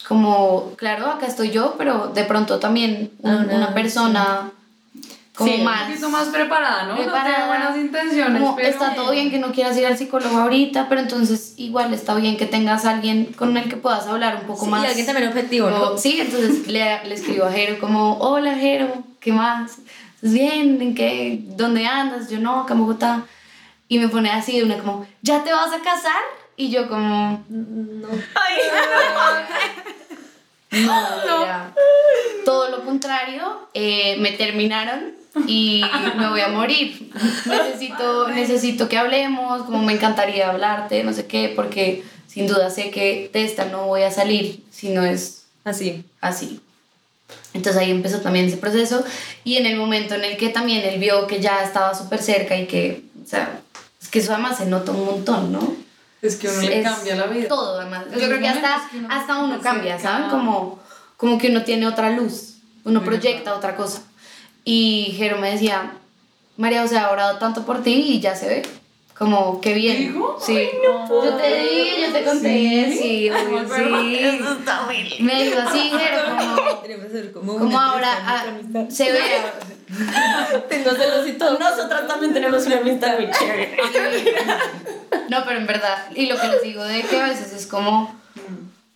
Como, 0.06 0.72
claro, 0.76 1.10
acá 1.10 1.26
estoy 1.26 1.50
yo, 1.50 1.74
pero 1.76 2.08
de 2.14 2.22
pronto 2.24 2.58
también 2.60 3.10
Ah, 3.24 3.44
no, 3.46 3.56
una 3.56 3.74
persona 3.74 4.50
como 5.34 5.50
Sí, 5.52 5.58
más... 5.62 5.82
Un 5.82 5.88
poquito 5.88 6.08
más 6.10 6.28
preparada, 6.28 6.84
¿no? 6.84 6.94
No 6.94 7.02
preparada, 7.02 7.46
buenas 7.48 7.76
intenciones, 7.76 8.40
como, 8.40 8.54
pero... 8.56 8.68
Está 8.68 8.94
todo 8.94 9.10
bien 9.10 9.30
que 9.30 9.38
no 9.38 9.50
quieras 9.52 9.76
ir 9.78 9.86
al 9.86 9.98
psicólogo 9.98 10.38
ahorita, 10.38 10.88
pero 10.88 11.00
entonces 11.00 11.54
igual 11.56 11.92
está 11.92 12.14
bien 12.14 12.36
que 12.36 12.46
tengas 12.46 12.84
a 12.84 12.90
alguien 12.90 13.32
con 13.36 13.56
el 13.56 13.68
que 13.68 13.76
puedas 13.76 14.06
hablar 14.06 14.36
un 14.36 14.46
poco 14.46 14.64
Sí, 14.64 14.70
más. 14.70 14.84
y 14.84 14.86
alguien 14.86 15.06
también 15.06 15.28
objetivo, 15.28 15.70
¿no? 15.70 15.98
Sí, 15.98 16.18
entonces 16.20 16.66
le, 16.68 17.04
le 17.04 17.14
escribo 17.14 17.46
a 17.46 17.52
Jero 17.52 17.78
como, 17.80 18.18
hola 18.18 18.54
Jero, 18.54 18.88
¿qué 19.18 19.32
más? 19.32 19.78
¿Estás 20.16 20.32
bien? 20.32 20.80
¿En 20.80 20.94
qué? 20.94 21.40
¿Dónde 21.56 21.84
andas? 21.86 22.30
Yo 22.30 22.38
no, 22.38 22.60
acá 22.60 22.74
en 22.74 22.80
Bogotá. 22.80 23.22
Y 23.88 23.98
me 23.98 24.08
pone 24.08 24.30
así 24.30 24.56
de 24.56 24.64
una 24.64 24.76
como, 24.78 25.04
¿ya 25.22 25.42
te 25.42 25.52
vas 25.52 25.72
a 25.72 25.78
casar? 25.80 26.22
Y 26.60 26.70
yo 26.70 26.86
como, 26.88 27.42
No. 27.48 28.08
no, 30.72 31.40
mira, 31.40 31.72
todo 32.44 32.68
lo 32.68 32.84
contrario, 32.84 33.66
eh, 33.72 34.18
me 34.18 34.32
terminaron 34.32 35.14
y 35.46 35.82
me 36.18 36.28
voy 36.28 36.42
a 36.42 36.48
morir. 36.48 37.10
Necesito, 37.46 38.28
necesito 38.28 38.90
que 38.90 38.98
hablemos, 38.98 39.62
como 39.62 39.82
me 39.82 39.94
encantaría 39.94 40.50
hablarte, 40.50 41.02
no 41.02 41.14
sé 41.14 41.26
qué, 41.26 41.50
porque 41.56 42.04
sin 42.26 42.46
duda 42.46 42.68
sé 42.68 42.90
que 42.90 43.30
de 43.32 43.42
esta 43.42 43.64
no 43.64 43.86
voy 43.86 44.02
a 44.02 44.10
salir 44.10 44.62
si 44.70 44.90
no 44.90 45.02
es 45.02 45.46
Así. 45.64 46.04
así. 46.20 46.60
Entonces 47.54 47.80
ahí 47.80 47.90
empezó 47.90 48.20
también 48.20 48.44
ese 48.44 48.58
proceso 48.58 49.02
y 49.44 49.56
en 49.56 49.64
el 49.64 49.78
momento 49.78 50.14
en 50.14 50.24
el 50.24 50.36
que 50.36 50.50
también 50.50 50.84
él 50.84 51.00
vio 51.00 51.26
que 51.26 51.40
ya 51.40 51.64
estaba 51.64 51.94
súper 51.94 52.20
cerca 52.20 52.54
y 52.54 52.66
que, 52.66 53.02
o 53.24 53.26
sea, 53.26 53.62
es 54.02 54.08
que 54.08 54.18
eso 54.18 54.34
además 54.34 54.58
se 54.58 54.66
nota 54.66 54.92
un 54.92 55.06
montón, 55.06 55.52
¿no? 55.52 55.88
Es 56.22 56.36
que 56.36 56.48
uno 56.48 56.60
le 56.60 56.80
Es 56.80 56.84
cambia 56.84 57.16
la 57.16 57.26
vida. 57.26 57.48
Todo, 57.48 57.80
además. 57.80 58.04
Yo 58.12 58.18
creo 58.18 58.38
que 58.38 58.48
hasta, 58.48 58.88
que 58.90 58.98
uno 58.98 59.08
hasta 59.10 59.38
uno 59.38 59.60
cambia. 59.60 59.98
¿saben? 59.98 60.30
Como, 60.30 60.78
como 61.16 61.38
que 61.38 61.48
uno 61.48 61.62
tiene 61.64 61.86
otra 61.86 62.10
luz, 62.10 62.58
uno 62.84 63.00
Sí, 63.00 63.06
proyecta 63.06 63.54
otra 63.54 63.76
cosa. 63.76 64.02
Y 64.64 65.14
Jero 65.16 65.38
me 65.38 65.52
decía, 65.52 65.92
María, 66.56 66.84
o 66.84 66.88
sea, 66.88 67.08
he 67.08 67.12
orado 67.12 67.38
tanto 67.38 67.64
por 67.64 67.82
ti 67.82 67.94
y 67.94 68.20
ya 68.20 68.34
se 68.36 68.48
ve. 68.48 68.62
Como, 69.16 69.60
qué 69.60 69.74
bien. 69.74 69.98
¿Dijo? 69.98 70.38
Sí. 70.40 70.68
yo 70.82 71.36
te 71.36 71.62
dije, 71.62 72.00
yo 72.06 72.12
te 72.12 72.24
conté, 72.24 72.96
sí, 72.98 73.30
obvio, 73.30 73.68
sí. 73.68 75.22
Me 75.22 75.44
dijo 75.44 75.58
así, 75.60 75.90
Jero, 75.90 77.32
como, 77.34 77.58
como, 77.58 77.78
ahora 77.78 78.08
ah, 78.24 78.44
se 78.88 79.12
ve. 79.12 79.20
Tengo 80.68 80.90
celos 80.90 81.26
y 81.26 81.32
todo. 81.32 81.58
Nosotras 81.58 82.06
también 82.06 82.32
tenemos 82.32 82.64
una 82.66 82.78
amistad 82.78 83.18
muy 83.18 83.30
chévere. 83.30 83.76
No, 85.28 85.44
pero 85.44 85.58
en 85.58 85.66
verdad, 85.66 85.96
y 86.14 86.26
lo 86.26 86.38
que 86.38 86.48
les 86.48 86.62
digo 86.62 86.82
de 86.84 87.02
que 87.02 87.20
a 87.20 87.28
veces 87.28 87.52
es 87.52 87.66
como, 87.66 88.14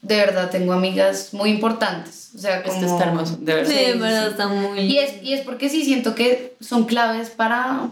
de 0.03 0.17
verdad, 0.17 0.51
tengo 0.51 0.73
amigas 0.73 1.33
muy 1.33 1.51
importantes. 1.51 2.31
O 2.35 2.39
sea, 2.39 2.63
como... 2.63 2.75
Esto 2.75 2.93
está 2.93 3.05
hermoso, 3.05 3.37
de 3.41 3.55
verdad. 3.55 3.71
Sí, 3.71 3.99
verdad 3.99 4.29
está 4.29 4.49
muy. 4.49 4.81
Y 4.81 4.99
es, 4.99 5.23
y 5.23 5.35
es 5.35 5.43
porque 5.43 5.69
sí 5.69 5.85
siento 5.85 6.15
que 6.15 6.57
son 6.61 6.85
claves 6.85 7.31
para, 7.31 7.89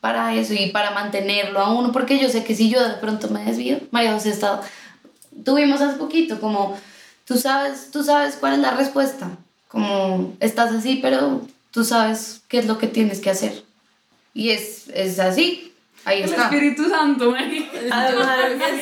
para 0.00 0.34
eso 0.34 0.54
y 0.54 0.68
para 0.70 0.92
mantenerlo 0.92 1.60
a 1.60 1.72
uno, 1.72 1.92
porque 1.92 2.18
yo 2.18 2.28
sé 2.28 2.44
que 2.44 2.54
si 2.54 2.70
yo 2.70 2.86
de 2.86 2.94
pronto 2.94 3.28
me 3.28 3.44
desvío, 3.44 3.78
María 3.90 4.12
José 4.12 4.30
está, 4.30 4.60
tuvimos 5.44 5.80
hace 5.80 5.96
poquito, 5.96 6.40
como 6.40 6.76
tú 7.24 7.36
sabes, 7.38 7.90
tú 7.90 8.04
sabes 8.04 8.36
cuál 8.38 8.54
es 8.54 8.58
la 8.60 8.72
respuesta, 8.72 9.30
como 9.68 10.34
estás 10.40 10.72
así, 10.72 11.00
pero 11.02 11.42
tú 11.74 11.84
sabes 11.84 12.40
qué 12.48 12.60
es 12.60 12.66
lo 12.66 12.78
que 12.78 12.86
tienes 12.86 13.20
que 13.20 13.30
hacer. 13.30 13.64
Y 14.32 14.50
es, 14.50 14.88
es 14.94 15.18
así, 15.18 15.74
ahí 16.04 16.22
El 16.22 16.30
está. 16.30 16.44
Espíritu 16.44 16.88
Santo. 16.88 17.34
Además, 17.90 18.38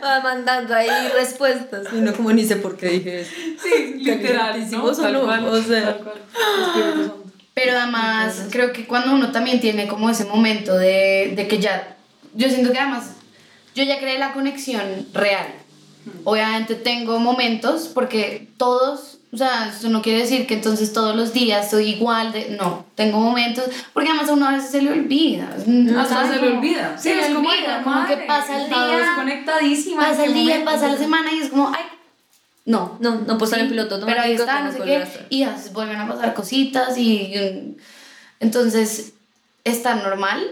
va 0.02 0.20
mandando 0.20 0.74
ahí 0.74 1.08
respuestas. 1.14 1.88
Y 1.92 1.96
no 1.96 2.14
como 2.14 2.32
ni 2.32 2.44
sé 2.44 2.56
por 2.56 2.76
qué 2.76 2.88
dije 2.88 3.20
eso. 3.20 3.32
Sí, 3.62 3.94
literal, 3.98 4.70
¿no? 4.70 4.92
Tal 4.92 5.12
no, 5.12 5.24
cual, 5.24 5.44
o 5.46 5.62
sea. 5.62 5.84
tal 5.84 6.04
cual. 6.04 6.22
Espíritu 6.66 6.98
Santo. 7.00 7.22
Pero 7.54 7.78
además, 7.78 8.48
creo 8.50 8.72
que 8.72 8.86
cuando 8.86 9.14
uno 9.14 9.32
también 9.32 9.60
tiene 9.60 9.88
como 9.88 10.10
ese 10.10 10.26
momento 10.26 10.76
de, 10.76 11.32
de 11.34 11.48
que 11.48 11.58
ya, 11.58 11.96
yo 12.34 12.48
siento 12.50 12.70
que 12.70 12.78
además, 12.78 13.12
yo 13.74 13.82
ya 13.82 13.98
creé 13.98 14.18
la 14.18 14.32
conexión 14.32 15.06
real. 15.12 15.46
Obviamente 16.24 16.74
tengo 16.74 17.18
momentos 17.18 17.88
porque 17.88 18.48
todos, 18.58 19.15
o 19.32 19.36
sea, 19.36 19.68
eso 19.76 19.88
no 19.88 20.02
quiere 20.02 20.20
decir 20.20 20.46
que 20.46 20.54
entonces 20.54 20.92
todos 20.92 21.14
los 21.16 21.32
días 21.32 21.68
soy 21.70 21.90
igual 21.90 22.32
de, 22.32 22.56
no, 22.58 22.86
tengo 22.94 23.18
momentos, 23.18 23.64
porque 23.92 24.08
además 24.08 24.30
a 24.30 24.32
uno 24.34 24.48
a 24.48 24.52
veces 24.52 24.70
se 24.70 24.82
le 24.82 24.92
olvida. 24.92 25.48
Hasta 25.98 26.14
¿sabes? 26.14 26.36
se 26.36 26.46
le 26.46 26.56
olvida. 26.56 26.96
Se 26.96 27.14
le 27.14 27.26
es 27.26 27.34
como, 27.34 27.48
olvida, 27.48 27.82
como 27.82 28.06
que 28.06 28.16
madre, 28.16 28.26
pasa 28.26 28.62
el 28.62 28.68
día, 28.70 28.96
desconectadísima. 28.98 30.04
¿en 30.04 30.10
pasa 30.10 30.24
el 30.24 30.34
día, 30.34 30.42
momento? 30.42 30.70
pasa 30.70 30.88
la 30.88 30.96
semana 30.96 31.32
y 31.32 31.40
es 31.40 31.50
como, 31.50 31.68
ay, 31.68 31.84
no, 32.64 32.96
No, 33.00 33.16
no 33.16 33.38
puedo 33.38 33.44
estar 33.44 33.60
en 33.60 33.66
Sí, 33.66 33.70
piloto 33.72 34.00
pero 34.04 34.20
ahí 34.20 34.32
está, 34.32 34.62
no 34.62 34.72
sé 34.72 34.78
que 34.78 34.84
qué, 34.84 35.06
y 35.30 35.40
ya 35.40 35.56
vuelven 35.72 35.96
a 35.98 36.08
pasar 36.08 36.34
cositas 36.34 36.96
y 36.98 37.76
entonces 38.40 39.12
está 39.64 39.94
normal, 39.96 40.44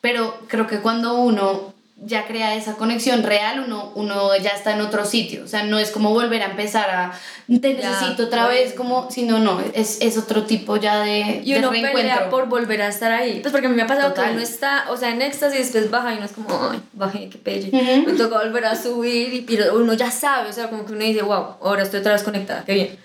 pero 0.00 0.38
creo 0.48 0.66
que 0.66 0.80
cuando 0.80 1.20
uno 1.20 1.74
ya 2.02 2.26
crea 2.26 2.54
esa 2.54 2.74
conexión 2.76 3.22
real, 3.22 3.64
uno, 3.66 3.92
uno 3.94 4.34
ya 4.38 4.50
está 4.50 4.72
en 4.72 4.80
otro 4.80 5.04
sitio, 5.04 5.44
o 5.44 5.46
sea, 5.46 5.64
no 5.64 5.78
es 5.78 5.90
como 5.90 6.14
volver 6.14 6.40
a 6.42 6.46
empezar 6.46 6.88
a 6.90 7.12
te 7.60 7.76
Ya, 7.76 7.90
necesito 7.90 8.24
otra 8.24 8.44
bueno. 8.46 8.58
vez, 8.60 8.72
como, 8.72 9.10
sino 9.10 9.38
no, 9.38 9.60
es, 9.74 9.98
es 10.00 10.16
otro 10.16 10.44
tipo 10.44 10.76
ya 10.78 11.00
de, 11.00 11.42
Y 11.44 11.52
de 11.52 11.58
uno 11.58 11.70
reencuentro. 11.70 12.00
pelea 12.00 12.30
por 12.30 12.46
volver 12.48 12.80
a 12.82 12.88
estar 12.88 13.12
ahí. 13.12 13.40
Pues 13.42 13.52
porque 13.52 13.66
a 13.66 13.70
mí 13.70 13.76
me 13.76 13.82
ha 13.82 13.86
pasado 13.86 14.10
Total. 14.10 14.26
que 14.28 14.32
uno 14.32 14.40
está, 14.40 14.86
o 14.90 14.96
sea, 14.96 15.10
en 15.10 15.20
éxtasis 15.20 15.58
y 15.58 15.62
después 15.62 15.90
baja 15.90 16.14
y 16.14 16.16
uno 16.16 16.26
es 16.26 16.32
como, 16.32 16.48
ay, 16.70 16.80
bajé, 16.94 17.28
qué 17.28 17.38
pelle. 17.38 17.68
Ujú. 17.70 18.10
Me 18.10 18.16
toca 18.16 18.38
volver 18.38 18.64
a 18.64 18.76
subir 18.76 19.34
y 19.34 19.40
pero 19.42 19.74
uno 19.76 19.92
ya 19.94 20.10
sabe, 20.10 20.48
o 20.48 20.52
sea, 20.52 20.68
como 20.70 20.86
que 20.86 20.92
uno 20.92 21.04
dice, 21.04 21.22
wow, 21.22 21.56
ahora 21.60 21.82
estoy 21.82 22.00
otra 22.00 22.12
vez 22.12 22.22
conectada, 22.22 22.64
qué 22.64 22.74
bien. 22.74 22.98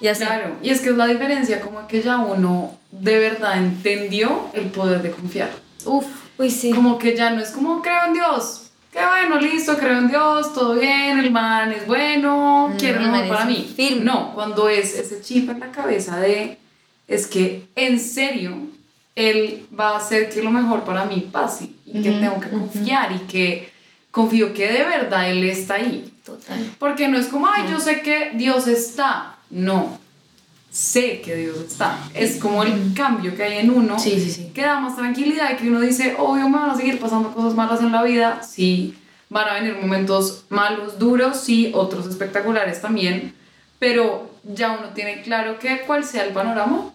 Y 0.00 0.06
así. 0.08 0.24
Claro, 0.24 0.56
y 0.62 0.70
es 0.70 0.80
que 0.80 0.88
es 0.90 0.96
la 0.96 1.06
diferencia, 1.06 1.60
como 1.60 1.86
que 1.86 2.00
ya 2.00 2.16
uno 2.18 2.78
de 2.90 3.18
verdad 3.18 3.58
entendió 3.58 4.48
el 4.54 4.66
poder 4.70 5.02
de 5.02 5.10
confiar. 5.10 5.50
Uf, 5.84 6.06
Uy, 6.40 6.50
sí. 6.50 6.70
Como 6.70 6.98
que 6.98 7.14
ya 7.14 7.30
no 7.30 7.40
es 7.40 7.50
como 7.50 7.82
creo 7.82 8.06
en 8.06 8.14
Dios. 8.14 8.62
Qué 8.92 8.98
bueno, 9.06 9.38
listo, 9.38 9.76
creo 9.76 9.98
en 9.98 10.08
Dios, 10.08 10.52
todo 10.52 10.74
bien, 10.74 11.18
el 11.20 11.30
man 11.30 11.70
es 11.70 11.86
bueno, 11.86 12.70
Mm, 12.72 12.76
quiere 12.76 12.98
lo 13.00 13.08
mejor 13.12 13.28
para 13.28 13.44
mí. 13.44 13.72
firme. 13.76 14.04
No, 14.04 14.34
cuando 14.34 14.68
es 14.68 14.94
ese 14.94 15.20
chip 15.20 15.48
en 15.50 15.60
la 15.60 15.70
cabeza 15.70 16.18
de, 16.18 16.58
es 17.06 17.26
que 17.28 17.68
en 17.76 18.00
serio, 18.00 18.56
Él 19.14 19.66
va 19.78 19.90
a 19.90 19.98
hacer 19.98 20.28
que 20.30 20.42
lo 20.42 20.50
mejor 20.50 20.82
para 20.84 21.04
mí 21.04 21.28
pase 21.30 21.68
y 21.86 22.02
que 22.02 22.10
tengo 22.10 22.40
que 22.40 22.48
confiar 22.48 23.12
y 23.12 23.18
que 23.26 23.70
confío 24.10 24.52
que 24.54 24.66
de 24.72 24.82
verdad 24.84 25.30
Él 25.30 25.44
está 25.44 25.74
ahí. 25.74 26.12
Total. 26.24 26.58
Porque 26.80 27.06
no 27.06 27.16
es 27.18 27.26
como, 27.26 27.46
ay, 27.46 27.68
yo 27.70 27.78
sé 27.78 28.00
que 28.00 28.32
Dios 28.34 28.66
está. 28.66 29.36
No, 29.50 29.99
sé 30.70 31.20
que 31.20 31.34
Dios 31.34 31.58
está. 31.58 31.98
Es 32.14 32.36
como 32.36 32.62
el 32.62 32.94
cambio 32.94 33.34
que 33.34 33.42
hay 33.42 33.58
en 33.58 33.70
uno 33.70 33.98
Sí, 33.98 34.20
sí, 34.20 34.30
sí. 34.30 34.50
que 34.54 34.62
da 34.62 34.80
más 34.80 34.96
tranquilidad 34.96 35.50
y 35.52 35.56
que 35.56 35.68
uno 35.68 35.80
dice, 35.80 36.14
obvio 36.18 36.48
me 36.48 36.58
van 36.58 36.70
a 36.70 36.76
seguir 36.76 36.98
pasando 37.00 37.32
cosas 37.34 37.54
malas 37.54 37.80
en 37.80 37.92
la 37.92 38.02
vida, 38.02 38.42
sí, 38.42 38.96
van 39.28 39.48
a 39.48 39.54
venir 39.54 39.76
momentos 39.80 40.44
malos, 40.48 40.98
duros, 40.98 41.38
sí, 41.40 41.72
otros 41.74 42.06
espectaculares 42.06 42.80
también, 42.80 43.34
pero 43.78 44.30
ya 44.44 44.72
uno 44.78 44.90
tiene 44.94 45.22
claro 45.22 45.58
que 45.58 45.80
cual 45.80 46.04
sea 46.04 46.24
el 46.24 46.32
panorama, 46.32 46.92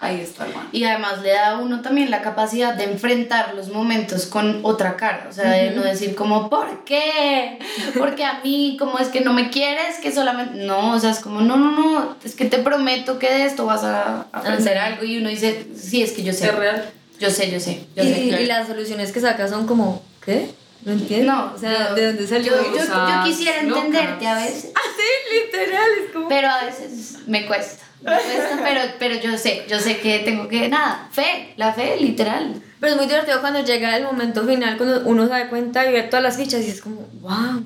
ahí 0.00 0.20
está 0.20 0.46
el 0.46 0.54
man. 0.54 0.68
Y 0.72 0.84
además 0.84 1.20
le 1.22 1.30
da 1.30 1.50
a 1.50 1.58
uno 1.58 1.82
también 1.82 2.10
la 2.10 2.22
capacidad 2.22 2.74
de 2.74 2.84
enfrentar 2.84 3.54
los 3.54 3.68
momentos 3.68 4.26
con 4.26 4.60
otra 4.62 4.96
cara, 4.96 5.26
o 5.28 5.32
sea, 5.32 5.50
de 5.50 5.70
no 5.72 5.82
decir 5.82 6.14
como, 6.14 6.48
¿por 6.48 6.84
qué? 6.84 7.58
Porque 7.98 8.24
a 8.24 8.40
mí, 8.42 8.76
como 8.78 8.98
es 8.98 9.08
que 9.08 9.20
no 9.20 9.32
me 9.34 9.50
quieres, 9.50 9.98
que 10.02 10.10
solamente, 10.10 10.64
no, 10.64 10.92
o 10.92 10.98
sea, 10.98 11.10
es 11.10 11.20
como, 11.20 11.42
no, 11.42 11.56
no, 11.56 11.72
no, 11.72 12.16
es 12.24 12.34
que 12.34 12.46
te 12.46 12.58
prometo 12.58 13.18
que 13.18 13.30
de 13.30 13.44
esto 13.44 13.66
vas 13.66 13.84
a 13.84 14.26
aprender 14.32 14.78
algo 14.78 15.04
y 15.04 15.18
uno 15.18 15.28
dice, 15.28 15.66
sí, 15.76 16.02
es 16.02 16.12
que 16.12 16.22
yo 16.22 16.32
sé. 16.32 16.46
¿Es 16.46 16.54
real? 16.54 16.90
Yo 17.18 17.30
sé, 17.30 17.50
yo 17.50 17.60
sé, 17.60 17.84
yo 17.94 18.02
Y, 18.02 18.06
sé. 18.14 18.20
y 18.42 18.46
las 18.46 18.66
soluciones 18.66 19.12
que 19.12 19.20
saca 19.20 19.46
son 19.46 19.66
como, 19.66 20.02
¿qué? 20.24 20.50
No 20.82 20.92
entiendo. 20.92 21.30
No, 21.30 21.52
o 21.54 21.58
sea, 21.58 21.90
no. 21.90 21.94
¿de 21.94 22.06
dónde 22.06 22.26
salió? 22.26 22.52
Yo, 22.56 22.72
yo, 22.78 23.24
quisiera 23.24 23.62
locas. 23.62 23.84
entenderte 23.84 24.26
a 24.26 24.34
veces, 24.36 24.72
literal, 25.44 25.90
es 26.06 26.12
como... 26.14 26.26
pero 26.28 26.48
a 26.48 26.64
veces 26.64 27.18
me 27.26 27.44
cuesta. 27.46 27.84
Pero, 28.04 28.80
pero 28.98 29.14
yo 29.20 29.36
sé, 29.36 29.64
yo 29.68 29.78
sé 29.78 29.98
que 29.98 30.20
tengo 30.20 30.48
que, 30.48 30.68
nada, 30.68 31.08
fe, 31.12 31.52
la 31.56 31.72
fe, 31.72 31.96
literal. 32.00 32.60
Pero 32.78 32.92
es 32.92 32.96
muy 32.98 33.06
divertido 33.06 33.40
cuando 33.40 33.62
llega 33.62 33.96
el 33.96 34.04
momento 34.04 34.44
final, 34.46 34.76
cuando 34.76 35.02
uno 35.06 35.24
se 35.24 35.30
da 35.30 35.48
cuenta 35.50 35.86
y 35.88 35.92
ve 35.92 36.02
todas 36.04 36.22
las 36.22 36.36
fichas 36.36 36.62
y 36.64 36.70
es 36.70 36.80
como, 36.80 37.06
wow. 37.20 37.58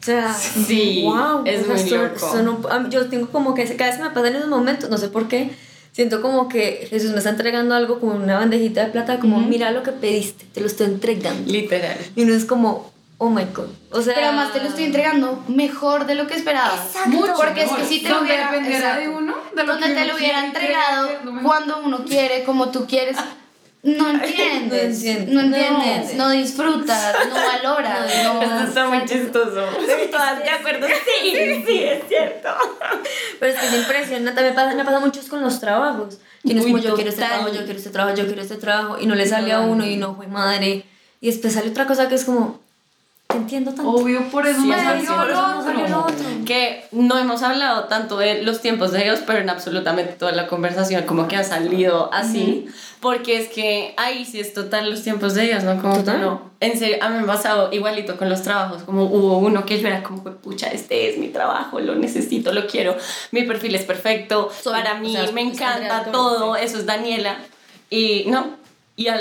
O 0.00 0.04
sea, 0.04 0.32
Sí, 0.34 1.02
wow. 1.04 1.42
es 1.46 1.62
o 1.62 1.64
sea, 1.64 1.74
muy 1.74 1.82
esto- 1.82 1.96
loco. 2.02 2.14
esto 2.16 2.42
no- 2.42 2.90
yo 2.90 3.06
tengo 3.08 3.28
como 3.28 3.54
que 3.54 3.64
cada 3.76 3.90
vez 3.90 3.98
que 3.98 4.04
me 4.04 4.10
pasan 4.10 4.36
esos 4.36 4.48
momentos, 4.48 4.88
no 4.90 4.98
sé 4.98 5.08
por 5.08 5.28
qué, 5.28 5.50
siento 5.92 6.20
como 6.22 6.48
que 6.48 6.86
Jesús 6.90 7.10
me 7.12 7.18
está 7.18 7.30
entregando 7.30 7.74
algo 7.74 8.00
como 8.00 8.12
una 8.14 8.38
bandejita 8.38 8.84
de 8.84 8.90
plata, 8.92 9.18
como, 9.18 9.38
mira 9.40 9.70
lo 9.70 9.82
que 9.82 9.92
pediste, 9.92 10.44
te 10.52 10.60
lo 10.60 10.66
estoy 10.66 10.86
entregando. 10.86 11.50
Literal. 11.50 11.96
Y 12.16 12.22
uno 12.22 12.34
es 12.34 12.44
como, 12.44 12.90
oh 13.18 13.30
my 13.30 13.44
god. 13.54 13.68
O 13.90 14.02
sea, 14.02 14.14
Pero 14.14 14.26
además 14.28 14.52
te 14.52 14.60
lo 14.60 14.68
estoy 14.68 14.84
entregando 14.84 15.42
mejor 15.48 16.06
de 16.06 16.14
lo 16.14 16.26
que 16.26 16.34
esperaba. 16.34 16.74
Exacto. 16.74 17.10
Mucho, 17.10 17.34
porque 17.36 17.62
mejor. 17.62 17.80
es 17.80 17.88
que 17.88 17.94
si 17.94 18.02
te 18.02 18.08
lo 18.08 18.20
hubiera, 18.22 18.50
dependiera 18.50 18.78
exacto. 18.78 19.00
de 19.00 19.08
uno, 19.08 19.34
de 19.54 19.62
lo 19.62 19.72
donde 19.72 19.86
que 19.88 19.94
te 19.94 20.04
lo 20.06 20.16
hubiera 20.16 20.44
entregado 20.44 21.08
que 21.08 21.42
cuando 21.42 21.78
uno 21.78 22.04
quiere, 22.04 22.44
como 22.44 22.70
tú 22.70 22.86
quieres, 22.86 23.16
no 23.84 24.08
entiendes, 24.08 25.02
No 25.04 25.10
entiendes. 25.10 25.28
no 25.28 25.40
entiendes, 25.40 26.14
No. 26.16 26.24
no, 26.28 26.30
disfrutas, 26.30 27.14
no 27.28 27.34
valoras, 27.34 28.24
no, 28.24 28.42
Esto 28.42 28.64
está 28.66 28.86
muy 28.88 29.04
chistoso. 29.04 29.60
¿Todas 30.10 30.38
de 30.42 30.48
acuerdo? 30.50 30.86
Sí, 30.86 31.62
sí, 31.66 31.84
es 31.84 32.08
cierto. 32.08 32.48
Pero 33.38 33.52
es 33.52 33.60
que 33.60 33.66
es 33.66 33.74
impresionante, 33.74 34.42
me 34.42 34.52
pasa, 34.52 34.74
me 34.74 34.84
pasa 34.84 35.00
mucho 35.00 35.20
es 35.20 35.28
con 35.28 35.42
los 35.42 35.60
trabajos. 35.60 36.18
Uno 36.44 36.60
es 36.60 36.64
como, 36.66 36.78
yo 36.78 36.94
quiero 36.94 37.10
este 37.10 37.22
trabajo, 37.22 37.48
yo 37.48 37.64
quiero 37.64 37.78
este 37.78 37.90
trabajo, 37.90 38.16
yo 38.16 38.26
quiero 38.26 38.40
este 38.42 38.56
trabajo, 38.56 38.96
y 38.98 39.06
no 39.06 39.14
le 39.14 39.26
sale 39.26 39.52
a 39.52 39.60
uno 39.60 39.84
y 39.84 39.96
no 39.96 40.14
fue 40.14 40.28
madre. 40.28 40.84
Y 41.20 41.26
después 41.26 41.52
sale 41.52 41.68
otra 41.70 41.86
cosa 41.86 42.08
que 42.08 42.14
es 42.14 42.24
como, 42.24 42.60
te 43.34 43.38
entiendo 43.42 43.72
tanto. 43.74 43.90
Obvio, 43.90 44.22
por 44.30 44.46
eso 44.46 44.60
Sí, 44.60 44.68
no 44.68 44.74
es 44.76 44.82
salió 44.82 45.14
otro. 45.14 45.62
salió 45.62 45.86
el 45.86 45.94
otro. 45.94 46.14
Que 46.46 46.84
no 46.92 47.18
hemos 47.18 47.42
hablado 47.42 47.84
tanto 47.84 48.16
de 48.18 48.42
los 48.42 48.60
tiempos 48.60 48.92
de 48.92 49.04
Dios, 49.04 49.20
pero 49.26 49.38
en 49.40 49.50
absolutamente 49.50 50.12
toda 50.14 50.32
la 50.32 50.46
conversación 50.46 51.02
como 51.04 51.28
que 51.28 51.36
ha 51.36 51.44
salido 51.44 52.10
así, 52.12 52.66
porque 53.00 53.38
es 53.38 53.48
que 53.48 53.94
ahí 53.96 54.24
sí 54.24 54.40
es 54.40 54.54
total 54.54 54.90
los 54.90 55.02
tiempos 55.02 55.34
de 55.34 55.42
Dios, 55.42 55.64
¿no? 55.64 55.80
Como 55.80 55.94
que 55.94 56.00
Total. 56.00 56.20
no. 56.20 56.54
En 56.60 56.78
serio, 56.78 56.96
a 57.02 57.08
mí 57.10 57.16
me 57.18 57.24
ha 57.24 57.26
pasado 57.26 57.70
igualito 57.72 58.16
con 58.16 58.28
los 58.30 58.42
trabajos, 58.42 58.82
como 58.84 59.04
hubo 59.04 59.36
uno 59.38 59.66
que 59.66 59.78
yo 59.80 59.86
era 59.88 60.02
como, 60.02 60.22
pucha, 60.22 60.68
este 60.68 61.10
es 61.10 61.18
mi 61.18 61.28
trabajo, 61.28 61.78
lo 61.80 61.94
necesito, 61.94 62.52
lo 62.52 62.66
quiero, 62.66 62.96
mi 63.32 63.42
perfil 63.42 63.74
es 63.74 63.82
perfecto, 63.84 64.50
Soy, 64.62 64.72
para 64.72 64.94
o 64.94 64.98
mí 65.00 65.12
sea, 65.12 65.30
me 65.32 65.42
encanta 65.42 66.04
todo, 66.10 66.56
eso 66.56 66.78
es 66.78 66.86
Daniela, 66.86 67.36
y 67.90 68.24
no. 68.28 68.63
Y 68.96 69.08
a 69.08 69.20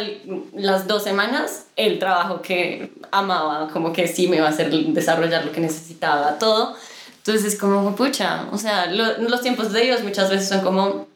las 0.55 0.88
dos 0.88 1.03
semanas, 1.03 1.65
el 1.76 1.97
trabajo 1.97 2.41
que 2.41 2.91
amaba, 3.11 3.69
como 3.71 3.91
que 3.91 4.07
sí 4.07 4.28
me 4.28 4.36
iba 4.38 4.45
a 4.45 4.49
hacer 4.49 4.69
desarrollar 4.71 5.45
lo 5.45 5.51
que 5.51 5.61
necesitaba, 5.61 6.38
todo. 6.38 6.76
Entonces 7.17 7.53
es 7.53 7.59
como, 7.59 7.95
pucha, 7.95 8.47
o 8.51 8.57
sea, 8.57 8.86
lo- 8.88 9.17
los 9.17 9.41
tiempos 9.41 9.71
de 9.74 9.82
Dios 9.86 10.03
muchas 10.03 10.30
veces 10.30 10.47
son 10.49 10.61
como 10.61 11.07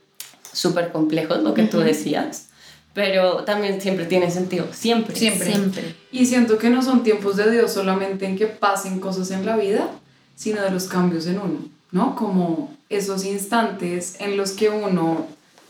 súper 0.51 0.91
complejos, 0.91 1.43
lo 1.43 1.53
que 1.53 1.63
tú 1.63 1.79
decías, 1.79 2.47
pero 2.93 3.43
también 3.43 3.79
siempre 3.79 4.05
tienen 4.07 4.31
sentido, 4.31 4.65
siempre. 4.71 5.15
Siempre. 5.15 5.45
Siempre. 5.51 5.95
Y 6.11 6.25
siento 6.25 6.57
que 6.57 6.69
no 6.71 6.81
son 6.81 7.03
tiempos 7.03 7.35
de 7.35 7.51
Dios 7.51 7.71
solamente 7.73 8.25
en 8.25 8.37
que 8.37 8.47
pasen 8.47 8.99
cosas 8.99 9.29
en 9.31 9.45
la 9.45 9.55
vida, 9.55 9.87
sino 10.35 10.61
de 10.63 10.71
los 10.71 10.85
cambios 10.85 11.27
en 11.27 11.39
uno, 11.39 11.59
¿no? 11.91 12.15
Como 12.15 12.73
esos 12.89 13.23
instantes 13.25 14.15
en 14.19 14.35
los 14.37 14.51
que 14.53 14.69
uno 14.69 15.27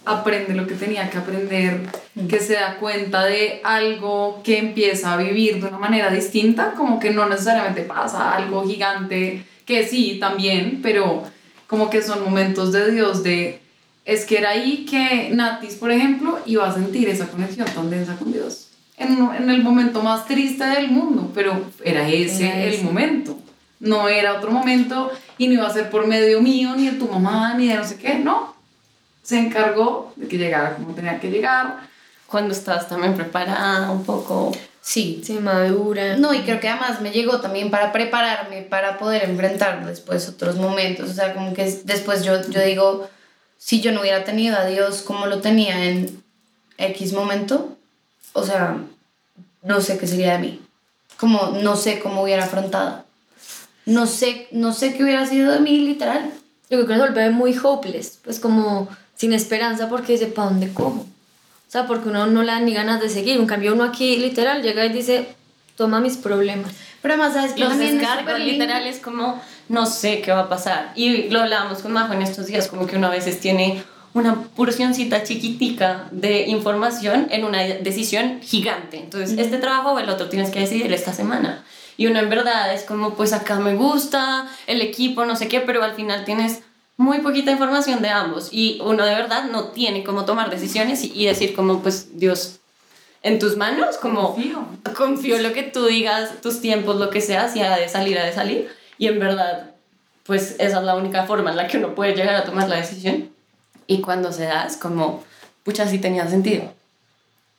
aprende 0.07 0.53
lo 0.53 0.65
que 0.67 0.75
tenía 0.75 1.09
que 1.09 1.17
aprender, 1.17 1.81
que 2.29 2.39
se 2.39 2.53
da 2.53 2.77
cuenta 2.77 3.25
de 3.25 3.61
algo 3.63 4.41
que 4.43 4.57
empieza 4.57 5.13
a 5.13 5.17
vivir 5.17 5.61
de 5.61 5.67
una 5.67 5.77
manera 5.77 6.09
distinta, 6.09 6.73
como 6.75 6.99
que 6.99 7.11
no 7.11 7.27
necesariamente 7.27 7.81
pasa 7.81 8.33
algo 8.35 8.65
gigante, 8.65 9.43
que 9.65 9.85
sí, 9.85 10.17
también, 10.19 10.79
pero 10.81 11.23
como 11.67 11.89
que 11.89 12.01
son 12.01 12.23
momentos 12.23 12.71
de 12.71 12.91
Dios 12.91 13.23
de... 13.23 13.59
Es 14.05 14.25
que 14.25 14.37
era 14.37 14.51
ahí 14.51 14.85
que 14.89 15.29
Natis, 15.33 15.75
por 15.75 15.91
ejemplo, 15.91 16.39
iba 16.45 16.67
a 16.67 16.73
sentir 16.73 17.09
esa 17.09 17.27
conexión 17.27 17.67
tan 17.75 17.89
densa 17.89 18.15
con 18.15 18.31
Dios 18.31 18.67
en, 18.97 19.17
en 19.35 19.49
el 19.49 19.63
momento 19.63 20.01
más 20.01 20.25
triste 20.25 20.65
del 20.65 20.89
mundo, 20.89 21.31
pero 21.33 21.61
era 21.83 22.09
ese 22.09 22.47
Era 22.47 22.63
el 22.63 22.73
ese. 22.73 22.83
momento. 22.83 23.37
No 23.79 24.09
era 24.09 24.33
otro 24.33 24.51
momento 24.51 25.11
y 25.37 25.47
no 25.47 25.53
iba 25.53 25.67
a 25.67 25.73
ser 25.73 25.91
por 25.91 26.07
medio 26.07 26.41
mío, 26.41 26.75
ni 26.75 26.89
de 26.89 26.97
tu 26.97 27.07
mamá, 27.07 27.53
ni 27.53 27.67
de 27.67 27.75
no 27.75 27.83
sé 27.83 27.97
qué, 27.97 28.15
no. 28.15 28.55
Se 29.27 29.37
encargó 29.37 30.13
de 30.15 30.29
que 30.29 30.37
llegara 30.37 30.75
como 30.75 30.95
tenía 30.95 31.19
que 31.19 31.29
llegar. 31.29 31.81
Cuando 32.27 32.53
estás 32.53 32.87
también 32.87 33.13
preparada 33.13 33.91
un 33.91 34.05
poco. 34.05 34.53
Sí. 34.81 35.21
Sí, 35.21 35.33
madura. 35.33 36.15
No, 36.15 36.33
y 36.33 36.43
creo 36.43 36.61
que 36.61 36.69
además 36.69 37.01
me 37.01 37.11
llegó 37.11 37.41
también 37.41 37.69
para 37.69 37.91
prepararme, 37.91 38.61
para 38.61 38.97
poder 38.97 39.25
enfrentar 39.29 39.85
después 39.85 40.29
otros 40.29 40.55
momentos. 40.55 41.09
O 41.09 41.13
sea, 41.13 41.33
como 41.33 41.53
que 41.53 41.65
es- 41.67 41.85
después 41.85 42.23
yo, 42.23 42.41
yo 42.49 42.61
digo, 42.61 43.09
si 43.57 43.81
yo 43.81 43.91
no 43.91 43.99
hubiera 43.99 44.23
tenido 44.23 44.55
a 44.57 44.63
Dios 44.65 45.01
como 45.01 45.25
lo 45.25 45.39
tenía 45.41 45.83
en 45.83 46.23
X 46.77 47.11
momento, 47.11 47.75
o 48.31 48.45
sea, 48.45 48.77
no 49.61 49.81
sé 49.81 49.97
qué 49.97 50.07
sería 50.07 50.33
de 50.33 50.39
mí. 50.39 50.61
Como 51.19 51.47
no 51.61 51.75
sé 51.75 51.99
cómo 51.99 52.23
hubiera 52.23 52.45
afrontado. 52.45 53.03
No 53.85 54.05
sé, 54.07 54.47
no 54.51 54.71
sé 54.71 54.93
qué 54.95 55.03
hubiera 55.03 55.25
sido 55.25 55.51
de 55.51 55.59
mí, 55.59 55.79
literal. 55.79 56.31
Yo 56.69 56.77
creo 56.77 56.87
que 56.87 56.93
se 56.93 56.99
vuelve 56.99 57.29
muy 57.31 57.57
hopeless, 57.61 58.19
pues 58.23 58.39
como 58.39 58.87
sin 59.17 59.33
esperanza 59.33 59.89
porque 59.89 60.13
dice, 60.13 60.27
¿para 60.27 60.49
dónde 60.49 60.73
cojo? 60.73 61.05
O 61.67 61.69
sea, 61.71 61.85
porque 61.85 62.07
uno 62.07 62.27
no 62.27 62.43
le 62.43 62.51
da 62.53 62.59
ni 62.61 62.73
ganas 62.73 63.01
de 63.01 63.09
seguir. 63.09 63.37
En 63.37 63.45
cambio, 63.45 63.73
uno 63.73 63.83
aquí 63.83 64.15
literal 64.15 64.63
llega 64.63 64.85
y 64.85 64.89
dice, 64.89 65.27
toma 65.75 65.99
mis 65.99 66.15
problemas. 66.15 66.71
Pero 67.01 67.15
además, 67.15 67.33
¿sabes 67.33 67.53
que 67.53 67.61
Los 67.61 67.73
es 67.73 67.79
descargos 67.79 68.39
lindo? 68.39 68.53
literales 68.53 68.99
como 68.99 69.41
no 69.67 69.85
sé 69.85 70.21
qué 70.21 70.31
va 70.31 70.41
a 70.41 70.49
pasar. 70.49 70.93
Y 70.95 71.29
lo 71.29 71.41
hablábamos 71.41 71.79
con 71.79 71.91
Majo 71.91 72.13
en 72.13 72.21
estos 72.21 72.45
días, 72.45 72.67
como 72.67 72.87
que 72.87 72.95
uno 72.95 73.07
a 73.07 73.11
veces 73.11 73.39
tiene 73.39 73.83
una 74.13 74.43
porcioncita 74.55 75.23
chiquitica 75.23 76.07
de 76.11 76.47
información 76.47 77.27
en 77.29 77.43
una 77.43 77.59
decisión 77.59 78.39
gigante. 78.41 78.97
Entonces, 78.97 79.37
este 79.37 79.57
trabajo 79.57 79.91
o 79.91 79.99
el 79.99 80.09
otro 80.09 80.29
tienes 80.29 80.49
que 80.49 80.59
decidir 80.59 80.93
esta 80.93 81.13
semana. 81.13 81.63
Y 81.97 82.07
uno 82.07 82.19
en 82.19 82.29
verdad 82.29 82.73
es 82.73 82.83
como, 82.83 83.15
pues 83.15 83.33
acá 83.33 83.59
me 83.59 83.75
gusta, 83.75 84.47
el 84.67 84.81
equipo, 84.81 85.25
no 85.25 85.35
sé 85.35 85.47
qué, 85.47 85.59
pero 85.59 85.83
al 85.83 85.95
final 85.95 86.25
tienes 86.25 86.61
muy 86.97 87.19
poquita 87.19 87.51
información 87.51 88.01
de 88.01 88.09
ambos. 88.09 88.49
Y 88.51 88.79
uno 88.83 89.05
de 89.05 89.15
verdad 89.15 89.45
no 89.45 89.65
tiene 89.65 90.03
cómo 90.03 90.25
tomar 90.25 90.49
decisiones 90.49 91.03
y, 91.03 91.11
y 91.13 91.25
decir 91.27 91.55
como, 91.55 91.81
pues 91.81 92.19
Dios, 92.19 92.59
en 93.23 93.39
tus 93.39 93.55
manos, 93.55 93.97
como 93.97 94.33
Confío. 94.33 94.65
confío 94.95 95.35
en 95.37 95.43
lo 95.43 95.53
que 95.53 95.63
tú 95.63 95.85
digas, 95.85 96.41
tus 96.41 96.61
tiempos, 96.61 96.97
lo 96.97 97.09
que 97.09 97.21
sea, 97.21 97.49
si 97.49 97.61
ha 97.61 97.77
de 97.77 97.87
salir, 97.87 98.17
ha 98.17 98.25
de 98.25 98.33
salir. 98.33 98.69
Y 98.97 99.07
en 99.07 99.19
verdad, 99.19 99.71
pues 100.23 100.55
esa 100.59 100.79
es 100.79 100.83
la 100.83 100.95
única 100.95 101.25
forma 101.25 101.51
en 101.51 101.57
la 101.57 101.67
que 101.67 101.77
uno 101.77 101.95
puede 101.95 102.15
llegar 102.15 102.35
a 102.35 102.43
tomar 102.43 102.67
la 102.67 102.77
decisión. 102.77 103.29
Y 103.85 104.01
cuando 104.01 104.31
se 104.31 104.45
da, 104.45 104.65
es 104.65 104.77
como, 104.77 105.23
pucha, 105.63 105.87
sí 105.87 105.99
tenía 105.99 106.27
sentido. 106.27 106.73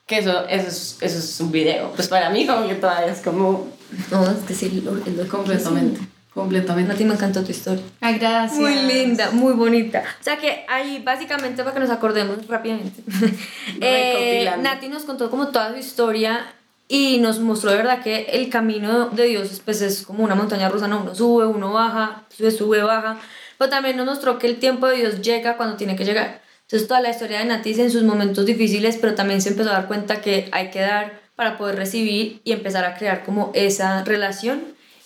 Que 0.05 0.19
eso, 0.19 0.47
eso, 0.47 0.67
es, 0.67 0.97
eso 1.01 1.19
es 1.19 1.39
un 1.39 1.51
video. 1.51 1.91
Pues 1.91 2.07
para 2.07 2.29
mí, 2.29 2.45
como 2.45 2.67
que 2.67 2.75
todavía 2.75 3.11
es 3.11 3.21
como. 3.21 3.67
No, 4.11 4.29
es 4.29 4.39
que 4.47 4.53
sí, 4.53 4.81
lo 4.81 5.27
Completamente. 5.27 6.01
Completamente. 6.33 6.91
Nati, 6.91 7.05
me 7.05 7.15
encantó 7.15 7.43
tu 7.43 7.51
historia. 7.51 7.83
Ay, 8.01 8.19
gracias. 8.19 8.59
Muy 8.59 8.75
linda, 8.75 9.31
muy 9.31 9.53
bonita. 9.53 10.03
O 10.19 10.23
sea 10.23 10.37
que 10.37 10.63
ahí 10.67 11.01
básicamente 11.03 11.63
para 11.63 11.73
que 11.73 11.79
nos 11.79 11.89
acordemos 11.89 12.47
rápidamente. 12.47 13.01
eh. 13.81 14.51
Nati 14.59 14.89
nos 14.89 15.03
contó 15.03 15.29
como 15.29 15.47
toda 15.47 15.71
su 15.71 15.79
historia 15.79 16.53
y 16.87 17.19
nos 17.19 17.39
mostró 17.39 17.71
de 17.71 17.77
verdad 17.77 18.01
que 18.01 18.27
el 18.31 18.49
camino 18.49 19.09
de 19.09 19.25
Dios 19.25 19.61
pues 19.65 19.81
es 19.81 20.03
como 20.03 20.23
una 20.23 20.35
montaña 20.35 20.69
rusa, 20.69 20.87
¿no? 20.87 21.01
Uno 21.01 21.15
sube, 21.15 21.45
uno 21.47 21.73
baja, 21.73 22.23
sube, 22.35 22.51
sube, 22.51 22.83
baja. 22.83 23.17
Pero 23.57 23.69
también 23.69 23.97
nos 23.97 24.05
mostró 24.05 24.37
que 24.37 24.47
el 24.47 24.59
tiempo 24.59 24.87
de 24.87 24.97
Dios 24.97 25.21
llega 25.21 25.57
cuando 25.57 25.77
tiene 25.77 25.95
que 25.95 26.05
llegar. 26.05 26.41
Entonces 26.61 26.87
toda 26.87 27.01
la 27.01 27.09
historia 27.09 27.39
de 27.39 27.45
Nati 27.45 27.81
en 27.81 27.89
sus 27.89 28.03
momentos 28.03 28.45
difíciles, 28.45 28.97
pero 29.01 29.15
también 29.15 29.41
se 29.41 29.49
empezó 29.49 29.71
a 29.71 29.73
dar 29.73 29.87
cuenta 29.87 30.21
que 30.21 30.49
hay 30.51 30.69
que 30.69 30.81
dar 30.81 31.19
para 31.35 31.57
poder 31.57 31.75
recibir 31.75 32.41
y 32.43 32.51
empezar 32.51 32.85
a 32.85 32.95
crear 32.95 33.23
como 33.23 33.51
esa 33.55 34.03
relación. 34.03 34.61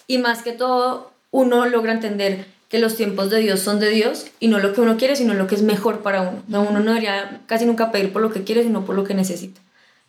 Y 0.06 0.18
más 0.18 0.44
que 0.44 0.52
todo, 0.52 1.13
uno 1.34 1.66
logra 1.66 1.92
entender 1.92 2.46
que 2.70 2.80
los 2.80 2.96
tiempos 2.96 3.30
de 3.30 3.40
Dios 3.40 3.60
son 3.60 3.80
de 3.80 3.90
Dios 3.90 4.28
y 4.40 4.48
no 4.48 4.60
lo 4.60 4.72
que 4.74 4.82
uno 4.82 4.98
quiere, 4.98 5.16
sino 5.16 5.34
lo 5.34 5.48
que 5.48 5.56
es 5.56 5.62
mejor 5.64 6.02
para 6.04 6.22
uno. 6.22 6.42
No, 6.48 6.62
uno 6.62 6.80
no 6.80 6.92
debería 6.92 7.42
casi 7.48 7.66
nunca 7.66 7.92
pedir 7.92 8.14
por 8.14 8.22
lo 8.22 8.32
que 8.32 8.44
quiere, 8.44 8.64
sino 8.64 8.86
por 8.86 8.96
lo 8.96 9.04
que 9.04 9.14
necesita. 9.14 9.60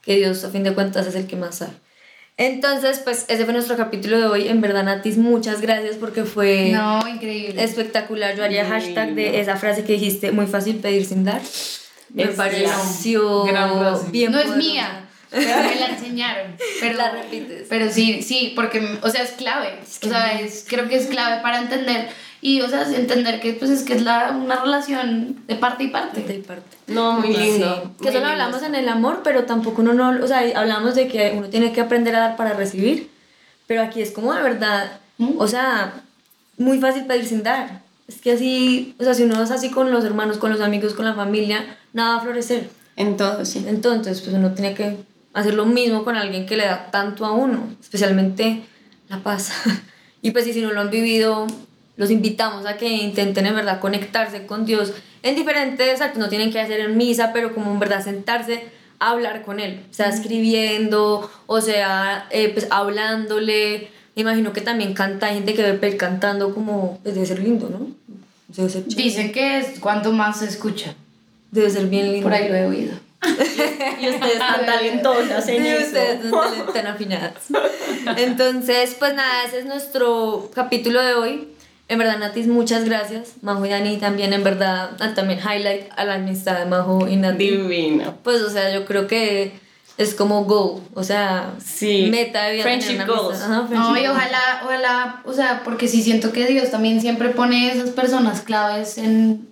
Que 0.02 0.16
Dios, 0.16 0.44
a 0.44 0.50
fin 0.50 0.62
de 0.62 0.72
cuentas, 0.74 1.06
es 1.06 1.14
el 1.14 1.26
que 1.26 1.36
más 1.36 1.56
sabe. 1.56 1.72
Entonces, 2.36 2.98
pues 2.98 3.26
ese 3.28 3.44
fue 3.44 3.52
nuestro 3.54 3.76
capítulo 3.76 4.18
de 4.18 4.26
hoy. 4.26 4.48
En 4.48 4.60
verdad, 4.60 4.82
Natis, 4.84 5.16
muchas 5.18 5.60
gracias 5.60 5.96
porque 5.96 6.24
fue 6.24 6.70
No, 6.72 7.06
increíble. 7.08 7.62
espectacular. 7.62 8.34
Yo 8.36 8.44
haría 8.44 8.66
hashtag 8.66 9.14
de 9.14 9.40
esa 9.40 9.56
frase 9.56 9.84
que 9.84 9.92
dijiste, 9.94 10.32
muy 10.32 10.46
fácil 10.46 10.76
pedir 10.76 11.04
sin 11.06 11.24
dar. 11.24 11.40
Me 12.12 12.24
Es 12.24 12.30
pareció 12.36 13.44
bien 14.10 14.32
no 14.32 14.38
es 14.40 14.56
mía, 14.56 15.03
pero 15.34 15.62
me 15.62 15.74
la 15.76 15.86
enseñaron. 15.96 16.54
Pero, 16.80 16.96
La 16.96 17.10
repites. 17.10 17.66
Pero 17.68 17.90
sí, 17.90 18.22
sí, 18.22 18.52
porque, 18.54 18.98
o 19.02 19.10
sea, 19.10 19.22
es 19.22 19.32
clave. 19.32 19.80
o 19.82 20.08
sea, 20.08 20.40
es, 20.40 20.64
creo 20.68 20.88
que 20.88 20.96
es 20.96 21.06
clave 21.06 21.42
para 21.42 21.58
entender. 21.58 22.08
Y, 22.40 22.60
o 22.60 22.68
sea, 22.68 22.82
es 22.82 22.90
entender 22.90 23.40
que, 23.40 23.54
pues, 23.54 23.70
es 23.70 23.82
que 23.84 23.94
es 23.94 24.02
la, 24.02 24.30
una 24.32 24.56
relación 24.56 25.42
de 25.46 25.54
parte 25.56 25.84
y 25.84 25.88
parte. 25.88 26.20
De 26.22 26.34
parte. 26.40 26.76
No, 26.86 27.20
muy 27.20 27.34
lindo. 27.34 27.74
Sí. 27.74 27.88
muy 27.88 27.96
Que 27.98 28.12
solo 28.12 28.12
lindo. 28.12 28.28
hablamos 28.28 28.62
en 28.62 28.74
el 28.74 28.88
amor, 28.88 29.22
pero 29.24 29.44
tampoco 29.44 29.80
uno 29.80 29.94
no, 29.94 30.22
o 30.22 30.26
sea, 30.26 30.40
hablamos 30.54 30.94
de 30.94 31.08
que 31.08 31.32
uno 31.36 31.48
tiene 31.48 31.72
que 31.72 31.80
aprender 31.80 32.14
a 32.14 32.20
dar 32.20 32.36
para 32.36 32.52
recibir, 32.52 33.10
pero 33.66 33.82
aquí 33.82 34.02
es 34.02 34.10
como 34.10 34.34
de 34.34 34.42
verdad, 34.42 35.00
o 35.38 35.48
sea, 35.48 35.94
muy 36.58 36.78
fácil 36.78 37.06
pedir 37.06 37.24
sin 37.24 37.42
dar. 37.42 37.80
Es 38.06 38.20
que 38.20 38.32
así, 38.32 38.94
o 39.00 39.04
sea, 39.04 39.14
si 39.14 39.22
uno 39.22 39.42
es 39.42 39.50
así 39.50 39.70
con 39.70 39.90
los 39.90 40.04
hermanos, 40.04 40.36
con 40.36 40.52
los 40.52 40.60
amigos, 40.60 40.92
con 40.92 41.06
la 41.06 41.14
familia, 41.14 41.78
nada 41.94 42.16
va 42.16 42.20
a 42.20 42.24
florecer. 42.24 42.68
En 42.96 43.16
todo, 43.16 43.44
sí. 43.46 43.64
Entonces, 43.66 44.20
pues 44.20 44.34
uno 44.36 44.52
tiene 44.52 44.74
que 44.74 44.98
hacer 45.34 45.54
lo 45.54 45.66
mismo 45.66 46.04
con 46.04 46.16
alguien 46.16 46.46
que 46.46 46.56
le 46.56 46.64
da 46.64 46.90
tanto 46.90 47.26
a 47.26 47.32
uno, 47.32 47.68
especialmente 47.80 48.62
la 49.08 49.18
paz. 49.18 49.52
y 50.22 50.30
pues 50.30 50.46
y 50.46 50.52
si 50.52 50.62
no 50.62 50.72
lo 50.72 50.80
han 50.80 50.90
vivido, 50.90 51.46
los 51.96 52.10
invitamos 52.10 52.66
a 52.66 52.76
que 52.76 52.88
intenten 52.88 53.46
en 53.46 53.54
verdad 53.54 53.80
conectarse 53.80 54.46
con 54.46 54.64
Dios 54.64 54.94
en 55.24 55.36
diferentes 55.36 56.02
actos, 56.02 56.18
no 56.18 56.28
tienen 56.28 56.52
que 56.52 56.60
hacer 56.60 56.80
en 56.80 56.98
misa, 56.98 57.32
pero 57.32 57.54
como 57.54 57.72
en 57.72 57.78
verdad 57.78 58.04
sentarse 58.04 58.64
a 58.98 59.12
hablar 59.12 59.40
con 59.40 59.58
Él, 59.58 59.80
o 59.90 59.94
sea, 59.94 60.10
escribiendo, 60.10 61.30
o 61.46 61.60
sea, 61.62 62.28
eh, 62.30 62.50
pues 62.50 62.66
hablándole. 62.70 63.88
Me 64.14 64.20
imagino 64.20 64.52
que 64.52 64.60
también 64.60 64.92
canta 64.92 65.28
hay 65.28 65.36
gente 65.36 65.54
que 65.54 65.72
ve 65.72 65.96
cantando 65.96 66.54
como, 66.54 67.00
pues 67.02 67.14
debe 67.14 67.26
ser 67.26 67.38
lindo, 67.38 67.70
¿no? 67.70 67.86
Debe 68.48 68.68
ser. 68.68 68.84
Dicen 68.84 69.32
que 69.32 69.60
es 69.60 69.80
cuanto 69.80 70.12
más 70.12 70.40
se 70.40 70.44
escucha. 70.44 70.94
Debe 71.50 71.70
ser 71.70 71.86
bien 71.86 72.12
lindo. 72.12 72.24
Por 72.24 72.34
ahí 72.34 72.46
lo 72.50 72.54
he 72.54 72.66
oído. 72.66 72.92
Y 74.00 74.08
ustedes 74.08 74.38
tan 74.38 74.66
talentosas 74.66 75.48
en 75.48 75.64
Y 75.64 75.68
eso. 75.68 75.86
ustedes 75.86 76.24
no 76.24 76.40
tan- 76.40 76.72
tan 76.72 76.86
afinadas. 76.88 77.32
Entonces, 78.16 78.96
pues 78.98 79.14
nada, 79.14 79.44
ese 79.46 79.60
es 79.60 79.66
nuestro 79.66 80.50
capítulo 80.54 81.00
de 81.02 81.14
hoy. 81.14 81.48
En 81.88 81.98
verdad, 81.98 82.18
Natis, 82.18 82.46
muchas 82.46 82.84
gracias. 82.84 83.34
Majo 83.42 83.64
y 83.66 83.68
Dani 83.68 83.98
también, 83.98 84.32
en 84.32 84.42
verdad, 84.42 84.90
ah, 85.00 85.12
también 85.14 85.38
highlight 85.40 85.90
a 85.96 86.04
la 86.04 86.14
amistad 86.14 86.58
de 86.58 86.64
Majo 86.64 87.06
y 87.08 87.16
Nati. 87.16 87.50
Divino. 87.50 88.14
Pues, 88.22 88.40
o 88.42 88.48
sea, 88.50 88.72
yo 88.72 88.86
creo 88.86 89.06
que 89.06 89.52
es 89.98 90.14
como 90.14 90.44
goal, 90.44 90.80
o 90.94 91.04
sea, 91.04 91.52
Sí. 91.62 92.08
meta 92.10 92.44
de 92.44 92.54
vida. 92.54 92.62
Friendship 92.64 93.06
goals. 93.06 93.40
Ajá, 93.42 93.68
No, 93.70 93.96
y 93.98 94.06
ojalá, 94.06 94.62
ojalá, 94.64 95.22
o 95.24 95.32
sea, 95.34 95.60
porque 95.62 95.86
sí 95.86 96.02
siento 96.02 96.32
que 96.32 96.46
Dios 96.46 96.70
también 96.70 97.00
siempre 97.00 97.28
pone 97.28 97.70
esas 97.70 97.90
personas 97.90 98.40
claves 98.40 98.96
en, 98.98 99.46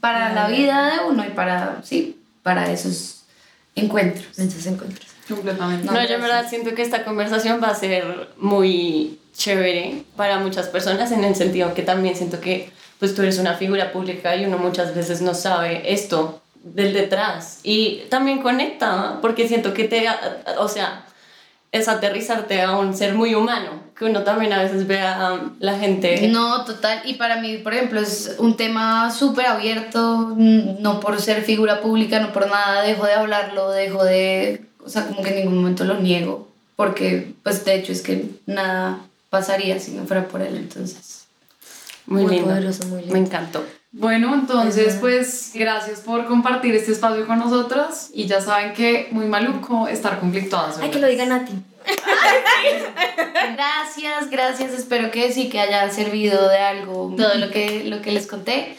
para 0.00 0.32
la 0.34 0.48
vida 0.48 0.92
de 0.94 1.08
uno 1.08 1.24
y 1.26 1.30
para, 1.30 1.80
sí, 1.82 2.16
para 2.42 2.70
esos 2.70 3.17
encuentros. 3.78 4.38
Esos 4.38 4.66
encuentros. 4.66 5.06
Completamente. 5.28 5.86
No, 5.86 6.06
yo 6.06 6.14
en 6.14 6.20
verdad 6.22 6.48
siento 6.48 6.74
que 6.74 6.82
esta 6.82 7.04
conversación 7.04 7.60
va 7.62 7.68
a 7.68 7.74
ser 7.74 8.30
muy 8.38 9.18
chévere 9.36 10.04
para 10.16 10.38
muchas 10.38 10.68
personas 10.68 11.12
en 11.12 11.22
el 11.22 11.34
sentido 11.36 11.74
que 11.74 11.82
también 11.82 12.16
siento 12.16 12.40
que 12.40 12.70
pues 12.98 13.14
tú 13.14 13.22
eres 13.22 13.38
una 13.38 13.54
figura 13.54 13.92
pública 13.92 14.34
y 14.36 14.44
uno 14.44 14.58
muchas 14.58 14.94
veces 14.94 15.20
no 15.20 15.34
sabe 15.34 15.92
esto 15.92 16.42
del 16.62 16.92
detrás 16.92 17.60
y 17.62 18.02
también 18.08 18.42
conecta 18.42 19.18
porque 19.20 19.46
siento 19.46 19.72
que 19.74 19.84
te, 19.84 20.06
o 20.58 20.68
sea, 20.68 21.04
es 21.78 21.88
aterrizarte 21.88 22.62
a 22.62 22.76
un 22.76 22.94
ser 22.96 23.14
muy 23.14 23.34
humano, 23.34 23.82
que 23.96 24.04
uno 24.04 24.22
también 24.22 24.52
a 24.52 24.62
veces 24.62 24.86
ve 24.86 25.00
a 25.00 25.40
la 25.58 25.78
gente 25.78 26.28
No, 26.28 26.64
total. 26.64 27.00
Y 27.04 27.14
para 27.14 27.40
mí, 27.40 27.58
por 27.58 27.74
ejemplo, 27.74 28.00
es 28.00 28.36
un 28.38 28.56
tema 28.56 29.10
súper 29.10 29.46
abierto, 29.46 30.34
mm, 30.36 30.80
no 30.80 31.00
por 31.00 31.20
ser 31.20 31.42
figura 31.42 31.80
pública, 31.80 32.20
no 32.20 32.32
por 32.32 32.48
nada, 32.48 32.82
dejo 32.82 33.06
de 33.06 33.14
hablarlo, 33.14 33.70
dejo 33.70 34.04
de, 34.04 34.62
o 34.84 34.88
sea, 34.88 35.06
como 35.06 35.22
que 35.22 35.30
en 35.30 35.36
ningún 35.36 35.56
momento 35.58 35.84
lo 35.84 35.98
niego, 35.98 36.48
porque 36.76 37.32
pues 37.42 37.64
de 37.64 37.74
hecho 37.74 37.92
es 37.92 38.02
que 38.02 38.26
nada 38.46 39.00
pasaría 39.30 39.78
si 39.80 39.90
no 39.92 40.04
fuera 40.04 40.28
por 40.28 40.42
él, 40.42 40.56
entonces. 40.56 41.26
muy, 42.06 42.22
Muy 42.22 42.32
lindo. 42.36 42.50
poderoso, 42.50 42.86
muy 42.86 43.00
lindo. 43.00 43.14
Me 43.14 43.20
encantó. 43.20 43.64
Bueno, 43.90 44.34
entonces 44.34 44.96
pues 45.00 45.52
gracias 45.54 46.00
por 46.00 46.26
compartir 46.26 46.74
este 46.74 46.92
espacio 46.92 47.26
con 47.26 47.38
nosotros 47.38 48.10
y 48.12 48.26
ya 48.26 48.40
saben 48.40 48.74
que 48.74 49.08
muy 49.12 49.26
maluco 49.26 49.88
estar 49.88 50.20
conflictuadas. 50.20 50.78
Ay, 50.78 50.90
que 50.90 50.98
lo 50.98 51.06
diga 51.06 51.24
Nati. 51.24 51.54
Gracias, 53.54 54.30
gracias. 54.30 54.72
Espero 54.72 55.10
que 55.10 55.32
sí 55.32 55.48
que 55.48 55.60
haya 55.60 55.90
servido 55.90 56.48
de 56.48 56.58
algo 56.58 57.14
todo 57.16 57.34
lo 57.36 57.50
que, 57.50 57.84
lo 57.84 58.02
que 58.02 58.12
les 58.12 58.26
conté. 58.26 58.76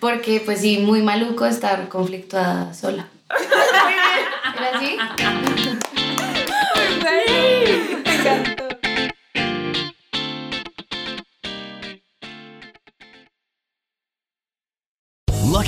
Porque, 0.00 0.40
pues 0.44 0.60
sí, 0.60 0.78
muy 0.78 1.02
maluco 1.02 1.46
estar 1.46 1.88
conflictuada 1.88 2.74
sola. 2.74 3.08
¿Era 4.56 4.78
así? 4.78 4.98